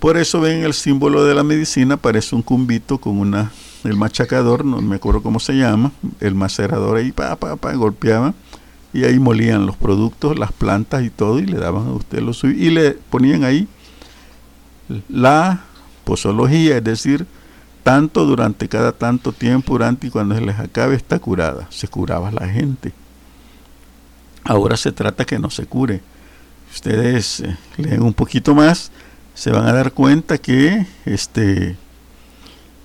Por 0.00 0.16
eso 0.18 0.40
ven 0.40 0.64
el 0.64 0.74
símbolo 0.74 1.24
de 1.24 1.34
la 1.34 1.42
medicina, 1.42 1.96
parece 1.96 2.34
un 2.34 2.42
cumbito 2.42 2.98
con 2.98 3.18
una, 3.18 3.52
el 3.84 3.96
machacador, 3.96 4.64
no 4.64 4.82
me 4.82 4.96
acuerdo 4.96 5.22
cómo 5.22 5.40
se 5.40 5.54
llama, 5.54 5.92
el 6.20 6.34
macerador 6.34 6.98
ahí, 6.98 7.12
pa, 7.12 7.36
pa, 7.36 7.56
pa, 7.56 7.72
golpeaba 7.74 8.34
y 8.92 9.04
ahí 9.04 9.18
molían 9.18 9.66
los 9.66 9.76
productos, 9.76 10.38
las 10.38 10.52
plantas 10.52 11.04
y 11.04 11.10
todo 11.10 11.38
y 11.38 11.46
le 11.46 11.58
daban 11.58 11.86
a 11.86 11.92
usted 11.92 12.20
lo 12.20 12.34
suyo 12.34 12.56
y 12.56 12.70
le 12.70 12.90
ponían 12.90 13.44
ahí 13.44 13.68
la 15.08 15.64
posología, 16.04 16.78
es 16.78 16.84
decir, 16.84 17.26
tanto, 17.82 18.24
durante 18.24 18.68
cada 18.68 18.92
tanto 18.92 19.32
tiempo, 19.32 19.74
durante 19.74 20.08
y 20.08 20.10
cuando 20.10 20.34
se 20.34 20.40
les 20.40 20.58
acabe 20.58 20.96
está 20.96 21.18
curada. 21.18 21.66
Se 21.70 21.88
curaba 21.88 22.30
la 22.30 22.48
gente. 22.48 22.92
Ahora 24.44 24.76
se 24.76 24.92
trata 24.92 25.24
que 25.24 25.38
no 25.38 25.50
se 25.50 25.66
cure. 25.66 26.00
Ustedes 26.72 27.40
eh, 27.40 27.56
leen 27.76 28.02
un 28.02 28.12
poquito 28.12 28.54
más, 28.54 28.90
se 29.34 29.50
van 29.50 29.66
a 29.66 29.72
dar 29.72 29.92
cuenta 29.92 30.38
que 30.38 30.86
este, 31.04 31.76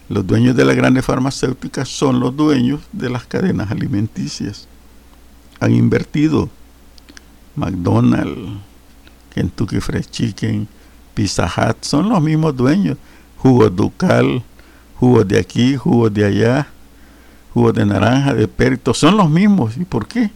los 0.10 0.26
dueños 0.26 0.56
de 0.56 0.66
las 0.66 0.76
grandes 0.76 1.06
farmacéuticas 1.06 1.88
son 1.88 2.20
los 2.20 2.36
dueños 2.36 2.82
de 2.92 3.10
las 3.10 3.26
cadenas 3.26 3.72
alimenticias. 3.72 4.68
Han 5.60 5.74
invertido 5.74 6.50
McDonald's, 7.56 8.60
Kentucky 9.34 9.80
Fried 9.80 10.06
Chicken, 10.10 10.68
Pizza 11.14 11.50
son 11.82 12.10
los 12.10 12.22
mismos 12.22 12.56
dueños. 12.56 12.98
Jugos 13.38 13.76
Ducal, 13.76 14.44
jugos 14.96 15.28
de 15.28 15.40
aquí, 15.40 15.76
jugos 15.76 16.14
de 16.14 16.26
allá, 16.26 16.68
jugos 17.54 17.74
de 17.74 17.86
naranja, 17.86 18.34
de 18.34 18.48
perito, 18.48 18.94
son 18.94 19.18
los 19.18 19.30
mismos. 19.30 19.78
¿Y 19.78 19.86
por 19.86 20.08
qué? 20.08 20.30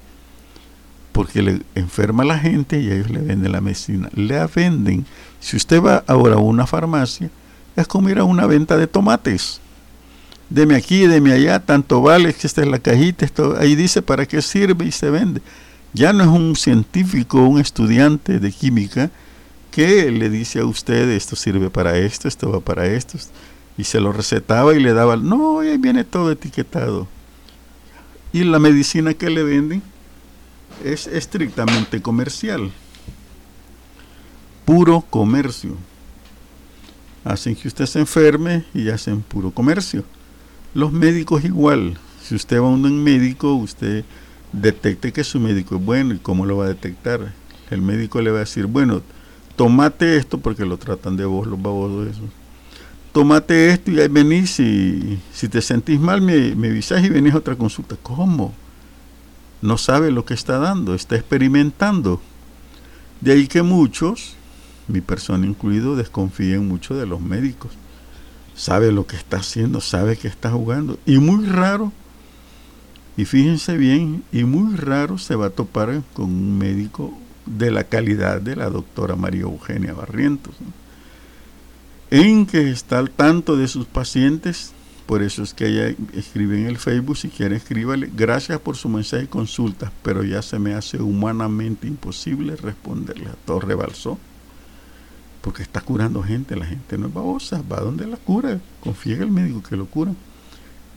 Porque 1.12 1.42
le 1.42 1.62
enferma 1.76 2.24
a 2.24 2.26
la 2.26 2.40
gente 2.40 2.80
y 2.80 2.92
ellos 2.92 3.10
le 3.10 3.20
venden 3.20 3.52
la 3.52 3.62
medicina. 3.62 4.10
Le 4.14 4.46
venden. 4.48 5.06
Si 5.40 5.56
usted 5.56 5.82
va 5.82 6.04
ahora 6.08 6.36
a 6.36 6.40
una 6.40 6.66
farmacia, 6.66 7.30
es 7.76 7.88
como 7.88 8.10
ir 8.10 8.20
a 8.20 8.24
una 8.24 8.48
venta 8.48 8.76
de 8.78 8.88
tomates. 8.88 9.62
Deme 10.50 10.76
aquí, 10.76 11.08
deme 11.08 11.32
allá, 11.32 11.60
tanto 11.60 12.02
vale 12.02 12.34
que 12.34 12.48
esta 12.48 12.62
es 12.62 12.68
la 12.68 12.80
cajita, 12.80 13.26
esto, 13.26 13.56
ahí 13.60 13.76
dice 13.76 14.02
para 14.02 14.26
qué 14.26 14.42
sirve 14.42 14.86
y 14.86 14.92
se 14.92 15.10
vende. 15.10 15.42
Ya 15.94 16.14
no 16.14 16.24
es 16.24 16.30
un 16.30 16.56
científico, 16.56 17.40
un 17.48 17.60
estudiante 17.60 18.40
de 18.40 18.52
química 18.52 19.10
que 19.76 20.10
le 20.10 20.30
dice 20.30 20.60
a 20.60 20.66
usted 20.66 21.10
esto 21.10 21.36
sirve 21.36 21.70
para 21.70 21.98
esto, 21.98 22.30
esto 22.30 22.50
va 22.50 22.62
para 22.62 22.86
esto, 22.86 23.18
y 23.78 23.84
se 23.84 24.00
lo 24.00 24.14
recetaba 24.14 24.74
y 24.74 24.80
le 24.80 24.94
daba, 24.94 25.18
no, 25.18 25.60
ahí 25.60 25.78
viene 25.78 26.06
todo 26.06 26.32
etiquetado. 26.32 27.10
Y 28.32 28.46
la 28.46 28.58
medicina 28.58 29.14
que 29.14 29.30
le 29.30 29.44
venden 29.44 29.82
es 30.82 31.08
estrictamente 31.08 32.02
comercial, 32.02 32.72
puro 34.64 35.02
comercio. 35.02 35.76
Hacen 37.26 37.54
que 37.54 37.68
usted 37.68 37.86
se 37.86 38.00
enferme 38.00 38.64
y 38.74 38.88
hacen 38.88 39.22
puro 39.24 39.52
comercio. 39.52 40.06
Los 40.74 40.94
médicos 40.94 41.44
igual, 41.44 41.98
si 42.24 42.36
usted 42.36 42.62
va 42.62 42.68
a 42.68 42.70
un 42.70 43.04
médico, 43.04 43.54
usted 43.56 44.06
detecte 44.54 45.12
que 45.12 45.26
su 45.26 45.38
médico 45.38 45.76
es 45.76 45.84
bueno 45.84 46.14
y 46.14 46.20
cómo 46.20 46.46
lo 46.46 46.56
va 46.56 46.66
a 46.66 46.70
detectar. 46.70 47.34
El 47.70 47.82
médico 47.82 48.22
le 48.22 48.32
va 48.32 48.38
a 48.38 48.42
decir, 48.42 48.68
bueno, 48.68 49.02
tomate 49.56 50.18
esto 50.18 50.40
porque 50.40 50.66
lo 50.66 50.78
tratan 50.78 51.18
de 51.18 51.26
vos, 51.26 51.48
los 51.48 51.62
babosos 51.62 52.08
eso. 52.08 52.22
Tomate 53.12 53.70
esto 53.70 53.92
y 53.92 54.00
ahí 54.00 54.08
venís 54.08 54.60
y 54.60 55.20
si 55.34 55.48
te 55.48 55.62
sentís 55.62 56.00
mal 56.00 56.22
me, 56.22 56.56
me 56.56 56.68
avisás 56.68 57.04
y 57.04 57.10
venís 57.10 57.34
a 57.34 57.38
otra 57.38 57.56
consulta. 57.56 57.96
¿Cómo? 58.02 58.54
No 59.62 59.78
sabe 59.78 60.12
lo 60.12 60.26
que 60.26 60.34
está 60.34 60.58
dando, 60.58 60.94
está 60.94 61.16
experimentando. 61.16 62.22
De 63.22 63.32
ahí 63.32 63.48
que 63.48 63.62
muchos, 63.62 64.36
mi 64.88 65.02
persona 65.02 65.46
incluido, 65.46 65.96
desconfíen 65.96 66.68
mucho 66.68 66.96
de 66.96 67.06
los 67.06 67.22
médicos. 67.22 67.72
Sabe 68.56 68.92
lo 68.92 69.08
que 69.08 69.16
está 69.16 69.38
haciendo, 69.38 69.80
sabe 69.80 70.18
que 70.18 70.28
está 70.28 70.52
jugando. 70.52 71.00
Y 71.06 71.20
muy 71.20 71.46
raro 71.46 71.94
y 73.18 73.26
fíjense 73.26 73.78
bien, 73.78 74.24
y 74.32 74.44
muy 74.44 74.76
raro 74.76 75.18
se 75.18 75.36
va 75.36 75.48
a 75.48 75.50
topar 75.50 76.02
con 76.14 76.26
un 76.26 76.58
médico 76.58 77.14
de 77.46 77.72
la 77.72 77.84
calidad 77.84 78.42
de 78.42 78.56
la 78.56 78.70
doctora 78.70 79.16
María 79.16 79.42
Eugenia 79.44 79.94
Barrientos, 79.94 80.56
en 82.12 82.46
que 82.46 82.70
está 82.70 83.00
al 83.00 83.10
tanto 83.10 83.58
de 83.58 83.68
sus 83.68 83.86
pacientes, 83.86 84.74
por 85.06 85.22
eso 85.22 85.44
es 85.44 85.54
que 85.54 85.68
ella 85.68 85.96
escribe 86.14 86.60
en 86.60 86.68
el 86.68 86.78
Facebook, 86.78 87.18
si 87.18 87.30
quiere 87.30 87.56
escríbale, 87.56 88.10
gracias 88.16 88.60
por 88.60 88.76
su 88.76 88.90
mensaje 88.90 89.26
y 89.26 89.28
consultas, 89.28 89.92
pero 90.02 90.24
ya 90.24 90.42
se 90.42 90.58
me 90.58 90.74
hace 90.74 90.98
humanamente 90.98 91.88
imposible 91.88 92.56
responderle. 92.56 93.28
A 93.28 93.36
todo 93.46 93.60
rebalsó, 93.60 94.18
porque 95.42 95.62
está 95.62 95.82
curando 95.82 96.24
gente, 96.24 96.56
la 96.56 96.66
gente 96.66 96.98
no 96.98 97.08
es 97.08 97.14
babosa, 97.14 97.62
va 97.72 97.82
donde 97.82 98.08
la 98.08 98.18
cura, 98.18 98.60
confía 98.82 99.16
en 99.18 99.24
el 99.24 99.32
médico 99.32 99.62
que 99.62 99.78
lo 99.78 99.86
cura. 99.86 100.14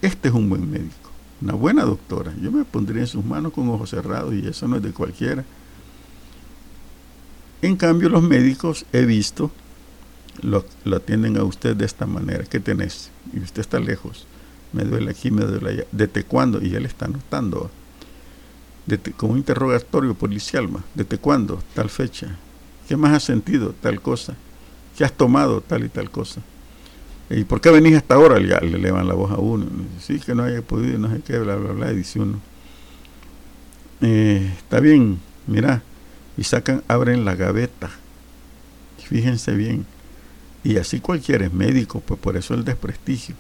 Este 0.01 0.29
es 0.29 0.35
un 0.35 0.49
buen 0.49 0.71
médico 0.71 1.09
una 1.41 1.55
buena 1.55 1.85
doctora. 1.85 2.35
Yo 2.41 2.51
me 2.51 2.65
pondría 2.65 3.03
en 3.03 3.07
sus 3.07 3.25
manos 3.25 3.53
con 3.53 3.69
ojos 3.69 3.91
cerrados 3.91 4.35
y 4.35 4.47
eso 4.47 4.67
no 4.69 4.77
es 4.77 4.83
de 4.83 4.93
cualquiera. 4.93 5.45
En 7.63 7.77
cambio, 7.77 8.09
los 8.09 8.23
médicos 8.23 8.87
he 8.93 9.05
visto, 9.05 9.51
lo, 10.43 10.65
atienden 10.95 11.37
a 11.37 11.45
usted 11.45 11.75
de 11.75 11.85
esta 11.85 12.07
manera. 12.07 12.45
¿Qué 12.45 12.61
tenés? 12.61 13.11
Y 13.33 13.41
usted 13.41 13.61
está 13.61 13.81
lejos. 13.81 14.27
Me 14.73 14.85
duele 14.85 15.11
aquí, 15.11 15.31
me 15.31 15.45
duele 15.45 15.71
allá. 15.71 15.85
¿Desde 15.91 16.25
cuándo? 16.25 16.63
Y 16.63 16.75
él 16.75 16.87
está 16.87 17.07
anotando. 17.07 17.71
como 19.17 19.37
interrogatorio 19.37 20.15
policial, 20.15 20.69
más. 20.69 20.85
¿Desde 20.95 21.19
cuándo? 21.19 21.63
Tal 21.75 21.91
fecha. 21.91 22.37
¿Qué 22.87 22.97
más 22.97 23.13
has 23.13 23.25
sentido? 23.25 23.75
Tal 23.81 24.01
cosa. 24.01 24.35
¿Qué 24.97 25.05
has 25.05 25.13
tomado? 25.13 25.61
Tal 25.61 25.85
y 25.85 25.89
tal 25.89 26.11
cosa. 26.11 26.41
¿Y 27.31 27.45
por 27.45 27.61
qué 27.61 27.71
venís 27.71 27.97
hasta 27.97 28.15
ahora? 28.15 28.39
Le 28.39 28.57
elevan 28.57 29.07
la 29.07 29.15
voz 29.15 29.33
a 29.33 29.37
uno. 29.37 29.67
Sí, 30.01 30.19
que 30.19 30.35
no 30.35 30.45
haya 30.45 30.63
podido, 30.63 30.99
no 30.99 31.11
sé 31.11 31.21
qué, 31.27 31.39
bla, 31.39 31.57
bla, 31.57 31.73
bla. 31.73 31.93
dice 31.93 32.21
uno, 32.21 32.41
eh, 34.01 34.51
está 34.57 34.81
bien, 34.81 35.19
mira. 35.47 35.83
Y 36.39 36.45
sacan, 36.45 36.85
abren 36.89 37.25
la 37.25 37.35
gaveta. 37.35 37.91
Fíjense 39.09 39.53
bien. 39.53 39.85
Y 40.63 40.77
así 40.77 41.01
cualquiera 41.01 41.45
es 41.45 41.53
médico, 41.53 42.01
pues 42.01 42.21
por 42.21 42.37
eso 42.37 42.55
el 42.55 42.65
desprestigio. 42.65 43.35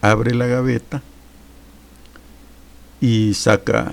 Abre 0.00 0.34
la 0.34 0.46
gaveta 0.46 1.02
y 3.00 3.34
saca 3.34 3.92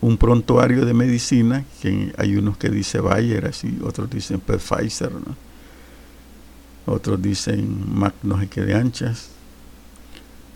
un 0.00 0.16
prontuario 0.16 0.84
de 0.84 0.94
medicina, 0.94 1.64
que 1.80 2.12
hay 2.18 2.36
unos 2.36 2.56
que 2.58 2.70
dice 2.70 3.00
Bayer, 3.00 3.46
así, 3.46 3.78
otros 3.84 4.10
dicen 4.10 4.40
Pfizer, 4.40 5.12
otros 6.86 7.22
dicen 7.22 7.84
Mac 7.94 8.14
no 8.22 8.40
sé 8.40 8.48
qué 8.48 8.62
de 8.62 8.74
anchas. 8.74 9.28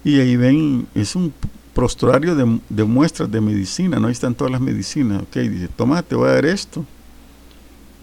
Y 0.02 0.18
ahí 0.20 0.37
ven, 0.37 0.88
es 0.94 1.14
un 1.14 1.33
prostrario 1.77 2.35
de, 2.35 2.85
muestras 2.85 3.31
de 3.31 3.39
medicina, 3.43 4.01
no 4.01 4.07
ahí 4.07 4.12
están 4.12 4.35
todas 4.35 4.51
las 4.51 4.62
medicinas. 4.62 5.21
Ok, 5.25 5.37
dice, 5.37 5.69
toma, 5.69 6.03
te 6.03 6.15
voy 6.15 6.31
a 6.31 6.33
dar 6.33 6.47
esto. 6.47 6.87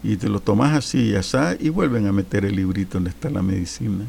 Y 0.03 0.15
te 0.15 0.29
lo 0.29 0.39
tomas 0.39 0.77
así 0.77 1.09
y 1.09 1.15
así, 1.15 1.37
y 1.59 1.69
vuelven 1.69 2.05
a 2.05 2.11
meter 2.11 2.45
el 2.45 2.55
librito 2.55 2.93
donde 2.93 3.09
está 3.09 3.31
la 3.31 3.41
medicina. 3.41 4.05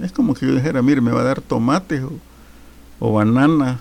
Es 0.00 0.12
como 0.12 0.32
que 0.32 0.46
yo 0.46 0.54
dijera, 0.54 0.80
mire, 0.80 1.00
me 1.00 1.10
va 1.10 1.22
a 1.22 1.24
dar 1.24 1.40
tomate 1.40 2.00
o, 3.00 3.12
banana 3.12 3.80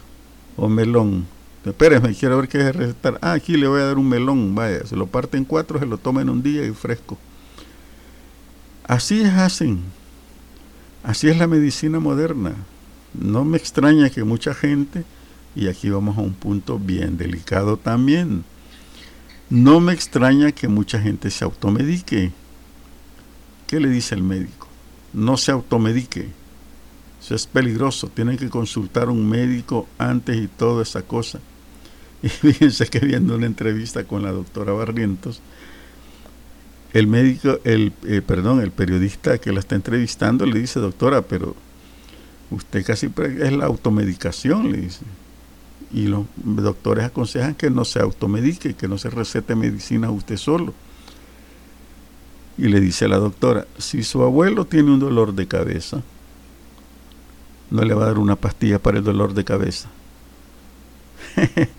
o 0.58 0.68
melón. 0.68 1.28
Espérame, 1.64 2.16
quiero 2.16 2.38
ver 2.38 2.48
qué 2.48 2.62
es 2.68 2.76
recetar. 2.76 3.20
Ah, 3.22 3.34
aquí 3.34 3.56
le 3.56 3.68
voy 3.68 3.82
a 3.82 3.86
dar 3.86 4.00
un 4.00 4.10
melón, 4.10 4.56
vaya, 4.56 4.84
se 4.88 4.96
lo 4.96 5.06
parte 5.06 5.38
en 5.38 5.46
cuatro, 5.46 5.78
se 5.78 5.86
lo 5.86 6.00
toma 6.00 6.24
en 6.24 6.32
un 6.32 6.42
día 6.42 6.66
y 6.66 6.72
fresco. 6.72 7.20
Así 8.88 9.22
es 9.22 9.34
hacen. 9.34 9.84
Así 11.04 11.30
es 11.30 11.38
la 11.38 11.46
medicina 11.46 12.00
moderna. 12.00 12.56
No 13.14 13.46
me 13.46 13.60
extraña 13.60 14.10
que 14.10 14.24
mucha 14.24 14.56
gente, 14.56 15.06
y 15.56 15.68
aquí 15.68 15.90
vamos 15.90 16.18
a 16.18 16.22
un 16.22 16.34
punto 16.34 16.80
bien 16.80 17.18
delicado 17.18 17.78
también, 17.78 18.44
no 19.50 19.80
me 19.80 19.94
extraña 19.94 20.52
que 20.52 20.68
mucha 20.68 21.02
gente 21.02 21.32
se 21.32 21.44
automedique. 21.44 22.32
¿Qué 23.66 23.80
le 23.80 23.90
dice 23.90 24.14
el 24.14 24.22
médico? 24.22 24.68
No 25.12 25.38
se 25.38 25.52
automedique. 25.52 26.28
Eso 27.20 27.36
es 27.36 27.48
peligroso. 27.48 28.10
Tienen 28.10 28.38
que 28.38 28.50
consultar 28.50 29.08
a 29.08 29.12
un 29.12 29.28
médico 29.28 29.88
antes 29.98 30.38
y 30.38 30.48
toda 30.48 30.84
esa 30.84 31.02
cosa. 31.02 31.40
Y 32.22 32.28
fíjense 32.28 32.86
que 32.88 33.00
viendo 33.00 33.36
una 33.36 33.46
entrevista 33.46 34.04
con 34.04 34.24
la 34.24 34.34
doctora 34.34 34.74
Barrientos, 34.74 35.42
el 36.92 37.08
médico, 37.08 37.60
el, 37.64 37.94
eh, 38.06 38.22
perdón, 38.22 38.60
el 38.60 38.72
periodista 38.72 39.38
que 39.38 39.54
la 39.54 39.62
está 39.62 39.76
entrevistando 39.76 40.46
le 40.46 40.60
dice, 40.60 40.82
doctora, 40.82 41.22
pero 41.22 41.56
usted 42.52 42.86
casi 42.86 43.10
es 43.40 43.54
la 43.54 43.66
automedicación, 43.66 44.72
le 44.72 44.80
dice. 44.80 45.06
Y 45.92 46.04
los 46.04 46.26
doctores 46.44 47.06
aconsejan 47.06 47.56
que 47.56 47.70
no 47.70 47.84
se 47.84 48.00
automedique, 48.00 48.76
que 48.76 48.88
no 48.88 48.98
se 48.98 49.10
recete 49.10 49.56
medicina 49.56 50.12
usted 50.12 50.38
solo. 50.38 50.74
Y 52.58 52.68
le 52.68 52.80
dice 52.80 53.06
a 53.06 53.08
la 53.08 53.18
doctora, 53.18 53.66
si 53.78 54.04
su 54.04 54.22
abuelo 54.22 54.66
tiene 54.66 54.92
un 54.92 55.00
dolor 55.00 55.34
de 55.34 55.48
cabeza, 55.48 56.04
no 57.72 57.84
le 57.84 57.94
va 57.94 58.04
a 58.04 58.08
dar 58.08 58.20
una 58.20 58.36
pastilla 58.36 58.80
para 58.80 58.98
el 58.98 59.04
dolor 59.04 59.34
de 59.34 59.44
cabeza. 59.44 59.90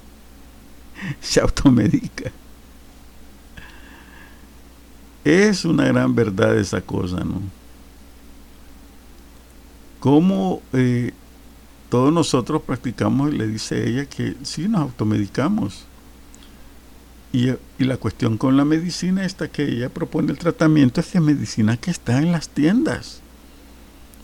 se 1.20 1.40
automedica. 1.40 2.30
Es 5.24 5.64
una 5.64 5.84
gran 5.86 6.14
verdad 6.14 6.56
esa 6.56 6.80
cosa, 6.80 7.18
¿no? 7.18 7.40
Como 9.98 10.62
eh, 10.72 11.12
todos 11.90 12.12
nosotros 12.12 12.62
practicamos, 12.62 13.34
le 13.34 13.46
dice 13.46 13.88
ella, 13.88 14.06
que 14.06 14.36
sí 14.42 14.68
nos 14.68 14.82
automedicamos. 14.82 15.84
Y, 17.32 17.50
y, 17.50 17.84
la 17.84 17.96
cuestión 17.96 18.38
con 18.38 18.56
la 18.56 18.64
medicina 18.64 19.24
esta 19.24 19.48
que 19.48 19.64
ella 19.64 19.88
propone 19.88 20.32
el 20.32 20.38
tratamiento 20.38 21.00
es 21.00 21.08
que 21.08 21.20
medicina 21.20 21.76
que 21.76 21.90
está 21.90 22.18
en 22.18 22.32
las 22.32 22.48
tiendas. 22.48 23.20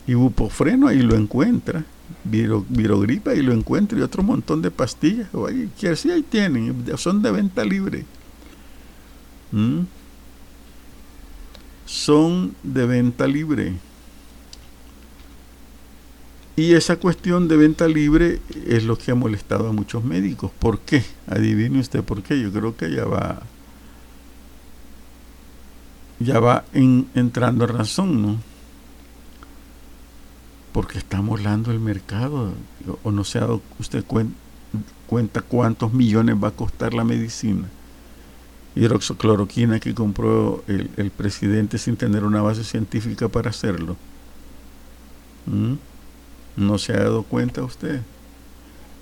Ibupofreno 0.07 0.87
ahí 0.87 1.01
lo 1.01 1.15
encuentra, 1.15 1.85
viro, 2.23 2.65
virogripa 2.69 3.31
ahí 3.31 3.41
lo 3.41 3.53
encuentra 3.53 3.97
y 3.97 4.01
otro 4.01 4.23
montón 4.23 4.61
de 4.61 4.71
pastillas. 4.71 5.27
que 5.79 5.89
así 5.89 6.11
ahí 6.11 6.23
tienen, 6.23 6.85
son 6.97 7.21
de 7.21 7.31
venta 7.31 7.63
libre. 7.63 8.05
¿Mm? 9.51 9.81
Son 11.85 12.55
de 12.63 12.85
venta 12.85 13.27
libre. 13.27 13.73
Y 16.57 16.73
esa 16.73 16.95
cuestión 16.95 17.47
de 17.47 17.55
venta 17.55 17.87
libre 17.87 18.41
es 18.65 18.83
lo 18.83 18.97
que 18.97 19.11
ha 19.11 19.15
molestado 19.15 19.69
a 19.69 19.73
muchos 19.73 20.03
médicos. 20.03 20.49
¿Por 20.57 20.79
qué? 20.79 21.03
Adivine 21.27 21.79
usted 21.79 22.03
por 22.03 22.23
qué. 22.23 22.41
Yo 22.41 22.51
creo 22.51 22.75
que 22.75 22.91
ya 22.91 23.05
va 23.05 23.43
ya 26.19 26.39
va 26.39 26.65
entrando 26.73 27.65
en 27.65 27.77
razón, 27.77 28.21
¿no? 28.23 28.37
Porque 30.71 30.97
está 30.97 31.21
molando 31.21 31.69
el 31.71 31.79
mercado. 31.79 32.53
O 33.03 33.11
no 33.11 33.23
se 33.23 33.37
ha 33.37 33.41
dado 33.41 33.61
usted 33.77 34.03
cuenta 35.05 35.41
cuántos 35.41 35.93
millones 35.93 36.37
va 36.43 36.47
a 36.47 36.55
costar 36.55 36.95
la 36.95 37.03
medicina. 37.03 37.67
Hidroxocloroquina 38.75 39.79
que 39.79 39.93
compró 39.93 40.63
el, 40.65 41.11
presidente 41.11 41.77
sin 41.77 41.97
tener 41.97 42.23
una 42.23 42.41
base 42.41 42.63
científica 42.63 43.27
para 43.27 43.51
hacerlo. 43.51 43.95
¿Mm? 45.45 45.75
¿No 46.57 46.77
se 46.77 46.91
ha 46.93 46.97
dado 46.97 47.23
cuenta 47.23 47.63
usted? 47.63 48.01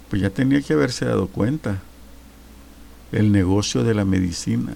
Pues 0.09 0.21
ya 0.21 0.29
tenía 0.29 0.61
que 0.61 0.73
haberse 0.73 1.05
dado 1.05 1.27
cuenta. 1.27 1.81
El 3.11 3.31
negocio 3.31 3.83
de 3.83 3.95
la 3.95 4.05
medicina 4.05 4.75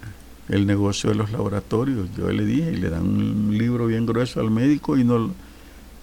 el 0.50 0.66
negocio 0.66 1.12
de 1.12 1.16
los 1.16 1.32
laboratorios. 1.32 2.10
Yo 2.18 2.30
le 2.32 2.44
dije, 2.44 2.72
y 2.72 2.78
le 2.78 2.90
dan 2.90 3.04
un 3.04 3.58
libro 3.58 3.86
bien 3.88 4.06
grueso 4.06 4.40
al 4.42 4.52
médico 4.52 4.98
y 4.98 5.04
no, 5.04 5.32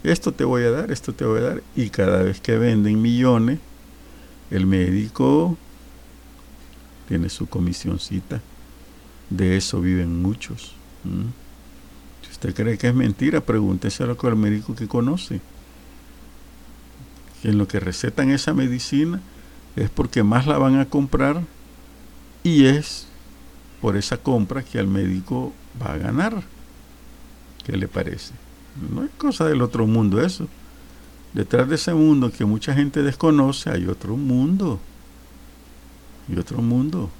esto 0.04 0.32
te 0.32 0.44
voy 0.44 0.62
a 0.62 0.70
dar, 0.70 0.90
esto 0.90 1.12
te 1.12 1.24
voy 1.24 1.40
a 1.40 1.42
dar. 1.42 1.62
Y 1.74 1.90
cada 1.90 2.22
vez 2.22 2.40
que 2.40 2.56
venden 2.56 3.02
millones, 3.02 3.58
el 4.50 4.66
médico 4.66 5.58
tiene 7.08 7.28
su 7.28 7.48
comisioncita. 7.48 8.40
De 9.28 9.56
eso 9.56 9.80
viven 9.80 10.22
muchos. 10.22 10.76
Si 12.22 12.30
usted 12.30 12.54
cree 12.54 12.78
que 12.78 12.88
es 12.88 12.94
mentira, 12.94 13.40
pregúntese 13.40 14.04
a 14.04 14.06
al 14.06 14.36
médico 14.36 14.76
que 14.76 14.86
conoce. 14.86 15.40
En 17.46 17.58
lo 17.58 17.68
que 17.68 17.78
recetan 17.78 18.30
esa 18.30 18.52
medicina 18.52 19.20
es 19.76 19.88
porque 19.88 20.24
más 20.24 20.48
la 20.48 20.58
van 20.58 20.80
a 20.80 20.86
comprar 20.86 21.42
y 22.42 22.66
es 22.66 23.06
por 23.80 23.96
esa 23.96 24.16
compra 24.16 24.64
que 24.64 24.80
al 24.80 24.88
médico 24.88 25.52
va 25.80 25.92
a 25.92 25.98
ganar. 25.98 26.42
¿Qué 27.64 27.76
le 27.76 27.86
parece? 27.86 28.34
No 28.92 29.04
es 29.04 29.10
cosa 29.16 29.46
del 29.46 29.62
otro 29.62 29.86
mundo 29.86 30.20
eso. 30.20 30.48
Detrás 31.34 31.68
de 31.68 31.76
ese 31.76 31.94
mundo 31.94 32.32
que 32.32 32.44
mucha 32.44 32.74
gente 32.74 33.02
desconoce 33.02 33.70
hay 33.70 33.86
otro 33.86 34.16
mundo. 34.16 34.80
Y 36.28 36.36
otro 36.38 36.58
mundo. 36.58 37.10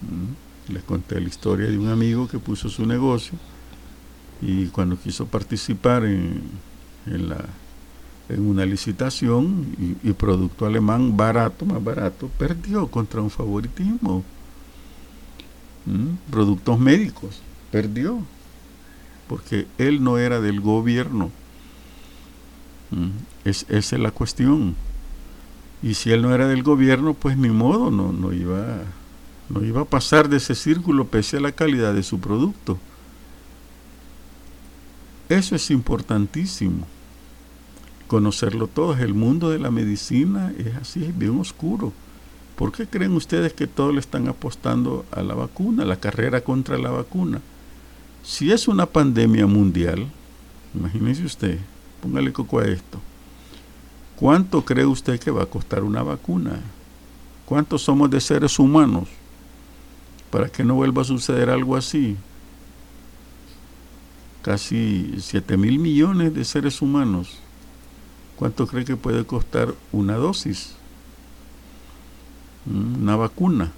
¿Mm? 0.00 0.72
Les 0.72 0.82
conté 0.82 1.20
la 1.20 1.28
historia 1.28 1.68
de 1.68 1.78
un 1.78 1.88
amigo 1.88 2.26
que 2.26 2.38
puso 2.38 2.70
su 2.70 2.86
negocio 2.86 3.38
y 4.40 4.66
cuando 4.66 4.98
quiso 4.98 5.26
participar 5.26 6.04
en, 6.04 6.42
en, 7.06 7.28
la, 7.28 7.44
en 8.28 8.46
una 8.46 8.66
licitación 8.66 9.66
y, 10.02 10.12
producto 10.12 10.66
alemán 10.66 11.16
barato, 11.16 11.64
más 11.64 11.82
barato, 11.82 12.28
perdió 12.38 12.88
contra 12.88 13.20
un 13.20 13.30
favoritismo 13.30 14.24
productos 16.30 16.78
médicos, 16.78 17.40
perdió, 17.70 18.18
porque 19.28 19.66
él 19.78 20.02
no 20.02 20.18
era 20.18 20.40
del 20.40 20.60
gobierno. 20.60 21.30
Es, 23.44 23.66
esa 23.68 23.96
es 23.96 24.02
la 24.02 24.10
cuestión. 24.10 24.74
Y 25.82 25.94
si 25.94 26.10
él 26.10 26.22
no 26.22 26.34
era 26.34 26.48
del 26.48 26.62
gobierno, 26.62 27.14
pues 27.14 27.36
ni 27.36 27.50
modo, 27.50 27.90
no, 27.90 28.12
no, 28.12 28.32
iba, 28.32 28.78
no 29.48 29.64
iba 29.64 29.82
a 29.82 29.84
pasar 29.84 30.28
de 30.28 30.38
ese 30.38 30.54
círculo 30.54 31.06
pese 31.06 31.36
a 31.36 31.40
la 31.40 31.52
calidad 31.52 31.94
de 31.94 32.02
su 32.02 32.18
producto. 32.18 32.78
Eso 35.28 35.54
es 35.54 35.70
importantísimo. 35.70 36.86
Conocerlo 38.08 38.66
todo. 38.68 38.96
El 38.96 39.14
mundo 39.14 39.50
de 39.50 39.58
la 39.58 39.70
medicina 39.70 40.52
es 40.58 40.76
así, 40.76 41.12
bien 41.16 41.38
oscuro. 41.38 41.92
¿Por 42.56 42.72
qué 42.72 42.86
creen 42.86 43.12
ustedes 43.12 43.52
que 43.52 43.66
todos 43.66 43.92
le 43.92 44.00
están 44.00 44.28
apostando 44.28 45.04
a 45.10 45.22
la 45.22 45.34
vacuna, 45.34 45.82
a 45.82 45.86
la 45.86 46.00
carrera 46.00 46.40
contra 46.40 46.78
la 46.78 46.90
vacuna? 46.90 47.40
Si 48.22 48.50
es 48.50 48.66
una 48.66 48.86
pandemia 48.86 49.46
mundial, 49.46 50.06
imagínese 50.74 51.24
usted, 51.24 51.58
póngale 52.02 52.32
coco 52.32 52.58
a 52.58 52.64
esto. 52.64 53.00
¿Cuánto 54.16 54.64
cree 54.64 54.86
usted 54.86 55.20
que 55.20 55.30
va 55.30 55.42
a 55.42 55.46
costar 55.46 55.84
una 55.84 56.02
vacuna? 56.02 56.60
¿Cuántos 57.44 57.82
somos 57.82 58.10
de 58.10 58.20
seres 58.20 58.58
humanos 58.58 59.08
para 60.30 60.48
que 60.48 60.64
no 60.64 60.74
vuelva 60.74 61.02
a 61.02 61.04
suceder 61.04 61.50
algo 61.50 61.76
así? 61.76 62.16
Casi 64.40 65.14
7 65.18 65.56
mil 65.56 65.78
millones 65.78 66.34
de 66.34 66.44
seres 66.44 66.80
humanos. 66.80 67.38
¿Cuánto 68.36 68.66
cree 68.66 68.84
que 68.84 68.96
puede 68.96 69.24
costar 69.24 69.74
una 69.92 70.16
dosis? 70.16 70.76
una 72.68 73.16
vacuna. 73.16 73.72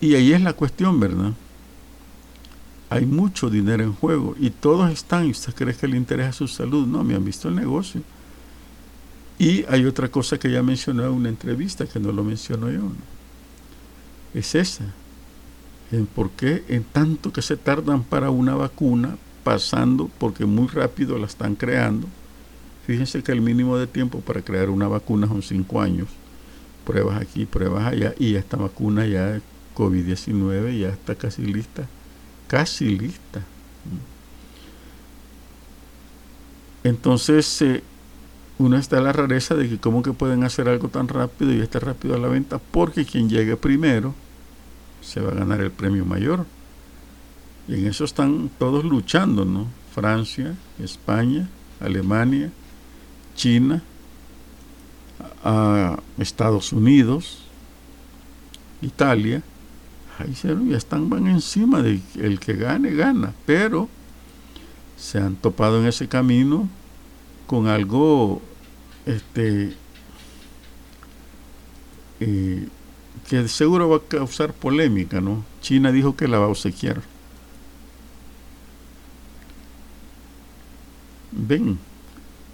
Y 0.00 0.14
ahí 0.14 0.32
es 0.32 0.40
la 0.42 0.52
cuestión, 0.52 1.00
¿verdad? 1.00 1.32
Hay 2.90 3.06
mucho 3.06 3.50
dinero 3.50 3.82
en 3.82 3.94
juego 3.94 4.34
y 4.38 4.50
todos 4.50 4.90
están, 4.90 5.26
y 5.26 5.30
usted 5.30 5.54
cree 5.54 5.74
que 5.74 5.88
le 5.88 5.96
interesa 5.96 6.32
su 6.32 6.48
salud, 6.48 6.86
no, 6.86 7.02
me 7.04 7.14
han 7.14 7.24
visto 7.24 7.48
el 7.48 7.54
negocio. 7.54 8.02
Y 9.38 9.64
hay 9.68 9.84
otra 9.84 10.08
cosa 10.08 10.38
que 10.38 10.50
ya 10.50 10.62
mencionó 10.62 11.04
en 11.04 11.12
una 11.12 11.28
entrevista, 11.28 11.86
que 11.86 11.98
no 11.98 12.12
lo 12.12 12.22
menciono 12.22 12.70
yo, 12.70 12.82
es 14.32 14.54
esa, 14.54 14.84
en 15.90 16.06
por 16.06 16.30
qué 16.30 16.64
en 16.68 16.84
tanto 16.84 17.32
que 17.32 17.42
se 17.42 17.56
tardan 17.56 18.04
para 18.04 18.30
una 18.30 18.54
vacuna, 18.54 19.16
pasando, 19.44 20.10
porque 20.18 20.46
muy 20.46 20.66
rápido 20.66 21.18
la 21.18 21.26
están 21.26 21.54
creando, 21.54 22.08
Fíjense 22.86 23.22
que 23.22 23.32
el 23.32 23.40
mínimo 23.40 23.78
de 23.78 23.86
tiempo 23.86 24.20
para 24.20 24.42
crear 24.42 24.68
una 24.68 24.88
vacuna 24.88 25.26
son 25.26 25.42
cinco 25.42 25.80
años. 25.80 26.08
Pruebas 26.84 27.20
aquí, 27.20 27.46
pruebas 27.46 27.86
allá, 27.86 28.14
y 28.18 28.34
esta 28.34 28.58
vacuna 28.58 29.06
ya 29.06 29.40
COVID-19 29.74 30.78
ya 30.78 30.88
está 30.90 31.14
casi 31.14 31.42
lista. 31.42 31.88
Casi 32.46 32.90
lista. 32.90 33.42
Entonces, 36.82 37.62
eh, 37.62 37.82
uno 38.58 38.76
está 38.76 39.00
la 39.00 39.12
rareza 39.12 39.54
de 39.54 39.66
que 39.66 39.78
cómo 39.78 40.02
que 40.02 40.12
pueden 40.12 40.44
hacer 40.44 40.68
algo 40.68 40.88
tan 40.88 41.08
rápido 41.08 41.54
y 41.54 41.62
estar 41.62 41.86
rápido 41.86 42.14
a 42.14 42.18
la 42.18 42.28
venta, 42.28 42.58
porque 42.58 43.06
quien 43.06 43.30
llegue 43.30 43.56
primero 43.56 44.14
se 45.00 45.20
va 45.22 45.32
a 45.32 45.34
ganar 45.34 45.62
el 45.62 45.70
premio 45.70 46.04
mayor. 46.04 46.44
Y 47.68 47.74
en 47.74 47.86
eso 47.86 48.04
están 48.04 48.50
todos 48.58 48.84
luchando, 48.84 49.44
¿no? 49.44 49.66
Francia, 49.94 50.54
España, 50.78 51.48
Alemania, 51.80 52.50
China, 53.36 53.82
Estados 56.18 56.72
Unidos, 56.72 57.38
Italia, 58.82 59.42
ahí 60.18 60.34
ya 60.42 60.76
están 60.76 61.08
van 61.10 61.26
encima 61.26 61.82
de 61.82 62.00
el 62.16 62.38
que 62.40 62.54
gane 62.54 62.94
gana, 62.94 63.34
pero 63.46 63.88
se 64.96 65.18
han 65.18 65.36
topado 65.36 65.80
en 65.80 65.86
ese 65.86 66.08
camino 66.08 66.68
con 67.46 67.68
algo 67.68 68.40
este 69.06 69.74
eh, 72.20 72.68
que 73.28 73.48
seguro 73.48 73.88
va 73.88 73.96
a 73.96 74.00
causar 74.00 74.52
polémica, 74.52 75.20
¿no? 75.20 75.44
China 75.60 75.92
dijo 75.92 76.16
que 76.16 76.28
la 76.28 76.38
va 76.38 76.46
a 76.46 76.48
obsequiar. 76.48 77.02
Ven, 81.36 81.78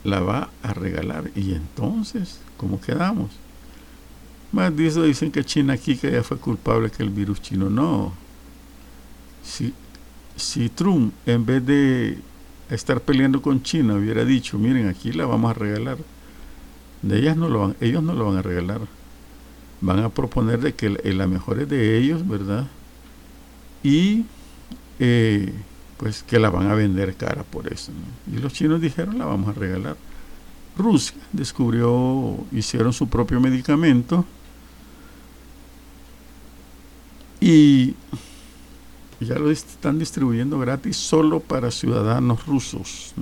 la 0.05 0.21
va 0.21 0.51
a 0.63 0.73
regalar. 0.73 1.31
Y 1.35 1.53
entonces, 1.53 2.41
¿cómo 2.57 2.81
quedamos? 2.81 3.31
Más 4.53 4.75
de 4.77 5.07
dicen 5.07 5.31
que 5.31 5.45
China 5.45 5.75
aquí 5.75 5.97
que 5.97 6.11
ya 6.11 6.23
fue 6.23 6.39
culpable 6.39 6.91
que 6.91 7.03
el 7.03 7.11
virus 7.11 7.41
chino. 7.41 7.71
No. 7.71 8.13
Si, 9.45 9.73
si 10.37 10.69
Trump, 10.69 11.13
en 11.27 11.47
vez 11.47 11.65
de 11.65 12.19
estar 12.69 13.01
peleando 13.01 13.41
con 13.43 13.63
China, 13.63 13.95
hubiera 13.95 14.25
dicho, 14.25 14.59
miren, 14.59 14.89
aquí 14.89 15.13
la 15.13 15.27
vamos 15.27 15.51
a 15.51 15.55
regalar, 15.55 15.99
de 17.03 17.19
ellas 17.19 17.37
no 17.37 17.49
lo 17.49 17.61
van, 17.61 17.77
ellos 17.81 18.03
no 18.03 18.13
lo 18.13 18.27
van 18.27 18.39
a 18.39 18.43
regalar. 18.43 18.81
Van 19.81 20.01
a 20.01 20.09
proponer 20.11 20.61
de 20.61 20.75
que 20.75 20.91
la 20.91 21.27
mejor 21.27 21.61
es 21.61 21.69
de 21.69 21.97
ellos, 21.99 22.27
¿verdad? 22.27 22.67
Y 23.83 24.27
eh, 24.99 25.55
pues 26.01 26.23
que 26.23 26.39
la 26.39 26.49
van 26.49 26.71
a 26.71 26.75
vender 26.75 27.15
cara 27.15 27.43
por 27.43 27.71
eso. 27.71 27.93
Y 28.27 28.39
los 28.39 28.55
chinos 28.55 28.81
dijeron, 28.81 29.19
la 29.19 29.27
vamos 29.27 29.55
a 29.55 29.61
regalar. 29.61 29.99
Rusia 30.79 31.15
descubrió, 31.31 32.39
hicieron 32.53 32.95
su 32.95 33.07
propio 33.07 33.39
medicamento 33.39 34.25
y 37.39 37.95
ya 39.21 39.39
lo 39.39 39.51
están 39.51 39.99
distribuyendo 39.99 40.59
gratis 40.59 40.97
solo 40.97 41.39
para 41.39 41.71
ciudadanos 41.71 42.47
rusos. 42.47 43.13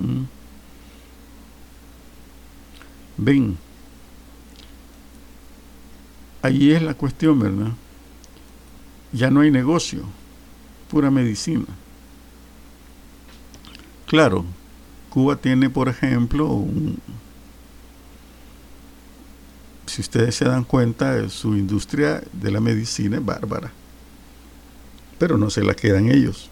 Ven, 3.17 3.57
ahí 6.41 6.71
es 6.71 6.81
la 6.81 6.93
cuestión, 6.93 7.39
¿verdad? 7.39 7.73
Ya 9.11 9.29
no 9.29 9.41
hay 9.41 9.51
negocio, 9.51 10.03
pura 10.89 11.11
medicina. 11.11 11.65
Claro, 14.09 14.43
Cuba 15.11 15.35
tiene, 15.35 15.69
por 15.69 15.87
ejemplo, 15.87 16.47
un, 16.47 16.97
si 19.85 20.01
ustedes 20.01 20.33
se 20.33 20.45
dan 20.45 20.63
cuenta, 20.63 21.29
su 21.29 21.55
industria 21.55 22.23
de 22.33 22.49
la 22.49 22.59
medicina 22.59 23.17
es 23.17 23.25
bárbara. 23.25 23.71
Pero 25.19 25.37
no 25.37 25.51
se 25.51 25.63
la 25.63 25.75
quedan 25.75 26.09
ellos. 26.09 26.49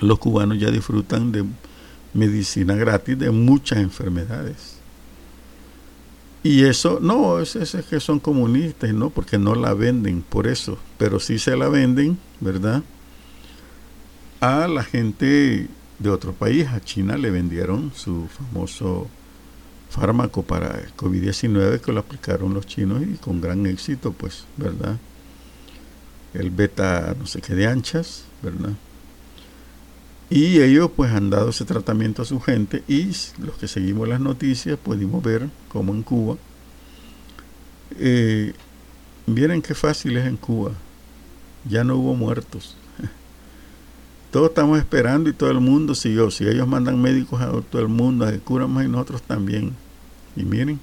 Los 0.00 0.20
cubanos 0.20 0.60
ya 0.60 0.70
disfrutan 0.70 1.32
de 1.32 1.44
medicina 2.12 2.76
gratis 2.76 3.18
de 3.18 3.32
muchas 3.32 3.80
enfermedades. 3.80 4.76
Y 6.44 6.62
eso, 6.62 7.00
no, 7.02 7.40
es, 7.40 7.56
es, 7.56 7.74
que 7.86 7.98
son 7.98 8.20
comunistas, 8.20 8.94
no, 8.94 9.10
porque 9.10 9.36
no 9.36 9.56
la 9.56 9.74
venden 9.74 10.22
por 10.22 10.46
eso, 10.46 10.78
pero 10.96 11.18
sí 11.18 11.40
se 11.40 11.56
la 11.56 11.68
venden, 11.68 12.18
¿verdad? 12.38 12.84
A 14.40 14.68
la 14.68 14.84
gente 14.84 15.68
de 15.98 16.10
otro 16.10 16.32
país, 16.32 16.66
a 16.68 16.80
China 16.80 17.16
le 17.16 17.30
vendieron 17.30 17.92
su 17.94 18.28
famoso 18.28 19.08
fármaco 19.90 20.42
para 20.42 20.80
el 20.80 20.94
COVID-19 20.96 21.80
que 21.80 21.92
lo 21.92 22.00
aplicaron 22.00 22.52
los 22.52 22.66
chinos 22.66 23.02
y 23.02 23.16
con 23.16 23.40
gran 23.40 23.64
éxito, 23.66 24.12
pues, 24.12 24.44
¿verdad? 24.56 24.98
El 26.34 26.50
beta 26.50 27.14
no 27.18 27.26
sé 27.26 27.40
qué 27.40 27.54
de 27.54 27.68
anchas, 27.68 28.24
¿verdad? 28.42 28.72
Y 30.30 30.60
ellos 30.60 30.90
pues 30.96 31.12
han 31.12 31.30
dado 31.30 31.50
ese 31.50 31.64
tratamiento 31.64 32.22
a 32.22 32.24
su 32.24 32.40
gente 32.40 32.82
y 32.88 33.04
los 33.38 33.56
que 33.60 33.68
seguimos 33.68 34.08
las 34.08 34.20
noticias 34.20 34.78
pudimos 34.78 35.22
ver 35.22 35.48
cómo 35.68 35.94
en 35.94 36.02
Cuba, 36.02 36.36
eh, 37.98 38.52
miren 39.26 39.62
qué 39.62 39.74
fácil 39.74 40.16
es 40.16 40.26
en 40.26 40.36
Cuba, 40.36 40.72
ya 41.68 41.84
no 41.84 41.96
hubo 41.96 42.14
muertos. 42.14 42.76
Todos 44.34 44.48
estamos 44.48 44.80
esperando 44.80 45.30
y 45.30 45.32
todo 45.32 45.52
el 45.52 45.60
mundo 45.60 45.94
siguió. 45.94 46.28
Si 46.28 46.44
ellos 46.44 46.66
mandan 46.66 47.00
médicos 47.00 47.40
a 47.40 47.52
todo 47.70 47.80
el 47.80 47.86
mundo 47.86 48.26
a 48.26 48.32
que 48.32 48.40
curan 48.40 48.68
más 48.68 48.84
y 48.84 48.88
nosotros 48.88 49.22
también. 49.22 49.76
Y 50.34 50.42
miren, 50.42 50.80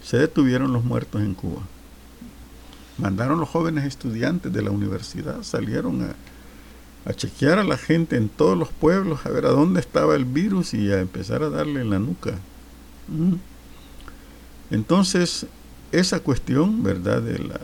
se 0.00 0.18
detuvieron 0.18 0.72
los 0.72 0.84
muertos 0.84 1.20
en 1.22 1.34
Cuba. 1.34 1.62
Mandaron 2.96 3.40
los 3.40 3.48
jóvenes 3.48 3.84
estudiantes 3.84 4.52
de 4.52 4.62
la 4.62 4.70
universidad, 4.70 5.42
salieron 5.42 6.14
a, 7.04 7.12
chequear 7.14 7.58
a 7.58 7.64
la 7.64 7.78
gente 7.78 8.14
en 8.14 8.28
todos 8.28 8.56
los 8.56 8.68
pueblos, 8.68 9.26
a 9.26 9.30
ver 9.30 9.46
a 9.46 9.50
dónde 9.50 9.80
estaba 9.80 10.14
el 10.14 10.24
virus 10.24 10.72
y 10.72 10.92
a 10.92 11.00
empezar 11.00 11.42
a 11.42 11.50
darle 11.50 11.80
en 11.80 11.90
la 11.90 11.98
nuca. 11.98 12.34
Mm. 13.08 13.38
Entonces, 14.70 15.46
esa 15.90 16.20
cuestión, 16.20 16.84
¿verdad? 16.84 17.22
De, 17.22 17.40
la, 17.40 17.58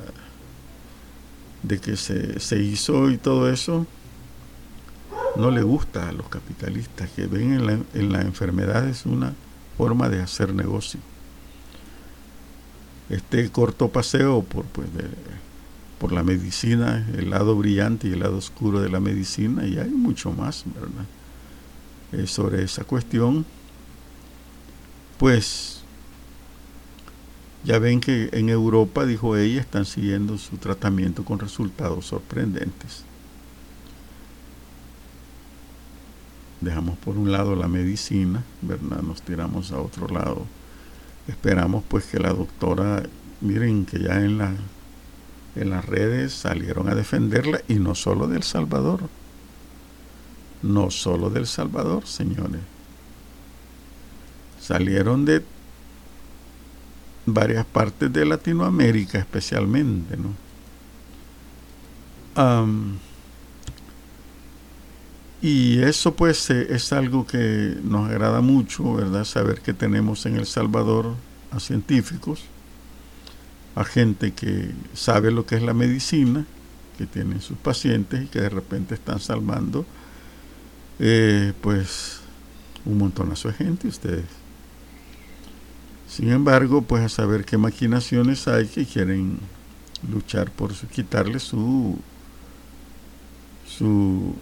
de 1.62 1.78
que 1.78 1.96
se, 1.96 2.40
se 2.40 2.60
hizo 2.60 3.12
y 3.12 3.16
todo 3.16 3.48
eso, 3.48 3.86
no 5.36 5.50
le 5.50 5.62
gusta 5.62 6.08
a 6.08 6.12
los 6.12 6.28
capitalistas 6.28 7.10
que 7.10 7.26
ven 7.26 7.52
en 7.52 7.66
la, 7.66 7.72
en 7.94 8.12
la 8.12 8.22
enfermedad 8.22 8.88
es 8.88 9.04
una 9.06 9.34
forma 9.76 10.08
de 10.08 10.22
hacer 10.22 10.54
negocio. 10.54 11.00
Este 13.10 13.50
corto 13.50 13.88
paseo 13.88 14.42
por, 14.42 14.64
pues, 14.66 14.88
por 15.98 16.12
la 16.12 16.22
medicina, 16.22 17.06
el 17.16 17.30
lado 17.30 17.56
brillante 17.56 18.08
y 18.08 18.12
el 18.12 18.20
lado 18.20 18.36
oscuro 18.36 18.80
de 18.80 18.88
la 18.88 19.00
medicina, 19.00 19.66
y 19.66 19.78
hay 19.78 19.90
mucho 19.90 20.32
más, 20.32 20.64
¿verdad? 20.74 21.04
Eh, 22.12 22.26
sobre 22.26 22.62
esa 22.62 22.84
cuestión, 22.84 23.44
pues 25.18 25.82
ya 27.64 27.78
ven 27.78 28.00
que 28.00 28.28
en 28.32 28.48
Europa, 28.48 29.06
dijo 29.06 29.36
ella, 29.36 29.60
están 29.60 29.84
siguiendo 29.84 30.38
su 30.38 30.58
tratamiento 30.58 31.24
con 31.24 31.38
resultados 31.38 32.06
sorprendentes. 32.06 33.04
Dejamos 36.64 36.98
por 36.98 37.16
un 37.16 37.30
lado 37.30 37.54
la 37.54 37.68
medicina, 37.68 38.42
¿verdad? 38.62 39.02
Nos 39.02 39.22
tiramos 39.22 39.72
a 39.72 39.78
otro 39.78 40.08
lado. 40.08 40.46
Esperamos 41.28 41.84
pues 41.86 42.06
que 42.06 42.18
la 42.18 42.32
doctora, 42.32 43.02
miren 43.40 43.86
que 43.86 44.00
ya 44.00 44.20
en, 44.20 44.40
en 45.56 45.70
las 45.70 45.84
redes 45.84 46.32
salieron 46.32 46.88
a 46.88 46.94
defenderla 46.94 47.60
y 47.68 47.74
no 47.74 47.94
solo 47.94 48.26
del 48.26 48.42
Salvador, 48.42 49.00
no 50.62 50.90
solo 50.90 51.30
del 51.30 51.46
Salvador, 51.46 52.06
señores. 52.06 52.60
Salieron 54.60 55.24
de 55.24 55.44
varias 57.26 57.64
partes 57.64 58.12
de 58.12 58.24
Latinoamérica 58.24 59.18
especialmente, 59.18 60.16
¿no? 60.16 60.30
Y 65.44 65.82
eso 65.82 66.14
pues 66.14 66.48
eh, 66.48 66.68
es 66.70 66.90
algo 66.94 67.26
que 67.26 67.76
nos 67.84 68.08
agrada 68.08 68.40
mucho, 68.40 68.94
¿verdad? 68.94 69.26
Saber 69.26 69.60
que 69.60 69.74
tenemos 69.74 70.24
en 70.24 70.36
El 70.36 70.46
Salvador 70.46 71.16
a 71.50 71.60
científicos, 71.60 72.44
a 73.74 73.84
gente 73.84 74.32
que 74.32 74.70
sabe 74.94 75.30
lo 75.30 75.44
que 75.44 75.56
es 75.56 75.62
la 75.62 75.74
medicina, 75.74 76.46
que 76.96 77.04
tienen 77.04 77.42
sus 77.42 77.58
pacientes 77.58 78.24
y 78.24 78.26
que 78.28 78.40
de 78.40 78.48
repente 78.48 78.94
están 78.94 79.20
salvando 79.20 79.84
eh, 80.98 81.52
pues 81.60 82.20
un 82.86 82.96
montonazo 82.96 83.48
de 83.48 83.54
gente 83.54 83.88
ustedes. 83.88 84.24
Sin 86.08 86.30
embargo, 86.30 86.80
pues 86.80 87.02
a 87.02 87.10
saber 87.10 87.44
qué 87.44 87.58
maquinaciones 87.58 88.48
hay 88.48 88.66
que 88.66 88.86
quieren 88.86 89.40
luchar 90.10 90.50
por 90.50 90.72
quitarle 90.72 91.38
su 91.38 91.98
su 93.66 94.36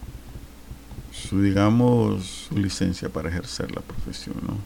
su, 1.13 1.43
digamos, 1.43 2.49
su 2.49 2.57
licencia 2.57 3.09
para 3.09 3.29
ejercer 3.29 3.71
la 3.73 3.83
profesión. 3.83 4.37
¿no? 4.47 4.57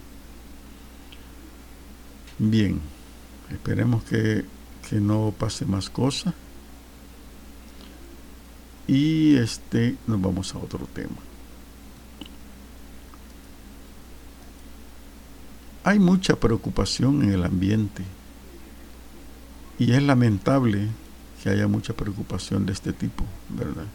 Bien, 2.38 2.80
esperemos 3.50 4.04
que, 4.04 4.44
que 4.88 4.96
no 4.96 5.34
pase 5.36 5.66
más 5.66 5.90
cosas. 5.90 6.32
Y 8.86 9.36
este, 9.36 9.96
nos 10.06 10.20
vamos 10.20 10.54
a 10.54 10.58
otro 10.58 10.86
tema. 10.94 11.16
Hay 15.82 15.98
mucha 15.98 16.36
preocupación 16.36 17.22
en 17.22 17.32
el 17.32 17.44
ambiente 17.44 18.02
y 19.78 19.92
es 19.92 20.02
lamentable 20.02 20.88
que 21.42 21.50
haya 21.50 21.68
mucha 21.68 21.92
preocupación 21.92 22.66
de 22.66 22.72
este 22.72 22.92
tipo, 22.92 23.24
¿verdad? 23.50 23.86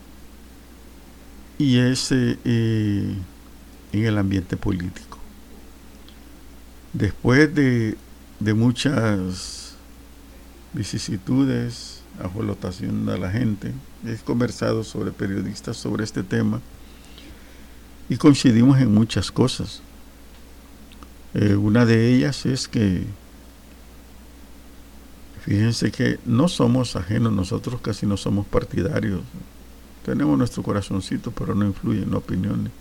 Y 1.61 1.77
es 1.77 2.11
eh, 2.11 3.15
en 3.93 4.05
el 4.05 4.17
ambiente 4.17 4.57
político. 4.57 5.19
Después 6.93 7.53
de, 7.53 7.95
de 8.39 8.53
muchas 8.53 9.75
vicisitudes, 10.73 12.01
ajolotación 12.19 13.07
a 13.09 13.17
la 13.17 13.29
gente, 13.29 13.73
he 14.05 14.15
conversado 14.17 14.83
sobre 14.83 15.11
periodistas 15.11 15.77
sobre 15.77 16.03
este 16.03 16.23
tema 16.23 16.61
y 18.09 18.17
coincidimos 18.17 18.79
en 18.79 18.91
muchas 18.91 19.31
cosas. 19.31 19.81
Eh, 21.33 21.55
una 21.55 21.85
de 21.85 22.13
ellas 22.13 22.45
es 22.45 22.67
que, 22.67 23.05
fíjense 25.45 25.91
que 25.91 26.19
no 26.25 26.47
somos 26.47 26.95
ajenos, 26.95 27.31
nosotros 27.31 27.79
casi 27.81 28.05
no 28.05 28.17
somos 28.17 28.47
partidarios 28.47 29.21
tenemos 30.05 30.37
nuestro 30.37 30.63
corazoncito, 30.63 31.31
pero 31.31 31.55
no 31.55 31.65
influye 31.65 32.03
en 32.03 32.13
opiniones. 32.13 32.71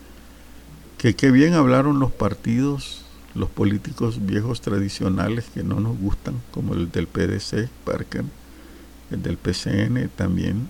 Que 0.99 1.15
qué 1.15 1.31
bien 1.31 1.55
hablaron 1.55 1.99
los 1.99 2.13
partidos, 2.13 3.05
los 3.35 3.49
políticos 3.49 4.27
viejos 4.27 4.61
tradicionales 4.61 5.47
que 5.53 5.63
no 5.63 5.81
nos 5.81 5.99
gustan, 5.99 6.35
como 6.51 6.75
el 6.75 6.91
del 6.91 7.07
PDC, 7.07 7.69
Parker, 7.85 8.25
el 9.11 9.23
del 9.23 9.37
PCN 9.37 10.09
también. 10.15 10.69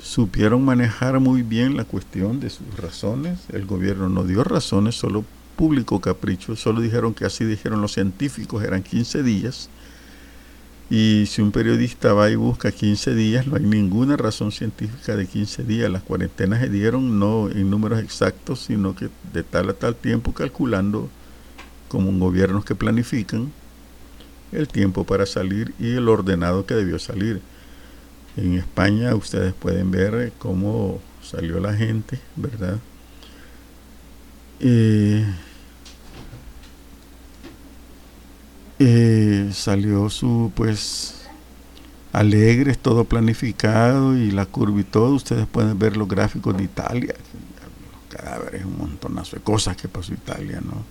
Supieron 0.00 0.64
manejar 0.64 1.18
muy 1.20 1.42
bien 1.42 1.76
la 1.76 1.84
cuestión 1.84 2.40
de 2.40 2.50
sus 2.50 2.76
razones. 2.76 3.40
El 3.52 3.66
gobierno 3.66 4.08
no 4.08 4.22
dio 4.24 4.44
razones, 4.44 4.94
solo 4.94 5.24
público 5.56 6.00
capricho. 6.00 6.54
Solo 6.54 6.80
dijeron 6.80 7.14
que 7.14 7.24
así 7.24 7.44
dijeron 7.44 7.80
los 7.80 7.92
científicos, 7.92 8.62
eran 8.62 8.82
15 8.82 9.22
días 9.24 9.68
y 10.90 11.26
si 11.26 11.42
un 11.42 11.52
periodista 11.52 12.14
va 12.14 12.30
y 12.30 12.36
busca 12.36 12.72
15 12.72 13.14
días, 13.14 13.46
no 13.46 13.56
hay 13.56 13.62
ninguna 13.62 14.16
razón 14.16 14.52
científica 14.52 15.16
de 15.16 15.26
15 15.26 15.64
días. 15.64 15.90
Las 15.90 16.02
cuarentenas 16.02 16.60
se 16.60 16.70
dieron 16.70 17.18
no 17.18 17.50
en 17.50 17.68
números 17.68 18.00
exactos, 18.00 18.60
sino 18.60 18.94
que 18.94 19.10
de 19.34 19.42
tal 19.42 19.68
a 19.68 19.74
tal 19.74 19.94
tiempo 19.94 20.32
calculando 20.32 21.10
como 21.88 22.10
gobiernos 22.18 22.64
que 22.64 22.74
planifican 22.74 23.52
el 24.52 24.68
tiempo 24.68 25.04
para 25.04 25.26
salir 25.26 25.74
y 25.78 25.92
el 25.92 26.08
ordenado 26.08 26.64
que 26.64 26.74
debió 26.74 26.98
salir. 26.98 27.42
En 28.38 28.54
España 28.54 29.14
ustedes 29.14 29.52
pueden 29.52 29.90
ver 29.90 30.32
cómo 30.38 31.00
salió 31.22 31.60
la 31.60 31.74
gente, 31.74 32.18
¿verdad? 32.36 32.78
Eh, 34.60 35.26
eh, 38.78 39.50
salió 39.52 40.08
su, 40.10 40.52
pues, 40.54 41.26
alegres, 42.12 42.78
todo 42.78 43.04
planificado 43.04 44.16
y 44.16 44.30
la 44.30 44.46
curva 44.46 44.80
y 44.80 44.84
todo. 44.84 45.14
Ustedes 45.14 45.46
pueden 45.46 45.78
ver 45.78 45.96
los 45.96 46.08
gráficos 46.08 46.56
de 46.56 46.64
Italia, 46.64 47.14
los 47.14 48.16
cadáveres, 48.16 48.64
un 48.64 48.78
montonazo 48.78 49.36
de 49.36 49.42
cosas 49.42 49.76
que 49.76 49.88
pasó 49.88 50.12
Italia, 50.14 50.60
¿no? 50.64 50.84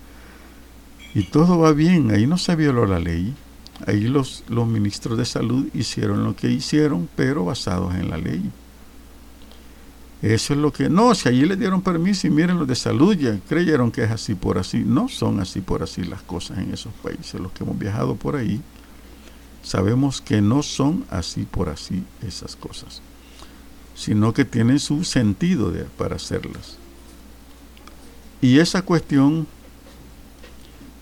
Y 1.13 1.23
todo 1.23 1.57
va 1.57 1.71
bien, 1.71 2.11
ahí 2.11 2.27
no 2.27 2.37
se 2.37 2.55
violó 2.55 2.85
la 2.85 2.99
ley. 2.99 3.33
Ahí 3.85 4.01
los, 4.01 4.43
los 4.49 4.67
ministros 4.67 5.17
de 5.17 5.25
salud 5.25 5.67
hicieron 5.73 6.23
lo 6.23 6.35
que 6.35 6.49
hicieron, 6.49 7.07
pero 7.15 7.45
basados 7.45 7.95
en 7.95 8.09
la 8.09 8.17
ley. 8.17 8.51
Eso 10.21 10.53
es 10.53 10.59
lo 10.59 10.73
que... 10.73 10.89
No, 10.89 11.13
si 11.13 11.29
allí 11.29 11.45
les 11.45 11.59
dieron 11.59 11.81
permiso 11.81 12.25
y 12.25 12.31
miren 12.31 12.57
los 12.57 12.67
de 12.67 12.75
salud 12.75 13.15
ya 13.15 13.37
creyeron 13.47 13.91
que 13.91 14.03
es 14.03 14.11
así 14.11 14.33
por 14.33 14.57
así. 14.57 14.79
No 14.79 15.07
son 15.07 15.39
así 15.39 15.61
por 15.61 15.83
así 15.83 16.03
las 16.03 16.21
cosas 16.21 16.57
en 16.57 16.73
esos 16.73 16.93
países. 17.03 17.39
Los 17.39 17.51
que 17.51 17.63
hemos 17.63 17.77
viajado 17.77 18.15
por 18.15 18.35
ahí 18.35 18.61
sabemos 19.61 20.21
que 20.21 20.41
no 20.41 20.63
son 20.63 21.05
así 21.09 21.43
por 21.43 21.69
así 21.69 22.03
esas 22.25 22.55
cosas, 22.55 23.01
sino 23.95 24.33
que 24.33 24.45
tienen 24.45 24.79
su 24.79 25.03
sentido 25.03 25.73
para 25.97 26.15
hacerlas. 26.15 26.77
Y 28.41 28.59
esa 28.59 28.81
cuestión 28.81 29.45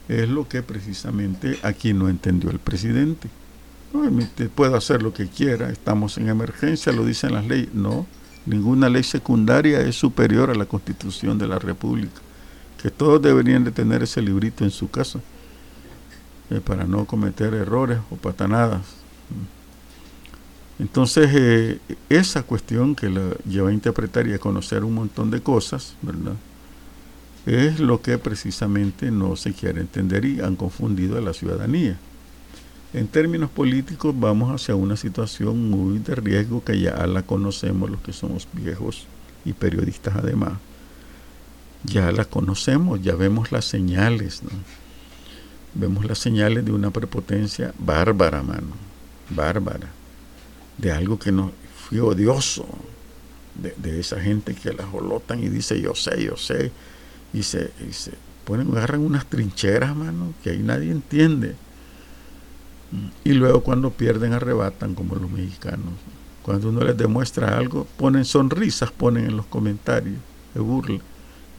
es 0.08 0.28
lo 0.30 0.48
que 0.48 0.64
precisamente 0.64 1.60
aquí 1.64 1.94
no 1.94 2.10
entendió 2.10 2.50
el 2.50 2.60
presidente. 2.60 3.30
No, 3.94 4.10
puedo 4.56 4.76
hacer 4.76 5.02
lo 5.02 5.14
que 5.14 5.28
quiera, 5.28 5.70
estamos 5.70 6.18
en 6.18 6.28
emergencia, 6.28 6.92
lo 6.92 7.06
dicen 7.06 7.34
las 7.34 7.46
leyes. 7.46 7.74
No, 7.74 8.06
ninguna 8.46 8.90
ley 8.90 9.04
secundaria 9.04 9.82
es 9.82 9.96
superior 9.96 10.50
a 10.50 10.56
la 10.56 10.66
constitución 10.66 11.38
de 11.38 11.48
la 11.48 11.60
República, 11.60 12.22
que 12.82 12.90
todos 12.90 13.22
deberían 13.22 13.64
de 13.64 13.72
tener 13.72 14.04
ese 14.04 14.22
librito 14.22 14.64
en 14.64 14.72
su 14.72 14.90
casa 14.90 15.20
eh, 16.50 16.62
para 16.64 16.86
no 16.86 17.06
cometer 17.06 17.54
errores 17.54 18.00
o 18.12 18.16
patanadas. 18.16 18.82
Entonces, 20.78 21.30
eh, 21.34 21.80
esa 22.10 22.44
cuestión 22.44 22.96
que 22.96 23.10
la 23.10 23.32
lleva 23.48 23.70
a 23.70 23.74
interpretar 23.74 24.28
y 24.28 24.34
a 24.34 24.40
conocer 24.40 24.84
un 24.84 24.94
montón 24.94 25.32
de 25.32 25.42
cosas, 25.42 25.96
¿verdad? 26.02 26.34
Es 27.46 27.80
lo 27.80 28.02
que 28.02 28.18
precisamente 28.18 29.12
no 29.12 29.36
se 29.36 29.54
quiere 29.54 29.82
entender 29.82 30.26
y 30.26 30.42
han 30.42 30.56
confundido 30.56 31.18
a 31.18 31.22
la 31.22 31.34
ciudadanía. 31.34 31.98
En 32.96 33.08
términos 33.10 33.50
políticos 33.50 34.16
vamos 34.18 34.56
hacia 34.56 34.74
una 34.74 34.96
situación 34.96 35.70
muy 35.70 36.00
de 36.00 36.16
riesgo 36.16 36.64
que 36.64 36.80
ya 36.80 37.06
la 37.08 37.24
conocemos 37.24 37.90
los 37.90 38.00
que 38.00 38.14
somos 38.14 38.48
viejos 38.54 39.06
y 39.44 39.52
periodistas 39.52 40.16
además. 40.16 40.54
Ya 41.84 42.10
la 42.14 42.24
conocemos, 42.24 43.04
ya 43.04 43.14
vemos 43.16 43.52
las 43.52 43.66
señales, 43.66 44.44
¿no? 44.44 44.52
Vemos 45.74 46.06
las 46.06 46.20
señales 46.20 46.64
de 46.64 46.72
una 46.72 46.90
prepotencia 46.90 47.74
bárbara, 47.78 48.42
mano, 48.42 48.78
bárbara, 49.30 49.90
de 50.78 50.94
algo 50.94 51.20
que 51.20 51.34
no 51.34 51.52
fue 51.76 52.00
odioso, 52.00 52.66
de, 53.62 53.74
de 53.76 54.00
esa 54.00 54.22
gente 54.22 54.56
que 54.56 54.72
la 54.72 54.86
jolotan 54.86 55.44
y 55.44 55.50
dice 55.50 55.82
yo 55.82 55.96
sé, 55.96 56.24
yo 56.24 56.38
sé, 56.38 56.72
y 57.34 57.44
se, 57.44 57.72
se 57.92 58.14
ponen, 58.46 58.72
agarran 58.72 59.02
unas 59.02 59.26
trincheras, 59.26 59.94
mano, 59.94 60.34
que 60.42 60.52
ahí 60.52 60.60
nadie 60.60 60.92
entiende. 60.92 61.58
Y 63.24 63.34
luego 63.34 63.62
cuando 63.62 63.92
pierden 63.92 64.34
arrebatan 64.34 64.96
como 64.96 65.16
los 65.16 65.30
mexicanos. 65.30 65.94
Cuando 66.44 66.70
uno 66.70 66.82
les 66.82 66.96
demuestra 66.96 67.58
algo, 67.58 67.88
ponen 67.98 68.24
sonrisas, 68.24 68.92
ponen 68.92 69.26
en 69.26 69.38
los 69.38 69.48
comentarios, 69.48 70.18
de 70.54 70.60
burla. 70.60 71.00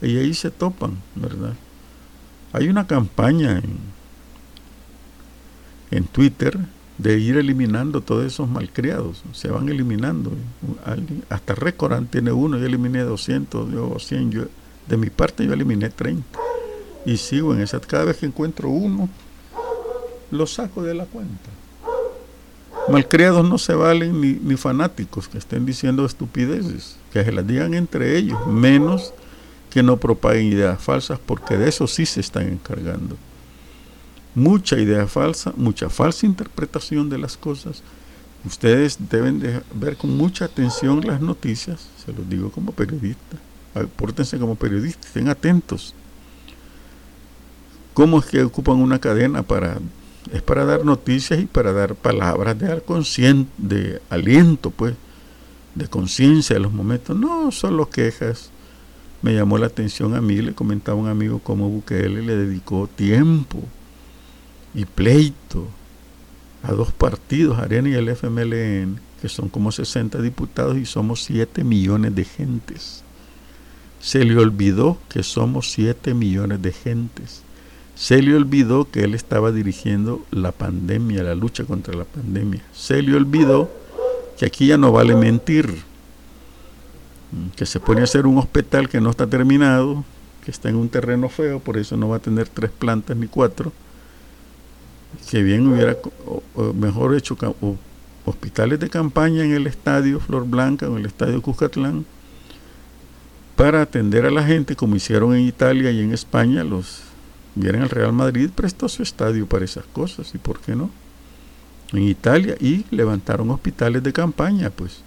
Y 0.01 0.17
ahí 0.17 0.33
se 0.33 0.49
topan, 0.49 0.97
¿verdad? 1.15 1.53
Hay 2.53 2.69
una 2.69 2.87
campaña 2.87 3.57
en, 3.57 3.77
en 5.91 6.05
Twitter 6.05 6.57
de 6.97 7.19
ir 7.19 7.37
eliminando 7.37 8.01
todos 8.01 8.25
esos 8.25 8.49
malcriados. 8.49 9.23
Se 9.33 9.49
van 9.49 9.69
eliminando. 9.69 10.31
Hasta 11.29 11.55
Recorán 11.55 12.07
tiene 12.07 12.31
uno, 12.31 12.57
yo 12.57 12.65
eliminé 12.65 13.01
200, 13.01 13.71
yo 13.71 13.97
100, 13.99 14.31
yo 14.31 14.45
de 14.87 14.97
mi 14.97 15.09
parte 15.09 15.45
yo 15.45 15.53
eliminé 15.53 15.89
30. 15.89 16.39
Y 17.05 17.17
sigo 17.17 17.53
en 17.53 17.61
esa. 17.61 17.79
Cada 17.79 18.05
vez 18.05 18.17
que 18.17 18.25
encuentro 18.25 18.69
uno, 18.69 19.09
lo 20.31 20.47
saco 20.47 20.83
de 20.83 20.93
la 20.93 21.05
cuenta. 21.05 21.49
Malcriados 22.89 23.47
no 23.47 23.57
se 23.57 23.73
valen 23.73 24.21
ni, 24.21 24.33
ni 24.33 24.55
fanáticos 24.55 25.27
que 25.27 25.37
estén 25.37 25.65
diciendo 25.65 26.05
estupideces, 26.05 26.97
que 27.11 27.23
se 27.23 27.31
las 27.31 27.45
digan 27.45 27.73
entre 27.73 28.17
ellos, 28.17 28.47
menos 28.47 29.13
que 29.69 29.83
no 29.83 29.97
propaguen 29.97 30.47
ideas 30.47 30.81
falsas, 30.81 31.19
porque 31.19 31.57
de 31.57 31.67
eso 31.67 31.87
sí 31.87 32.05
se 32.05 32.21
están 32.21 32.47
encargando. 32.47 33.17
Mucha 34.35 34.77
idea 34.77 35.07
falsa, 35.07 35.53
mucha 35.57 35.89
falsa 35.89 36.25
interpretación 36.25 37.09
de 37.09 37.17
las 37.17 37.35
cosas. 37.35 37.83
Ustedes 38.45 38.97
deben 39.09 39.39
de 39.39 39.61
ver 39.73 39.97
con 39.97 40.15
mucha 40.15 40.45
atención 40.45 41.01
las 41.05 41.19
noticias, 41.19 41.87
se 42.05 42.13
los 42.13 42.29
digo 42.29 42.51
como 42.51 42.71
periodista 42.71 43.37
pórtense 43.85 44.39
como 44.39 44.55
periodistas, 44.55 45.05
estén 45.05 45.29
atentos. 45.29 45.93
¿Cómo 47.93 48.19
es 48.19 48.25
que 48.25 48.41
ocupan 48.43 48.77
una 48.77 48.99
cadena 48.99 49.43
para 49.43 49.77
es 50.33 50.41
para 50.41 50.65
dar 50.65 50.85
noticias 50.85 51.39
y 51.39 51.45
para 51.45 51.73
dar 51.73 51.95
palabras 51.95 52.57
de, 52.57 53.45
de 53.57 54.01
aliento, 54.09 54.71
pues, 54.71 54.95
de 55.75 55.87
conciencia 55.87 56.55
de 56.55 56.59
los 56.59 56.73
momentos. 56.73 57.17
No, 57.17 57.51
solo 57.51 57.89
quejas. 57.89 58.51
Me 59.21 59.33
llamó 59.33 59.57
la 59.57 59.67
atención 59.67 60.15
a 60.15 60.21
mí, 60.21 60.37
le 60.41 60.53
comentaba 60.53 60.97
un 60.97 61.07
amigo 61.07 61.39
cómo 61.39 61.69
Bukele 61.69 62.21
le 62.21 62.35
dedicó 62.35 62.87
tiempo 62.87 63.63
y 64.75 64.85
pleito 64.85 65.67
a 66.61 66.71
dos 66.71 66.91
partidos, 66.91 67.57
Arena 67.57 67.89
y 67.89 67.93
el 67.93 68.09
FMLN, 68.09 68.99
que 69.21 69.29
son 69.29 69.49
como 69.49 69.71
60 69.71 70.21
diputados 70.21 70.77
y 70.77 70.85
somos 70.85 71.23
7 71.23 71.63
millones 71.63 72.13
de 72.13 72.25
gentes. 72.25 73.03
Se 73.99 74.23
le 74.23 74.37
olvidó 74.37 74.97
que 75.09 75.23
somos 75.23 75.71
7 75.71 76.13
millones 76.13 76.61
de 76.61 76.71
gentes. 76.71 77.41
Se 77.97 78.21
le 78.21 78.35
olvidó 78.35 78.89
que 78.89 79.03
él 79.03 79.15
estaba 79.15 79.51
dirigiendo 79.51 80.23
la 80.29 80.51
pandemia, 80.51 81.23
la 81.23 81.33
lucha 81.33 81.63
contra 81.63 81.95
la 81.95 82.05
pandemia. 82.05 82.61
Se 82.71 83.01
le 83.01 83.15
olvidó 83.15 83.71
que 84.37 84.45
aquí 84.45 84.67
ya 84.67 84.77
no 84.77 84.91
vale 84.91 85.15
mentir, 85.15 85.81
que 87.55 87.65
se 87.65 87.79
pone 87.79 88.01
a 88.01 88.03
hacer 88.03 88.27
un 88.27 88.37
hospital 88.37 88.87
que 88.87 89.01
no 89.01 89.09
está 89.09 89.25
terminado, 89.25 90.05
que 90.45 90.51
está 90.51 90.69
en 90.69 90.75
un 90.75 90.89
terreno 90.89 91.27
feo, 91.27 91.59
por 91.59 91.75
eso 91.75 91.97
no 91.97 92.07
va 92.07 92.17
a 92.17 92.19
tener 92.19 92.47
tres 92.47 92.69
plantas 92.69 93.17
ni 93.17 93.25
cuatro, 93.25 93.73
que 95.31 95.41
bien 95.41 95.67
hubiera 95.67 95.97
mejor 96.75 97.15
hecho 97.15 97.35
hospitales 98.25 98.79
de 98.79 98.89
campaña 98.89 99.43
en 99.43 99.53
el 99.53 99.65
estadio 99.65 100.19
Flor 100.19 100.45
Blanca 100.45 100.87
o 100.87 100.93
en 100.93 100.99
el 100.99 101.07
estadio 101.07 101.41
Cuscatlán, 101.41 102.05
para 103.55 103.81
atender 103.81 104.27
a 104.27 104.31
la 104.31 104.43
gente 104.43 104.75
como 104.75 104.95
hicieron 104.95 105.33
en 105.33 105.41
Italia 105.47 105.89
y 105.89 105.99
en 105.99 106.13
España. 106.13 106.63
Los 106.63 107.06
vieron 107.59 107.81
al 107.81 107.89
Real 107.89 108.13
Madrid 108.13 108.49
prestó 108.53 108.87
su 108.89 109.03
estadio 109.03 109.47
para 109.47 109.65
esas 109.65 109.85
cosas 109.85 110.33
y 110.33 110.37
por 110.37 110.59
qué 110.59 110.75
no. 110.75 110.89
En 111.93 112.03
Italia 112.03 112.55
y 112.59 112.85
levantaron 112.91 113.49
hospitales 113.49 114.03
de 114.03 114.11
campaña, 114.13 114.69
pues 114.69 115.01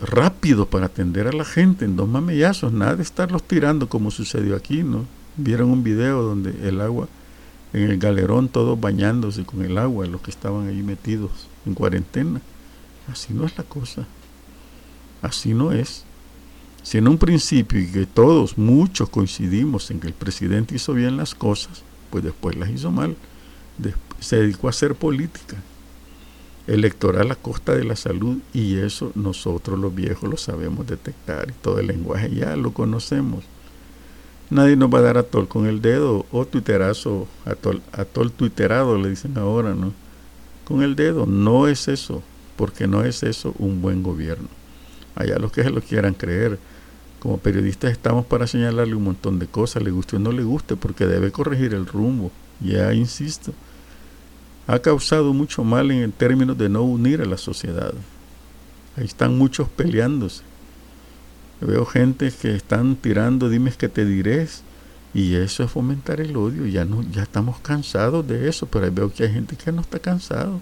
rápido 0.00 0.66
para 0.66 0.86
atender 0.86 1.28
a 1.28 1.32
la 1.32 1.44
gente 1.44 1.84
en 1.84 1.96
dos 1.96 2.08
mamellazos, 2.08 2.72
nada 2.72 2.96
de 2.96 3.02
estarlos 3.02 3.44
tirando 3.44 3.88
como 3.88 4.10
sucedió 4.10 4.56
aquí, 4.56 4.82
¿no? 4.82 5.04
Vieron 5.36 5.70
un 5.70 5.84
video 5.84 6.22
donde 6.22 6.68
el 6.68 6.80
agua 6.80 7.08
en 7.72 7.82
el 7.90 7.98
galerón 7.98 8.48
todos 8.48 8.78
bañándose 8.78 9.44
con 9.44 9.64
el 9.64 9.78
agua, 9.78 10.06
los 10.06 10.20
que 10.20 10.30
estaban 10.30 10.68
ahí 10.68 10.82
metidos 10.82 11.48
en 11.64 11.74
cuarentena. 11.74 12.40
Así 13.10 13.32
no 13.32 13.46
es 13.46 13.56
la 13.56 13.64
cosa. 13.64 14.06
Así 15.22 15.54
no 15.54 15.72
es. 15.72 16.04
Si 16.82 16.98
en 16.98 17.08
un 17.08 17.18
principio 17.18 17.80
y 17.80 17.86
que 17.86 18.06
todos, 18.06 18.58
muchos 18.58 19.08
coincidimos 19.08 19.90
en 19.90 20.00
que 20.00 20.08
el 20.08 20.14
presidente 20.14 20.74
hizo 20.74 20.94
bien 20.94 21.16
las 21.16 21.34
cosas, 21.34 21.82
pues 22.10 22.24
después 22.24 22.56
las 22.56 22.70
hizo 22.70 22.90
mal. 22.90 23.16
se 24.20 24.36
dedicó 24.36 24.66
a 24.66 24.70
hacer 24.70 24.94
política 24.94 25.56
electoral 26.66 27.30
a 27.30 27.34
costa 27.34 27.74
de 27.74 27.84
la 27.84 27.96
salud 27.96 28.38
y 28.52 28.76
eso 28.76 29.10
nosotros 29.14 29.78
los 29.78 29.94
viejos 29.94 30.30
lo 30.30 30.36
sabemos 30.36 30.86
detectar 30.86 31.50
y 31.50 31.52
todo 31.60 31.80
el 31.80 31.88
lenguaje 31.88 32.30
ya 32.30 32.56
lo 32.56 32.72
conocemos. 32.72 33.44
Nadie 34.50 34.76
nos 34.76 34.92
va 34.92 34.98
a 34.98 35.02
dar 35.02 35.18
a 35.18 35.22
tol 35.22 35.48
con 35.48 35.66
el 35.66 35.80
dedo 35.80 36.26
o 36.30 36.44
tuiterazo, 36.44 37.26
a 37.46 38.04
tol 38.04 38.32
tuiterado 38.32 38.98
le 38.98 39.08
dicen 39.08 39.38
ahora, 39.38 39.74
¿no? 39.74 39.92
Con 40.64 40.82
el 40.82 40.94
dedo, 40.94 41.26
no 41.26 41.68
es 41.68 41.88
eso, 41.88 42.22
porque 42.56 42.86
no 42.86 43.02
es 43.02 43.22
eso 43.22 43.54
un 43.58 43.80
buen 43.80 44.02
gobierno. 44.02 44.48
Allá 45.14 45.38
los 45.38 45.52
que 45.52 45.62
se 45.62 45.70
lo 45.70 45.80
quieran 45.80 46.14
creer 46.14 46.58
como 47.22 47.38
periodistas 47.38 47.92
estamos 47.92 48.26
para 48.26 48.48
señalarle 48.48 48.96
un 48.96 49.04
montón 49.04 49.38
de 49.38 49.46
cosas, 49.46 49.84
le 49.84 49.92
guste 49.92 50.16
o 50.16 50.18
no 50.18 50.32
le 50.32 50.42
guste, 50.42 50.74
porque 50.74 51.06
debe 51.06 51.30
corregir 51.30 51.72
el 51.72 51.86
rumbo. 51.86 52.32
Ya 52.58 52.92
insisto, 52.94 53.54
ha 54.66 54.80
causado 54.80 55.32
mucho 55.32 55.62
mal 55.62 55.92
en 55.92 56.10
términos 56.10 56.58
de 56.58 56.68
no 56.68 56.82
unir 56.82 57.20
a 57.20 57.24
la 57.24 57.36
sociedad. 57.36 57.94
Ahí 58.96 59.04
están 59.04 59.38
muchos 59.38 59.68
peleándose. 59.68 60.42
Veo 61.60 61.86
gente 61.86 62.32
que 62.32 62.56
están 62.56 62.96
tirando 62.96 63.48
dimes 63.48 63.76
que 63.76 63.88
te 63.88 64.04
diré 64.04 64.48
y 65.14 65.36
eso 65.36 65.62
es 65.62 65.70
fomentar 65.70 66.20
el 66.20 66.36
odio. 66.36 66.66
Ya 66.66 66.84
no, 66.84 67.02
ya 67.02 67.22
estamos 67.22 67.60
cansados 67.60 68.26
de 68.26 68.48
eso, 68.48 68.66
pero 68.66 68.90
veo 68.90 69.12
que 69.12 69.22
hay 69.22 69.32
gente 69.32 69.54
que 69.54 69.70
no 69.70 69.82
está 69.82 70.00
cansado. 70.00 70.60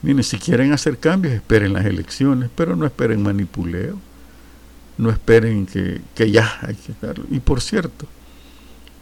Miren, 0.00 0.24
si 0.24 0.38
quieren 0.38 0.72
hacer 0.72 0.96
cambios, 0.96 1.34
esperen 1.34 1.74
las 1.74 1.84
elecciones, 1.84 2.48
pero 2.56 2.74
no 2.74 2.86
esperen 2.86 3.22
manipuleo. 3.22 3.98
No 4.98 5.10
esperen 5.10 5.66
que, 5.66 6.00
que 6.14 6.30
ya 6.30 6.58
hay 6.62 6.74
que 6.74 6.92
estar. 6.92 7.16
Y 7.30 7.40
por 7.40 7.60
cierto, 7.60 8.06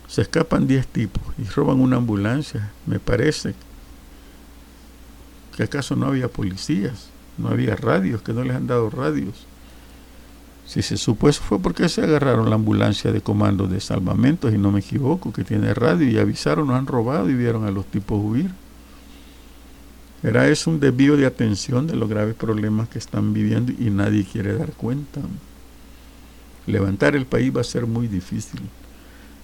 se 0.08 0.22
escapan 0.22 0.66
10 0.66 0.86
tipos 0.88 1.22
y 1.38 1.44
roban 1.44 1.80
una 1.80 1.96
ambulancia. 1.96 2.70
Me 2.86 2.98
parece 2.98 3.54
que 5.56 5.62
acaso 5.62 5.96
no 5.96 6.06
había 6.06 6.28
policías, 6.28 7.08
no 7.38 7.48
había 7.48 7.76
radios, 7.76 8.22
que 8.22 8.32
no 8.32 8.44
les 8.44 8.56
han 8.56 8.66
dado 8.66 8.90
radios. 8.90 9.46
Si 10.66 10.82
se 10.82 10.96
supo 10.96 11.28
eso 11.28 11.42
fue 11.42 11.58
porque 11.58 11.88
se 11.88 12.02
agarraron 12.02 12.48
la 12.48 12.56
ambulancia 12.56 13.12
de 13.12 13.20
comando 13.20 13.66
de 13.66 13.80
salvamentos 13.80 14.52
y 14.52 14.58
no 14.58 14.72
me 14.72 14.80
equivoco, 14.80 15.32
que 15.32 15.44
tiene 15.44 15.74
radio 15.74 16.08
y 16.08 16.18
avisaron, 16.18 16.68
nos 16.68 16.76
han 16.76 16.86
robado 16.86 17.28
y 17.28 17.34
vieron 17.34 17.64
a 17.64 17.70
los 17.70 17.86
tipos 17.86 18.18
huir. 18.22 18.50
Era 20.22 20.48
eso 20.48 20.70
un 20.70 20.80
desvío 20.80 21.18
de 21.18 21.26
atención 21.26 21.86
de 21.86 21.96
los 21.96 22.08
graves 22.08 22.34
problemas 22.34 22.88
que 22.88 22.98
están 22.98 23.34
viviendo 23.34 23.72
y 23.72 23.90
nadie 23.90 24.24
quiere 24.24 24.56
dar 24.56 24.72
cuenta. 24.72 25.20
Levantar 26.66 27.14
el 27.14 27.26
país 27.26 27.54
va 27.54 27.60
a 27.60 27.64
ser 27.64 27.86
muy 27.86 28.08
difícil. 28.08 28.60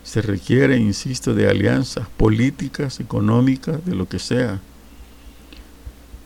Se 0.03 0.23
requiere, 0.23 0.79
insisto, 0.79 1.35
de 1.35 1.49
alianzas 1.49 2.09
políticas, 2.16 3.01
económicas, 3.01 3.85
de 3.85 3.95
lo 3.95 4.09
que 4.09 4.18
sea. 4.18 4.61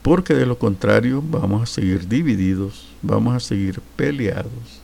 Porque 0.03 0.35
de 0.35 0.47
lo 0.47 0.59
contrario 0.59 1.23
vamos 1.27 1.63
a 1.63 1.67
seguir 1.67 2.07
divididos, 2.09 2.87
vamos 3.03 3.35
a 3.35 3.41
seguir 3.41 3.81
peleados 3.97 4.83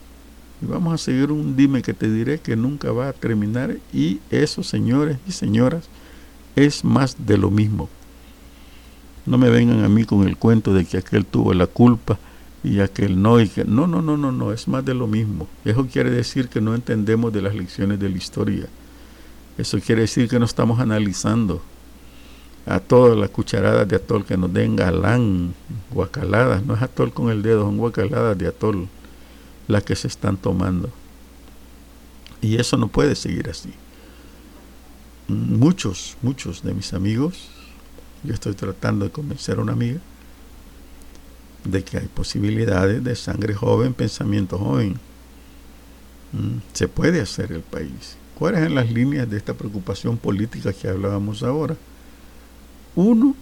y 0.62 0.66
vamos 0.66 0.94
a 0.94 0.98
seguir 0.98 1.30
un 1.30 1.56
dime 1.56 1.82
que 1.82 1.94
te 1.94 2.10
diré 2.10 2.38
que 2.38 2.56
nunca 2.56 2.90
va 2.90 3.08
a 3.08 3.12
terminar 3.12 3.76
y 3.92 4.20
eso, 4.30 4.62
señores 4.62 5.18
y 5.28 5.32
señoras, 5.32 5.88
es 6.56 6.84
más 6.84 7.26
de 7.26 7.38
lo 7.38 7.50
mismo. 7.50 7.88
No 9.26 9.38
me 9.38 9.50
vengan 9.50 9.84
a 9.84 9.88
mí 9.88 10.04
con 10.04 10.26
el 10.26 10.36
cuento 10.36 10.74
de 10.74 10.84
que 10.84 10.98
aquel 10.98 11.24
tuvo 11.24 11.54
la 11.54 11.66
culpa 11.66 12.18
y 12.62 12.80
aquel 12.80 13.20
no 13.20 13.40
y 13.40 13.48
que 13.48 13.64
no, 13.64 13.86
no, 13.86 14.02
no, 14.02 14.16
no, 14.16 14.32
no, 14.32 14.52
es 14.52 14.68
más 14.68 14.84
de 14.84 14.94
lo 14.94 15.06
mismo. 15.06 15.48
Eso 15.64 15.86
quiere 15.86 16.10
decir 16.10 16.48
que 16.48 16.60
no 16.60 16.74
entendemos 16.74 17.32
de 17.32 17.42
las 17.42 17.54
lecciones 17.54 17.98
de 17.98 18.08
la 18.08 18.16
historia. 18.16 18.66
Eso 19.56 19.78
quiere 19.80 20.02
decir 20.02 20.28
que 20.28 20.38
no 20.38 20.44
estamos 20.44 20.78
analizando 20.80 21.62
a 22.66 22.78
todas 22.78 23.16
las 23.16 23.30
cucharadas 23.30 23.88
de 23.88 23.96
atol 23.96 24.24
que 24.24 24.36
nos 24.36 24.52
den 24.52 24.76
galán, 24.76 25.54
guacaladas, 25.90 26.64
no 26.64 26.74
es 26.74 26.82
atol 26.82 27.12
con 27.12 27.30
el 27.30 27.42
dedo, 27.42 27.62
son 27.62 27.78
guacaladas 27.78 28.36
de 28.36 28.48
atol 28.48 28.88
las 29.66 29.82
que 29.82 29.96
se 29.96 30.08
están 30.08 30.36
tomando. 30.36 30.90
Y 32.42 32.56
eso 32.56 32.76
no 32.76 32.88
puede 32.88 33.14
seguir 33.14 33.48
así. 33.48 33.72
Muchos, 35.28 36.16
muchos 36.22 36.62
de 36.62 36.74
mis 36.74 36.92
amigos, 36.92 37.48
yo 38.22 38.34
estoy 38.34 38.54
tratando 38.54 39.04
de 39.04 39.10
convencer 39.10 39.58
a 39.58 39.62
una 39.62 39.72
amiga 39.72 40.00
de 41.64 41.84
que 41.84 41.98
hay 41.98 42.06
posibilidades 42.06 43.02
de 43.04 43.14
sangre 43.16 43.54
joven, 43.54 43.94
pensamiento 43.94 44.58
joven. 44.58 44.94
Mm, 46.32 46.58
se 46.72 46.88
puede 46.88 47.20
hacer 47.20 47.52
el 47.52 47.62
país. 47.62 48.16
¿Cuáles 48.38 48.64
son 48.64 48.74
las 48.74 48.90
líneas 48.90 49.28
de 49.28 49.36
esta 49.36 49.54
preocupación 49.54 50.16
política 50.16 50.72
que 50.72 50.88
hablábamos 50.88 51.42
ahora? 51.42 51.76
Uno, 52.96 53.34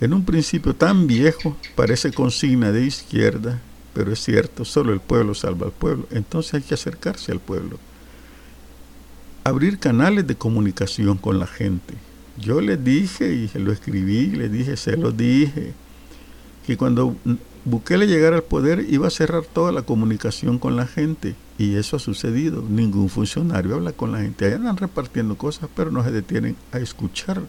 en 0.00 0.14
un 0.14 0.24
principio 0.24 0.74
tan 0.74 1.06
viejo, 1.06 1.56
parece 1.76 2.12
consigna 2.12 2.72
de 2.72 2.84
izquierda 2.84 3.60
pero 3.92 4.12
es 4.12 4.20
cierto, 4.20 4.64
solo 4.64 4.92
el 4.92 5.00
pueblo 5.00 5.34
salva 5.34 5.66
al 5.66 5.72
pueblo. 5.72 6.06
Entonces 6.10 6.54
hay 6.54 6.62
que 6.62 6.74
acercarse 6.74 7.32
al 7.32 7.40
pueblo. 7.40 7.78
Abrir 9.44 9.78
canales 9.78 10.26
de 10.26 10.36
comunicación 10.36 11.18
con 11.18 11.38
la 11.38 11.46
gente. 11.46 11.94
Yo 12.38 12.60
le 12.60 12.76
dije 12.76 13.32
y 13.32 13.58
lo 13.58 13.72
escribí, 13.72 14.26
le 14.28 14.48
dije, 14.48 14.76
se 14.76 14.96
lo 14.96 15.12
dije, 15.12 15.72
que 16.66 16.76
cuando 16.76 17.16
Bukele 17.64 18.06
llegara 18.06 18.36
al 18.36 18.42
poder 18.42 18.86
iba 18.88 19.06
a 19.06 19.10
cerrar 19.10 19.44
toda 19.44 19.72
la 19.72 19.82
comunicación 19.82 20.58
con 20.58 20.76
la 20.76 20.86
gente. 20.86 21.34
Y 21.58 21.76
eso 21.76 21.96
ha 21.96 21.98
sucedido. 21.98 22.62
Ningún 22.62 23.10
funcionario 23.10 23.74
habla 23.74 23.92
con 23.92 24.12
la 24.12 24.20
gente. 24.20 24.46
Ahí 24.46 24.52
andan 24.54 24.76
repartiendo 24.76 25.36
cosas, 25.36 25.68
pero 25.74 25.90
no 25.90 26.02
se 26.02 26.10
detienen 26.10 26.56
a 26.72 26.78
escuchar 26.78 27.42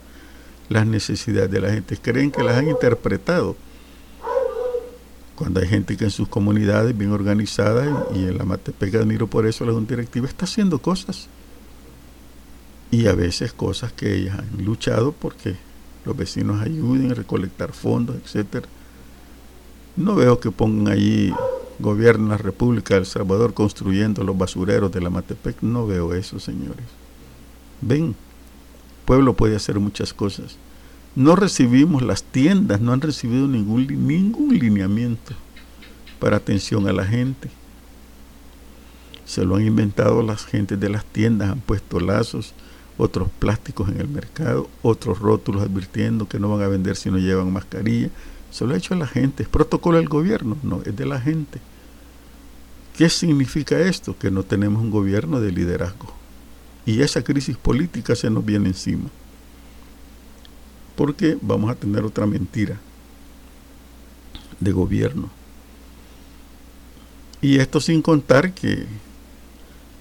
las 0.69 0.85
necesidades 0.85 1.49
de 1.51 1.61
la 1.61 1.71
gente. 1.71 1.97
Creen 1.97 2.31
que 2.31 2.43
las 2.43 2.57
han 2.57 2.67
interpretado 2.67 3.55
cuando 5.35 5.59
hay 5.59 5.67
gente 5.67 5.97
que 5.97 6.03
en 6.03 6.11
sus 6.11 6.27
comunidades 6.27 6.95
bien 6.95 7.11
organizadas 7.11 7.89
y 8.13 8.25
en 8.25 8.37
la 8.37 8.45
Matepec 8.45 8.93
admiro 8.93 9.25
por 9.25 9.47
eso 9.47 9.65
la 9.65 9.71
Junta 9.71 9.95
Directiva 9.95 10.27
está 10.27 10.45
haciendo 10.45 10.77
cosas 10.79 11.29
y 12.91 13.07
a 13.07 13.15
veces 13.15 13.51
cosas 13.51 13.91
que 13.91 14.13
ellas 14.13 14.37
han 14.37 14.63
luchado 14.63 15.13
porque 15.13 15.55
los 16.05 16.15
vecinos 16.15 16.61
ayuden 16.61 17.11
a 17.11 17.15
recolectar 17.15 17.71
fondos, 17.71 18.17
etcétera. 18.23 18.67
No 20.03 20.15
veo 20.15 20.39
que 20.39 20.51
pongan 20.51 20.93
allí 20.93 21.33
gobierno 21.79 22.29
la 22.29 22.37
República 22.37 22.93
de 22.93 23.01
El 23.01 23.05
Salvador 23.05 23.53
construyendo 23.53 24.23
los 24.23 24.37
basureros 24.37 24.91
de 24.91 25.01
la 25.01 25.09
Matepec, 25.09 25.61
no 25.61 25.87
veo 25.87 26.13
eso, 26.13 26.39
señores. 26.39 26.85
Ven, 27.81 28.15
pueblo 29.05 29.33
puede 29.33 29.55
hacer 29.55 29.79
muchas 29.79 30.13
cosas 30.13 30.57
no 31.15 31.35
recibimos, 31.35 32.01
las 32.01 32.23
tiendas 32.23 32.79
no 32.79 32.93
han 32.93 33.01
recibido 33.01 33.45
ningún, 33.45 33.85
ningún 34.07 34.57
lineamiento 34.57 35.33
para 36.19 36.37
atención 36.37 36.87
a 36.87 36.93
la 36.93 37.05
gente. 37.05 37.49
Se 39.25 39.43
lo 39.43 39.57
han 39.57 39.65
inventado 39.65 40.23
las 40.23 40.45
gentes 40.45 40.79
de 40.79 40.87
las 40.87 41.03
tiendas, 41.03 41.49
han 41.49 41.59
puesto 41.59 41.99
lazos, 41.99 42.53
otros 42.97 43.29
plásticos 43.39 43.89
en 43.89 43.99
el 43.99 44.07
mercado, 44.07 44.69
otros 44.81 45.19
rótulos 45.19 45.63
advirtiendo 45.63 46.29
que 46.29 46.39
no 46.39 46.49
van 46.49 46.61
a 46.61 46.69
vender 46.69 46.95
si 46.95 47.11
no 47.11 47.17
llevan 47.17 47.51
mascarilla. 47.51 48.09
Se 48.51 48.65
lo 48.65 48.73
ha 48.73 48.77
hecho 48.77 48.93
a 48.93 48.97
la 48.97 49.07
gente. 49.07 49.43
¿Es 49.43 49.49
protocolo 49.49 49.97
del 49.97 50.09
gobierno? 50.09 50.57
No, 50.61 50.81
es 50.85 50.95
de 50.95 51.05
la 51.05 51.19
gente. 51.19 51.59
¿Qué 52.97 53.09
significa 53.09 53.79
esto? 53.79 54.17
Que 54.17 54.29
no 54.29 54.43
tenemos 54.43 54.81
un 54.81 54.91
gobierno 54.91 55.39
de 55.39 55.51
liderazgo. 55.51 56.13
Y 56.85 57.01
esa 57.01 57.23
crisis 57.23 57.57
política 57.57 58.15
se 58.15 58.29
nos 58.29 58.45
viene 58.45 58.69
encima 58.69 59.09
porque 61.01 61.35
vamos 61.41 61.71
a 61.71 61.75
tener 61.75 62.03
otra 62.03 62.27
mentira 62.27 62.79
de 64.59 64.71
gobierno. 64.71 65.31
Y 67.41 67.57
esto 67.57 67.81
sin 67.81 68.03
contar 68.03 68.53
que 68.53 68.85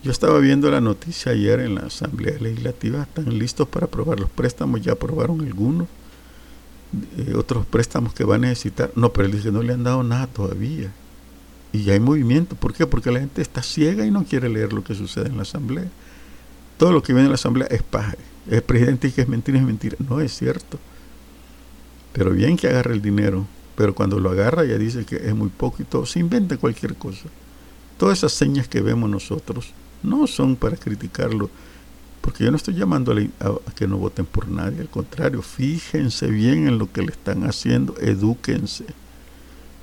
yo 0.02 0.10
estaba 0.10 0.38
viendo 0.40 0.70
la 0.70 0.82
noticia 0.82 1.32
ayer 1.32 1.60
en 1.60 1.76
la 1.76 1.82
Asamblea 1.82 2.36
Legislativa, 2.38 3.02
están 3.02 3.38
listos 3.38 3.66
para 3.66 3.86
aprobar 3.86 4.20
los 4.20 4.28
préstamos, 4.28 4.82
ya 4.82 4.92
aprobaron 4.92 5.40
algunos, 5.40 5.88
eh, 7.18 7.34
otros 7.36 7.66
préstamos 7.66 8.12
que 8.14 8.24
van 8.24 8.44
a 8.44 8.48
necesitar. 8.48 8.90
No, 8.96 9.12
pero 9.12 9.26
él 9.26 9.32
dice 9.32 9.52
no 9.52 9.62
le 9.62 9.72
han 9.72 9.84
dado 9.84 10.02
nada 10.02 10.26
todavía. 10.26 10.92
Y 11.72 11.84
ya 11.84 11.92
hay 11.92 12.00
movimiento. 12.00 12.56
¿Por 12.56 12.72
qué? 12.72 12.86
Porque 12.86 13.10
la 13.10 13.20
gente 13.20 13.42
está 13.42 13.62
ciega 13.62 14.04
y 14.04 14.10
no 14.10 14.24
quiere 14.24 14.48
leer 14.48 14.72
lo 14.72 14.82
que 14.82 14.94
sucede 14.94 15.28
en 15.28 15.36
la 15.36 15.42
Asamblea. 15.42 15.88
Todo 16.78 16.92
lo 16.92 17.02
que 17.02 17.12
viene 17.12 17.26
en 17.26 17.30
la 17.30 17.36
Asamblea 17.36 17.68
es 17.70 17.82
paja. 17.82 18.14
El 18.50 18.62
presidente 18.62 19.06
dice 19.06 19.16
que 19.16 19.22
es 19.22 19.28
mentira, 19.28 19.58
es 19.58 19.64
mentira. 19.64 19.96
No 20.08 20.20
es 20.20 20.36
cierto. 20.36 20.78
Pero 22.12 22.32
bien 22.32 22.56
que 22.56 22.68
agarre 22.68 22.94
el 22.94 23.02
dinero, 23.02 23.46
pero 23.76 23.94
cuando 23.94 24.18
lo 24.18 24.30
agarra 24.30 24.64
ya 24.64 24.78
dice 24.78 25.04
que 25.04 25.16
es 25.16 25.34
muy 25.34 25.48
poco 25.48 25.82
y 25.82 25.84
todo, 25.84 26.06
se 26.06 26.18
inventa 26.18 26.56
cualquier 26.56 26.96
cosa. 26.96 27.28
Todas 27.98 28.18
esas 28.18 28.32
señas 28.32 28.66
que 28.66 28.80
vemos 28.80 29.08
nosotros 29.08 29.72
no 30.02 30.26
son 30.26 30.56
para 30.56 30.76
criticarlo, 30.76 31.50
porque 32.20 32.44
yo 32.44 32.50
no 32.50 32.56
estoy 32.56 32.74
llamando 32.74 33.12
a, 33.12 33.72
que 33.74 33.86
no 33.86 33.96
voten 33.96 34.26
por 34.26 34.48
nadie, 34.48 34.80
al 34.80 34.88
contrario, 34.88 35.42
fíjense 35.42 36.26
bien 36.28 36.68
en 36.68 36.78
lo 36.78 36.92
que 36.92 37.02
le 37.02 37.12
están 37.12 37.44
haciendo, 37.44 37.96
edúquense 37.98 38.84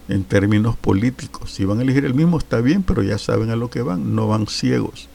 en 0.07 0.23
términos 0.23 0.75
políticos. 0.75 1.51
Si 1.51 1.65
van 1.65 1.79
a 1.79 1.81
elegir 1.81 2.05
el 2.05 2.13
mismo 2.13 2.37
está 2.37 2.61
bien, 2.61 2.83
pero 2.83 3.01
ya 3.01 3.17
saben 3.17 3.49
a 3.49 3.55
lo 3.55 3.69
que 3.69 3.81
van, 3.81 4.15
no 4.15 4.27
van 4.27 4.47
ciegos. 4.47 5.09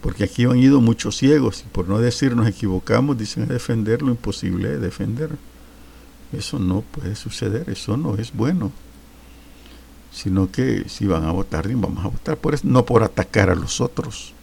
Porque 0.00 0.24
aquí 0.24 0.44
han 0.44 0.58
ido 0.58 0.80
muchos 0.80 1.16
ciegos 1.16 1.64
y 1.66 1.68
por 1.68 1.88
no 1.88 1.98
decir 1.98 2.34
nos 2.34 2.48
equivocamos, 2.48 3.18
dicen 3.18 3.48
defender 3.48 4.02
lo 4.02 4.10
imposible 4.10 4.70
de 4.70 4.78
defender. 4.78 5.30
Eso 6.32 6.58
no 6.58 6.82
puede 6.82 7.14
suceder, 7.16 7.68
eso 7.70 7.96
no 7.96 8.16
es 8.16 8.32
bueno. 8.32 8.72
Sino 10.12 10.50
que 10.50 10.88
si 10.88 11.06
van 11.06 11.24
a 11.24 11.32
votar, 11.32 11.68
vamos 11.68 12.04
a 12.04 12.08
votar 12.08 12.36
por 12.36 12.54
eso, 12.54 12.66
no 12.66 12.84
por 12.84 13.02
atacar 13.02 13.50
a 13.50 13.54
los 13.54 13.80
otros, 13.80 14.34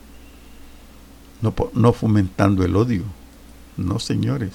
no, 1.41 1.53
no 1.73 1.93
fomentando 1.93 2.63
el 2.63 2.75
odio. 2.75 3.03
No, 3.77 3.99
señores, 3.99 4.51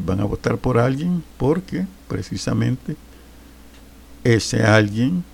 van 0.00 0.20
a 0.20 0.24
votar 0.24 0.58
por 0.58 0.78
alguien 0.78 1.22
porque 1.38 1.86
precisamente 2.08 2.96
ese 4.24 4.62
alguien 4.62 5.24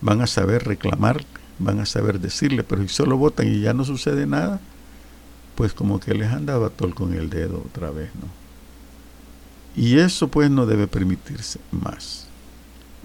van 0.00 0.20
a 0.20 0.26
saber 0.26 0.64
reclamar, 0.64 1.24
van 1.58 1.80
a 1.80 1.86
saber 1.86 2.20
decirle, 2.20 2.62
pero 2.62 2.82
si 2.82 2.88
solo 2.88 3.16
votan 3.16 3.48
y 3.48 3.60
ya 3.60 3.74
no 3.74 3.84
sucede 3.84 4.26
nada, 4.26 4.60
pues 5.54 5.72
como 5.72 6.00
que 6.00 6.14
les 6.14 6.30
han 6.32 6.46
dado 6.46 6.66
a 6.66 6.94
con 6.94 7.12
el 7.14 7.28
dedo 7.28 7.62
otra 7.66 7.90
vez, 7.90 8.10
¿no? 8.14 8.28
Y 9.76 9.98
eso 9.98 10.28
pues 10.28 10.50
no 10.50 10.66
debe 10.66 10.86
permitirse 10.86 11.60
más. 11.70 12.26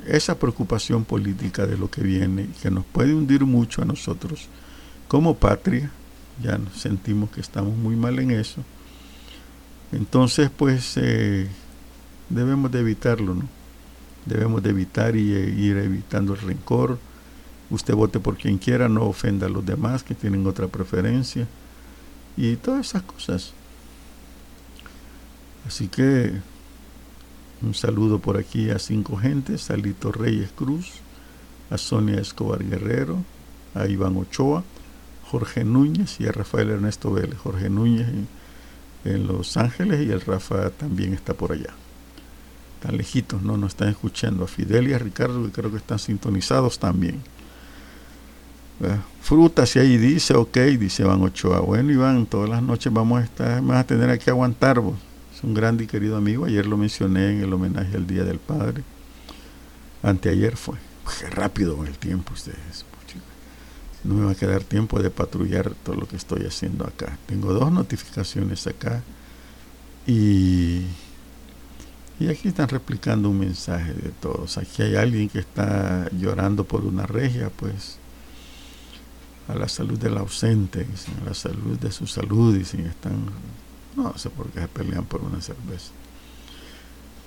esa 0.08 0.38
preocupación 0.38 1.04
política 1.04 1.66
de 1.66 1.78
lo 1.78 1.90
que 1.90 2.02
viene, 2.02 2.48
que 2.62 2.70
nos 2.70 2.86
puede 2.86 3.14
hundir 3.14 3.44
mucho 3.44 3.82
a 3.82 3.86
nosotros 3.86 4.48
como 5.08 5.36
patria, 5.36 5.90
ya 6.42 6.60
sentimos 6.76 7.30
que 7.30 7.42
estamos 7.42 7.76
muy 7.76 7.96
mal 7.96 8.20
en 8.20 8.32
eso, 8.32 8.62
entonces 9.92 10.50
pues 10.56 10.98
eh, 10.98 11.48
debemos 12.30 12.72
de 12.72 12.80
evitarlo, 12.80 13.36
¿no? 13.36 13.48
Debemos 14.26 14.64
de 14.64 14.72
evitar 14.72 15.16
y 15.16 15.34
eh, 15.34 15.50
ir 15.50 15.78
evitando 15.78 16.34
el 16.34 16.42
rencor. 16.42 16.98
Usted 17.70 17.94
vote 17.94 18.20
por 18.20 18.38
quien 18.38 18.58
quiera, 18.58 18.90
no 18.90 19.04
ofenda 19.04 19.48
a 19.48 19.50
los 19.50 19.66
demás 19.66 20.04
que 20.04 20.16
tienen 20.16 20.46
otra 20.48 20.68
preferencia 20.68 21.48
y 22.38 22.56
todas 22.58 22.88
esas 22.88 23.04
cosas. 23.04 23.54
Así 25.68 25.88
que 25.88 26.34
un 27.62 27.74
saludo 27.74 28.20
por 28.20 28.38
aquí 28.38 28.70
a 28.70 28.80
cinco 28.80 29.18
gentes, 29.18 29.72
a 29.72 29.78
Lito 29.78 30.12
Reyes 30.12 30.52
Cruz, 30.52 30.92
a 31.70 31.78
Sonia 31.78 32.20
Escobar 32.20 32.64
Guerrero, 32.64 33.24
a 33.74 33.88
Iván 33.88 34.18
Ochoa, 34.18 34.64
Jorge 35.30 35.64
Núñez 35.64 36.20
y 36.20 36.28
a 36.28 36.32
Rafael 36.32 36.70
Ernesto 36.70 37.12
Vélez. 37.12 37.38
Jorge 37.38 37.70
Núñez 37.70 38.08
en, 39.04 39.28
Los 39.28 39.58
Ángeles 39.58 40.06
y 40.08 40.12
el 40.12 40.22
Rafa 40.22 40.70
también 40.72 41.14
está 41.14 41.34
por 41.34 41.52
allá. 41.52 41.74
Están 42.76 42.98
lejitos, 42.98 43.42
no 43.42 43.58
nos 43.58 43.74
están 43.74 43.90
escuchando. 43.90 44.44
A 44.44 44.48
Fidel 44.48 44.88
y 44.88 44.94
a 44.94 45.00
Ricardo 45.00 45.44
que 45.44 45.52
creo 45.52 45.72
que 45.72 45.78
están 45.78 46.00
sintonizados 46.00 46.80
también. 46.80 47.22
Frutas, 49.22 49.76
y 49.76 49.80
ahí 49.80 49.98
dice, 49.98 50.36
ok, 50.36 50.58
dice 50.78 51.04
Iván 51.04 51.22
Ochoa. 51.22 51.62
Bueno, 51.62 51.92
Iván, 51.92 52.26
todas 52.26 52.50
las 52.50 52.62
noches 52.62 52.92
vamos 52.92 53.22
a 53.22 53.24
estar, 53.24 53.56
vamos 53.56 53.78
a 53.78 53.84
tener 53.86 54.10
aquí 54.10 54.30
aguantar 54.30 54.80
vos. 54.80 54.96
Es 55.36 55.44
un 55.44 55.54
grande 55.54 55.86
y 55.86 55.88
querido 55.88 56.18
amigo. 56.18 56.46
Ayer 56.46 56.66
lo 56.66 56.78
mencioné 56.78 57.32
en 57.32 57.42
el 57.42 57.54
homenaje 57.54 57.96
al 57.96 58.06
Día 58.06 58.24
del 58.24 58.40
Padre. 58.40 58.84
Anteayer 60.04 60.56
fue. 60.58 60.76
Qué 61.20 61.30
rápido 61.30 61.78
con 61.78 61.88
el 61.88 61.98
tiempo 61.98 62.34
ustedes. 62.34 62.86
No 64.06 64.16
me 64.16 64.26
va 64.26 64.32
a 64.32 64.36
quedar 64.36 64.64
tiempo 64.64 65.02
de 65.02 65.10
patrullar 65.10 65.74
todo 65.84 65.96
lo 65.96 66.08
que 66.08 66.16
estoy 66.16 66.46
haciendo 66.46 66.86
acá. 66.86 67.18
Tengo 67.26 67.54
dos 67.54 67.72
notificaciones 67.72 68.68
acá. 68.68 69.02
Y, 70.06 70.84
y 72.20 72.28
aquí 72.30 72.48
están 72.48 72.70
replicando 72.70 73.30
un 73.30 73.40
mensaje 73.40 73.94
de 73.94 74.10
todos. 74.10 74.58
Aquí 74.58 74.84
hay 74.84 74.96
alguien 74.96 75.30
que 75.30 75.40
está 75.40 76.10
llorando 76.12 76.64
por 76.64 76.86
una 76.86 77.06
regia, 77.08 77.50
pues 77.50 77.98
a 79.48 79.56
la 79.56 79.68
salud 79.68 79.98
del 79.98 80.18
ausente, 80.18 80.86
a 81.22 81.26
la 81.26 81.34
salud 81.34 81.78
de 81.80 81.92
su 81.92 82.08
salud, 82.08 82.62
si 82.64 82.82
están 82.82 83.26
no 83.96 84.18
sé 84.18 84.30
por 84.30 84.48
qué 84.50 84.62
se 84.62 84.68
pelean 84.68 85.06
por 85.06 85.22
una 85.22 85.42
cerveza. 85.42 85.92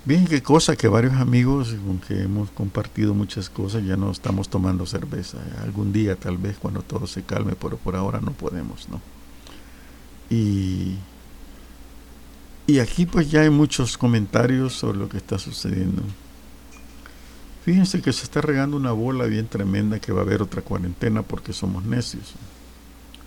Bien, 0.05 0.26
qué 0.26 0.42
cosa 0.42 0.74
que 0.76 0.88
varios 0.88 1.14
amigos 1.14 1.74
con 1.84 1.99
que 1.99 2.22
hemos 2.22 2.51
compartido 2.51 3.12
muchas 3.14 3.51
cosas 3.51 3.84
ya 3.84 3.96
no 3.96 4.11
estamos 4.11 4.49
tomando 4.49 4.86
cerveza. 4.86 5.38
Algún 5.62 5.92
día 5.92 6.16
tal 6.16 6.38
vez 6.38 6.57
cuando 6.59 6.82
todo 6.82 7.07
se 7.07 7.24
calme, 7.24 7.55
pero 7.61 7.76
por 7.76 7.94
ahora 7.94 8.20
no 8.20 8.32
podemos, 8.32 8.88
¿no? 8.88 9.03
Y, 10.30 10.96
y 12.66 12.78
aquí 12.78 13.07
pues 13.07 13.30
ya 13.30 13.42
hay 13.42 13.51
muchos 13.51 13.99
comentarios 13.99 14.74
sobre 14.74 14.99
lo 14.99 15.09
que 15.09 15.18
está 15.18 15.38
sucediendo. 15.38 16.03
Fíjense 17.64 18.01
que 18.01 18.12
se 18.14 18.24
está 18.24 18.40
regando 18.40 18.78
una 18.78 18.92
bola 18.92 19.26
bien 19.26 19.46
tremenda 19.46 20.01
que 20.01 20.12
va 20.12 20.20
a 20.20 20.24
haber 20.24 20.40
otra 20.40 20.62
cuarentena 20.62 21.22
porque 21.22 21.53
somos 21.53 21.84
necios. 21.84 22.32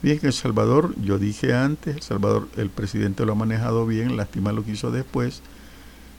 Bien, 0.01 0.19
El 0.23 0.33
Salvador, 0.33 0.95
yo 0.99 1.19
dije 1.19 1.53
antes, 1.53 1.95
El 1.97 2.01
Salvador, 2.01 2.47
el 2.57 2.71
presidente 2.71 3.23
lo 3.23 3.33
ha 3.33 3.35
manejado 3.35 3.85
bien, 3.85 4.17
lástima 4.17 4.51
lo 4.51 4.65
que 4.65 4.71
hizo 4.71 4.89
después, 4.89 5.43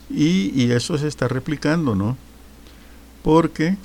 y, 0.09 0.71
eso 0.71 0.97
se 0.97 1.07
está 1.07 1.27
replicando, 1.27 1.95
¿no? 1.95 2.17
Porque 3.23 3.77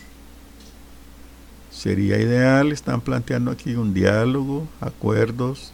sería 1.70 2.18
ideal, 2.18 2.72
están 2.72 3.00
planteando 3.00 3.50
aquí 3.50 3.74
un 3.74 3.94
diálogo, 3.94 4.66
acuerdos, 4.80 5.72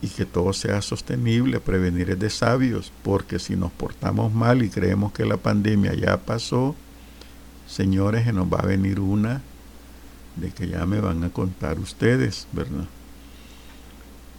y 0.00 0.08
que 0.08 0.26
todo 0.26 0.52
sea 0.52 0.82
sostenible, 0.82 1.60
prevenir 1.60 2.10
es 2.10 2.18
de 2.18 2.28
sabios, 2.28 2.92
porque 3.04 3.38
si 3.38 3.54
nos 3.54 3.70
portamos 3.70 4.32
mal 4.32 4.62
y 4.62 4.68
creemos 4.68 5.12
que 5.12 5.24
la 5.24 5.36
pandemia 5.36 5.94
ya 5.94 6.18
pasó, 6.18 6.74
señores, 7.68 8.24
que 8.24 8.32
nos 8.32 8.52
va 8.52 8.58
a 8.58 8.66
venir 8.66 8.98
una 8.98 9.42
de 10.36 10.50
que 10.50 10.66
ya 10.66 10.86
me 10.86 11.00
van 11.00 11.22
a 11.22 11.30
contar 11.30 11.78
ustedes, 11.78 12.48
¿verdad? 12.52 12.86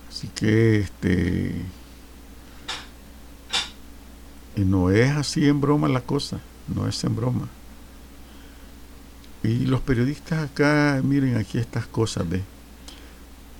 Así 0.09 0.27
que 0.35 0.79
este 0.79 1.55
no 4.57 4.91
es 4.91 5.11
así 5.11 5.47
en 5.47 5.61
broma 5.61 5.87
la 5.87 6.01
cosa, 6.01 6.39
no 6.73 6.87
es 6.87 7.03
en 7.03 7.15
broma. 7.15 7.47
Y 9.43 9.65
los 9.65 9.81
periodistas 9.81 10.49
acá, 10.49 11.01
miren 11.03 11.37
aquí 11.37 11.57
estas 11.57 11.85
cosas, 11.87 12.29
¿ve? 12.29 12.41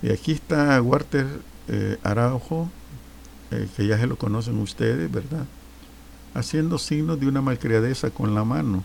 Y 0.02 0.10
aquí 0.10 0.32
está 0.32 0.80
Walter 0.80 1.26
eh, 1.68 1.98
Araujo, 2.02 2.70
eh, 3.50 3.68
que 3.76 3.86
ya 3.86 3.98
se 3.98 4.06
lo 4.06 4.16
conocen 4.16 4.58
ustedes, 4.58 5.10
¿verdad? 5.10 5.46
Haciendo 6.34 6.78
signos 6.78 7.20
de 7.20 7.26
una 7.26 7.42
malcriadeza 7.42 8.10
con 8.10 8.34
la 8.34 8.44
mano. 8.44 8.82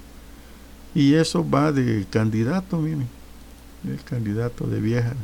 Y 0.93 1.13
eso 1.13 1.47
va 1.47 1.71
de 1.71 2.05
candidato, 2.09 2.77
miren 2.77 3.07
el 3.87 4.03
candidato 4.03 4.67
de 4.67 4.81
viejas, 4.81 5.15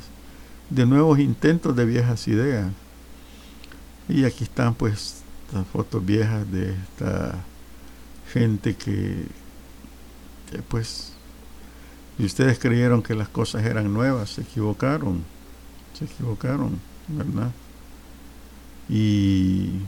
de 0.69 0.85
nuevos 0.85 1.19
intentos 1.19 1.75
de 1.75 1.85
viejas 1.85 2.27
ideas. 2.27 2.71
Y 4.07 4.23
aquí 4.23 4.43
están 4.43 4.75
pues 4.75 5.23
las 5.53 5.67
fotos 5.67 6.05
viejas 6.05 6.49
de 6.51 6.71
esta 6.71 7.43
gente 8.31 8.75
que, 8.75 9.25
que 10.51 10.61
pues, 10.67 11.13
si 12.17 12.25
ustedes 12.25 12.59
creyeron 12.59 13.01
que 13.03 13.15
las 13.15 13.29
cosas 13.29 13.65
eran 13.65 13.93
nuevas, 13.93 14.31
se 14.31 14.41
equivocaron, 14.41 15.23
se 15.93 16.05
equivocaron, 16.05 16.79
¿verdad? 17.07 17.51
Y 18.89 19.81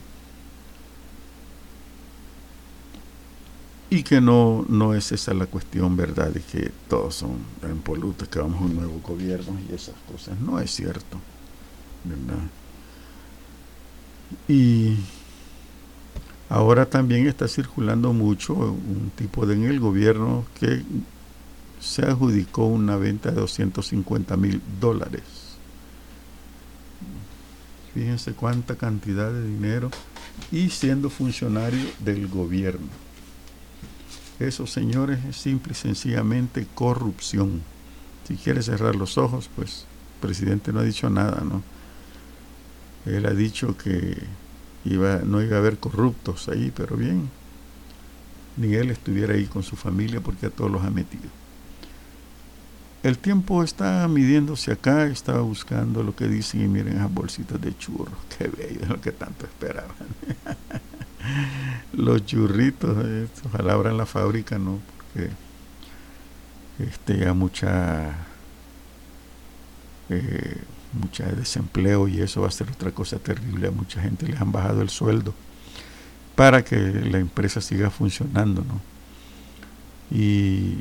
y 3.89 4.03
que 4.03 4.19
no, 4.19 4.65
no 4.67 4.93
es 4.93 5.11
esa 5.11 5.33
la 5.33 5.45
cuestión, 5.45 5.95
¿verdad? 5.95 6.29
De 6.29 6.41
que 6.41 6.71
todos 6.89 7.15
son 7.15 7.37
impolutos, 7.63 8.27
que 8.27 8.39
vamos 8.39 8.61
a 8.61 8.65
un 8.65 8.75
nuevo 8.75 8.99
gobierno 9.01 9.57
y 9.69 9.73
esas 9.73 9.95
cosas. 10.11 10.37
No 10.39 10.59
es 10.59 10.71
cierto, 10.71 11.19
¿verdad? 12.03 12.43
Y 14.47 14.97
ahora 16.49 16.85
también 16.89 17.27
está 17.27 17.47
circulando 17.47 18.13
mucho 18.13 18.53
un 18.53 19.11
tipo 19.15 19.45
de 19.45 19.55
en 19.55 19.63
el 19.65 19.79
gobierno 19.79 20.45
que 20.59 20.83
se 21.79 22.03
adjudicó 22.03 22.65
una 22.65 22.95
venta 22.97 23.29
de 23.31 23.39
250 23.41 24.37
mil 24.37 24.61
dólares. 24.79 25.23
Fíjense 27.93 28.33
cuánta 28.33 28.75
cantidad 28.75 29.31
de 29.31 29.47
dinero 29.47 29.89
y 30.51 30.69
siendo 30.69 31.09
funcionario 31.09 31.85
del 31.99 32.27
gobierno. 32.27 32.87
Eso, 34.39 34.67
señores, 34.67 35.19
es 35.25 35.35
simple 35.37 35.71
y 35.71 35.75
sencillamente 35.75 36.67
corrupción. 36.75 37.63
Si 38.27 38.35
quiere 38.35 38.61
cerrar 38.61 38.95
los 38.95 39.17
ojos, 39.17 39.49
pues 39.55 39.85
el 40.15 40.27
presidente 40.27 40.71
no 40.71 40.79
ha 40.79 40.83
dicho 40.83 41.09
nada, 41.09 41.41
¿no? 41.43 41.63
Él 43.05 43.25
ha 43.25 43.31
dicho 43.31 43.75
que 43.77 44.17
no 44.95 45.41
iba 45.41 45.55
a 45.55 45.59
haber 45.59 45.77
corruptos 45.77 46.49
ahí, 46.49 46.71
pero 46.75 46.95
bien, 46.95 47.29
ni 48.57 48.73
él 48.75 48.89
estuviera 48.91 49.33
ahí 49.33 49.45
con 49.45 49.63
su 49.63 49.75
familia 49.75 50.21
porque 50.21 50.47
a 50.47 50.49
todos 50.49 50.71
los 50.71 50.83
ha 50.83 50.89
metido. 50.89 51.29
El 53.03 53.19
tiempo 53.19 53.63
está 53.63 54.07
midiéndose 54.07 54.71
acá, 54.71 55.05
estaba 55.05 55.41
buscando 55.41 56.03
lo 56.03 56.15
que 56.15 56.27
dicen 56.27 56.61
y 56.61 56.67
miren 56.67 56.97
esas 56.97 57.13
bolsitas 57.13 57.61
de 57.61 57.77
churros, 57.77 58.17
qué 58.37 58.47
bello, 58.47 58.85
lo 58.87 58.99
que 58.99 59.11
tanto 59.11 59.45
esperaban. 59.45 59.95
los 61.93 62.25
churritos, 62.25 62.97
eh, 63.05 63.27
ojalá 63.45 63.73
abran 63.73 63.97
la 63.97 64.05
fábrica, 64.05 64.57
¿no? 64.57 64.79
Porque 64.97 65.29
este, 66.79 67.17
ya 67.19 67.33
mucha, 67.33 68.15
eh, 70.09 70.57
mucha 70.93 71.25
desempleo 71.25 72.07
y 72.07 72.21
eso 72.21 72.41
va 72.41 72.47
a 72.47 72.51
ser 72.51 72.69
otra 72.69 72.91
cosa 72.91 73.19
terrible. 73.19 73.67
A 73.67 73.71
mucha 73.71 74.01
gente 74.01 74.27
les 74.27 74.39
han 74.39 74.51
bajado 74.51 74.81
el 74.81 74.89
sueldo 74.89 75.33
para 76.35 76.63
que 76.63 76.77
la 76.77 77.17
empresa 77.17 77.61
siga 77.61 77.89
funcionando, 77.89 78.63
¿no? 78.63 78.79
Y, 80.15 80.75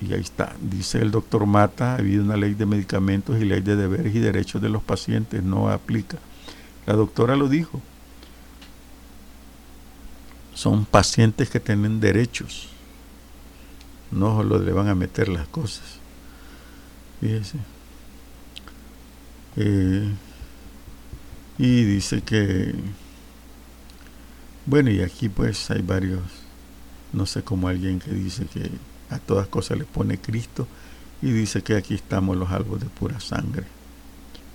y 0.00 0.12
ahí 0.12 0.20
está, 0.20 0.54
dice 0.60 1.00
el 1.00 1.10
doctor 1.10 1.46
Mata, 1.46 1.92
ha 1.92 1.98
habido 1.98 2.24
una 2.24 2.36
ley 2.36 2.54
de 2.54 2.66
medicamentos 2.66 3.40
y 3.40 3.44
ley 3.44 3.60
de 3.60 3.76
deberes 3.76 4.14
y 4.14 4.18
derechos 4.18 4.60
de 4.60 4.68
los 4.68 4.82
pacientes, 4.82 5.42
no 5.42 5.70
aplica. 5.70 6.18
La 6.86 6.94
doctora 6.94 7.36
lo 7.36 7.48
dijo, 7.48 7.80
son 10.54 10.84
pacientes 10.84 11.50
que 11.50 11.60
tienen 11.60 12.00
derechos. 12.00 12.68
No 14.10 14.36
solo 14.36 14.58
le 14.58 14.72
van 14.72 14.88
a 14.88 14.94
meter 14.94 15.28
las 15.28 15.48
cosas. 15.48 15.98
Fíjese. 17.20 17.58
Eh, 19.56 20.10
y 21.58 21.84
dice 21.84 22.22
que, 22.22 22.74
bueno, 24.66 24.90
y 24.90 25.02
aquí 25.02 25.28
pues 25.28 25.70
hay 25.70 25.82
varios, 25.82 26.22
No 27.12 27.26
sé 27.26 27.42
cómo 27.42 27.68
alguien 27.68 28.00
que 28.00 28.10
dice 28.10 28.46
que 28.46 28.70
a 29.10 29.18
todas 29.18 29.46
cosas 29.46 29.78
le 29.78 29.84
pone 29.84 30.18
Cristo 30.18 30.66
y 31.22 31.30
dice 31.30 31.62
que 31.62 31.76
aquí 31.76 31.94
estamos 31.94 32.36
los 32.36 32.50
albos 32.50 32.80
de 32.80 32.86
pura 32.86 33.20
sangre. 33.20 33.66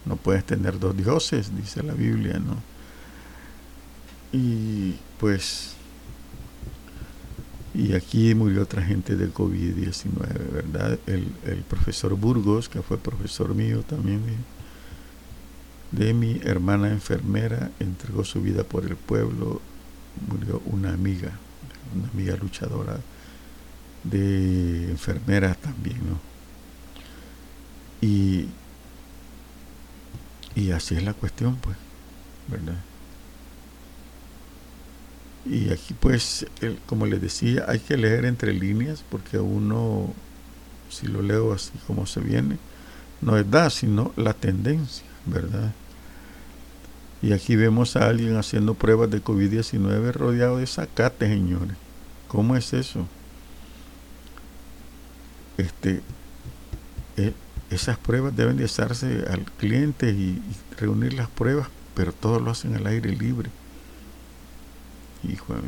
No 0.06 0.18
puedes 0.18 0.44
tener 0.46 0.80
dos 0.80 0.96
dioses, 0.96 1.56
dice 1.56 1.84
la 1.84 1.94
Biblia, 1.94 2.40
¿no? 2.40 2.58
Y 4.32 4.96
pues, 5.20 5.74
y 7.74 7.94
aquí 7.94 8.36
murió 8.36 8.64
otra 8.64 8.84
gente 8.84 9.16
del 9.16 9.34
COVID-19, 9.34 10.52
¿verdad? 10.52 11.00
El, 11.08 11.32
el, 11.46 11.62
profesor 11.64 12.16
Burgos, 12.16 12.70
que 12.70 12.82
fue 12.82 12.98
profesor 12.98 13.56
mío 13.56 13.82
también, 13.84 14.22
de 15.92 16.14
mi 16.14 16.40
hermana 16.44 16.90
enfermera, 16.90 17.72
entregó 17.80 18.24
su 18.24 18.42
vida 18.42 18.64
por 18.64 18.86
el 18.86 18.96
pueblo, 18.96 19.62
murió 20.28 20.62
una 20.66 20.94
amiga, 20.94 21.32
una 21.96 22.08
amiga 22.10 22.36
luchadora 22.36 23.00
de 24.04 24.92
enfermeras 24.92 25.58
también, 25.58 25.98
¿no? 25.98 26.20
Y, 28.02 28.48
y 30.56 30.72
así 30.72 30.96
es 30.96 31.04
la 31.04 31.14
cuestión, 31.14 31.56
pues, 31.58 31.76
¿verdad? 32.48 32.78
Y 35.46 35.72
aquí, 35.72 35.96
pues, 36.00 36.46
como 36.86 37.06
les 37.06 37.22
decía, 37.22 37.66
hay 37.68 37.80
que 37.80 37.98
leer 37.98 38.26
entre 38.26 38.54
líneas, 38.54 39.04
porque 39.10 39.40
uno, 39.40 40.14
si 40.90 41.08
lo 41.08 41.22
leo 41.22 41.54
así 41.54 41.72
como 41.88 42.06
se 42.06 42.20
viene, 42.20 42.58
no 43.22 43.38
es 43.38 43.50
da, 43.50 43.70
sino 43.70 44.14
la 44.16 44.34
tendencia, 44.34 45.09
¿verdad? 45.26 45.74
Y 47.22 47.34
aquí 47.34 47.56
vemos 47.56 47.96
a 47.96 48.08
alguien 48.08 48.38
haciendo 48.38 48.74
pruebas 48.74 49.10
de 49.10 49.22
COVID-19 49.24 50.14
rodeado 50.14 50.58
de 50.58 50.68
zacate, 50.68 51.28
señores. 51.28 51.76
¿Cómo 52.28 52.56
es 52.56 52.74
eso? 52.74 53.06
Este, 55.58 56.02
eh, 57.18 57.34
esas 57.70 57.98
pruebas 57.98 58.36
deben 58.36 58.56
de 58.56 58.66
hacerse 58.66 59.26
al 59.30 59.44
cliente 59.44 60.12
y, 60.12 60.42
reunir 60.78 61.14
las 61.14 61.30
pruebas, 61.30 61.68
pero 61.94 62.14
todos 62.14 62.42
lo 62.42 62.52
hacen 62.52 62.76
al 62.76 62.88
aire 62.88 63.10
libre. 63.16 63.50
Hijo 65.24 65.54
de 65.56 65.62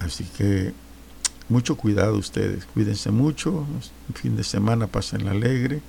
Así 0.00 0.24
que 0.24 0.72
mucho 1.48 1.76
cuidado 1.76 2.16
ustedes, 2.16 2.66
cuídense 2.66 3.10
mucho, 3.10 3.64
fin 4.14 4.36
de 4.36 4.44
semana 4.44 4.86
pasen 4.86 5.28
alegre, 5.28 5.80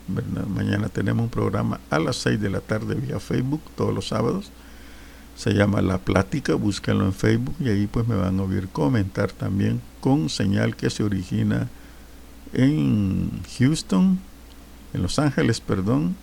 mañana 0.48 0.90
tenemos 0.90 1.24
un 1.24 1.30
programa 1.30 1.80
a 1.90 2.00
las 2.00 2.16
6 2.18 2.40
de 2.40 2.50
la 2.50 2.62
tarde 2.62 2.96
vía 2.96 3.20
Facebook 3.20 3.62
todos 3.76 3.94
los 3.94 4.08
sábados 4.08 4.52
se 5.40 5.54
llama 5.54 5.82
La 5.82 6.00
Plática, 6.00 6.56
búsquenlo 6.56 7.06
en 7.06 7.14
Facebook 7.14 7.56
y 7.62 7.70
ahí 7.70 7.88
pues 7.88 8.06
me 8.06 8.16
van 8.16 8.38
a 8.38 8.44
oír 8.44 8.68
comentar 8.68 9.32
también 9.32 9.80
con 10.02 10.28
señal 10.28 10.76
que 10.76 10.90
se 10.90 11.02
origina 11.02 11.70
en 12.52 13.32
Houston, 13.58 14.20
en 14.94 15.02
Los 15.02 15.18
Ángeles, 15.18 15.62
perdón, 15.62 16.18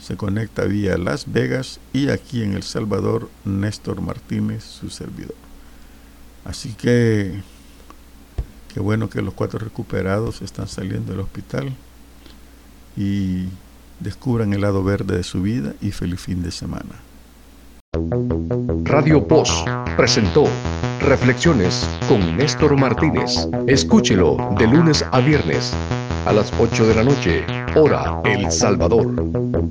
se 0.00 0.16
conecta 0.16 0.64
vía 0.64 0.98
Las 0.98 1.30
Vegas 1.30 1.78
y 1.92 2.08
aquí 2.08 2.42
en 2.42 2.54
El 2.54 2.64
Salvador 2.64 3.30
Néstor 3.44 4.00
Martínez, 4.00 4.64
su 4.64 4.90
servidor. 4.90 5.36
Así 6.44 6.72
que 6.72 7.40
qué 8.72 8.80
bueno 8.80 9.10
que 9.10 9.22
los 9.22 9.34
cuatro 9.34 9.58
recuperados 9.58 10.42
están 10.42 10.68
saliendo 10.68 11.12
del 11.12 11.20
hospital 11.20 11.72
y 12.96 13.46
descubran 14.00 14.52
el 14.52 14.60
lado 14.60 14.82
verde 14.84 15.16
de 15.16 15.22
su 15.24 15.42
vida 15.42 15.74
y 15.80 15.90
feliz 15.90 16.20
fin 16.20 16.42
de 16.42 16.50
semana. 16.50 16.96
Radio 18.84 19.26
Post 19.26 19.66
presentó 19.96 20.44
Reflexiones 21.00 21.88
con 22.08 22.36
Néstor 22.36 22.78
Martínez. 22.78 23.48
Escúchelo 23.66 24.36
de 24.58 24.66
lunes 24.66 25.04
a 25.10 25.20
viernes 25.20 25.72
a 26.26 26.32
las 26.32 26.52
8 26.58 26.86
de 26.86 26.94
la 26.94 27.04
noche, 27.04 27.46
hora 27.74 28.20
El 28.24 28.50
Salvador. 28.52 29.68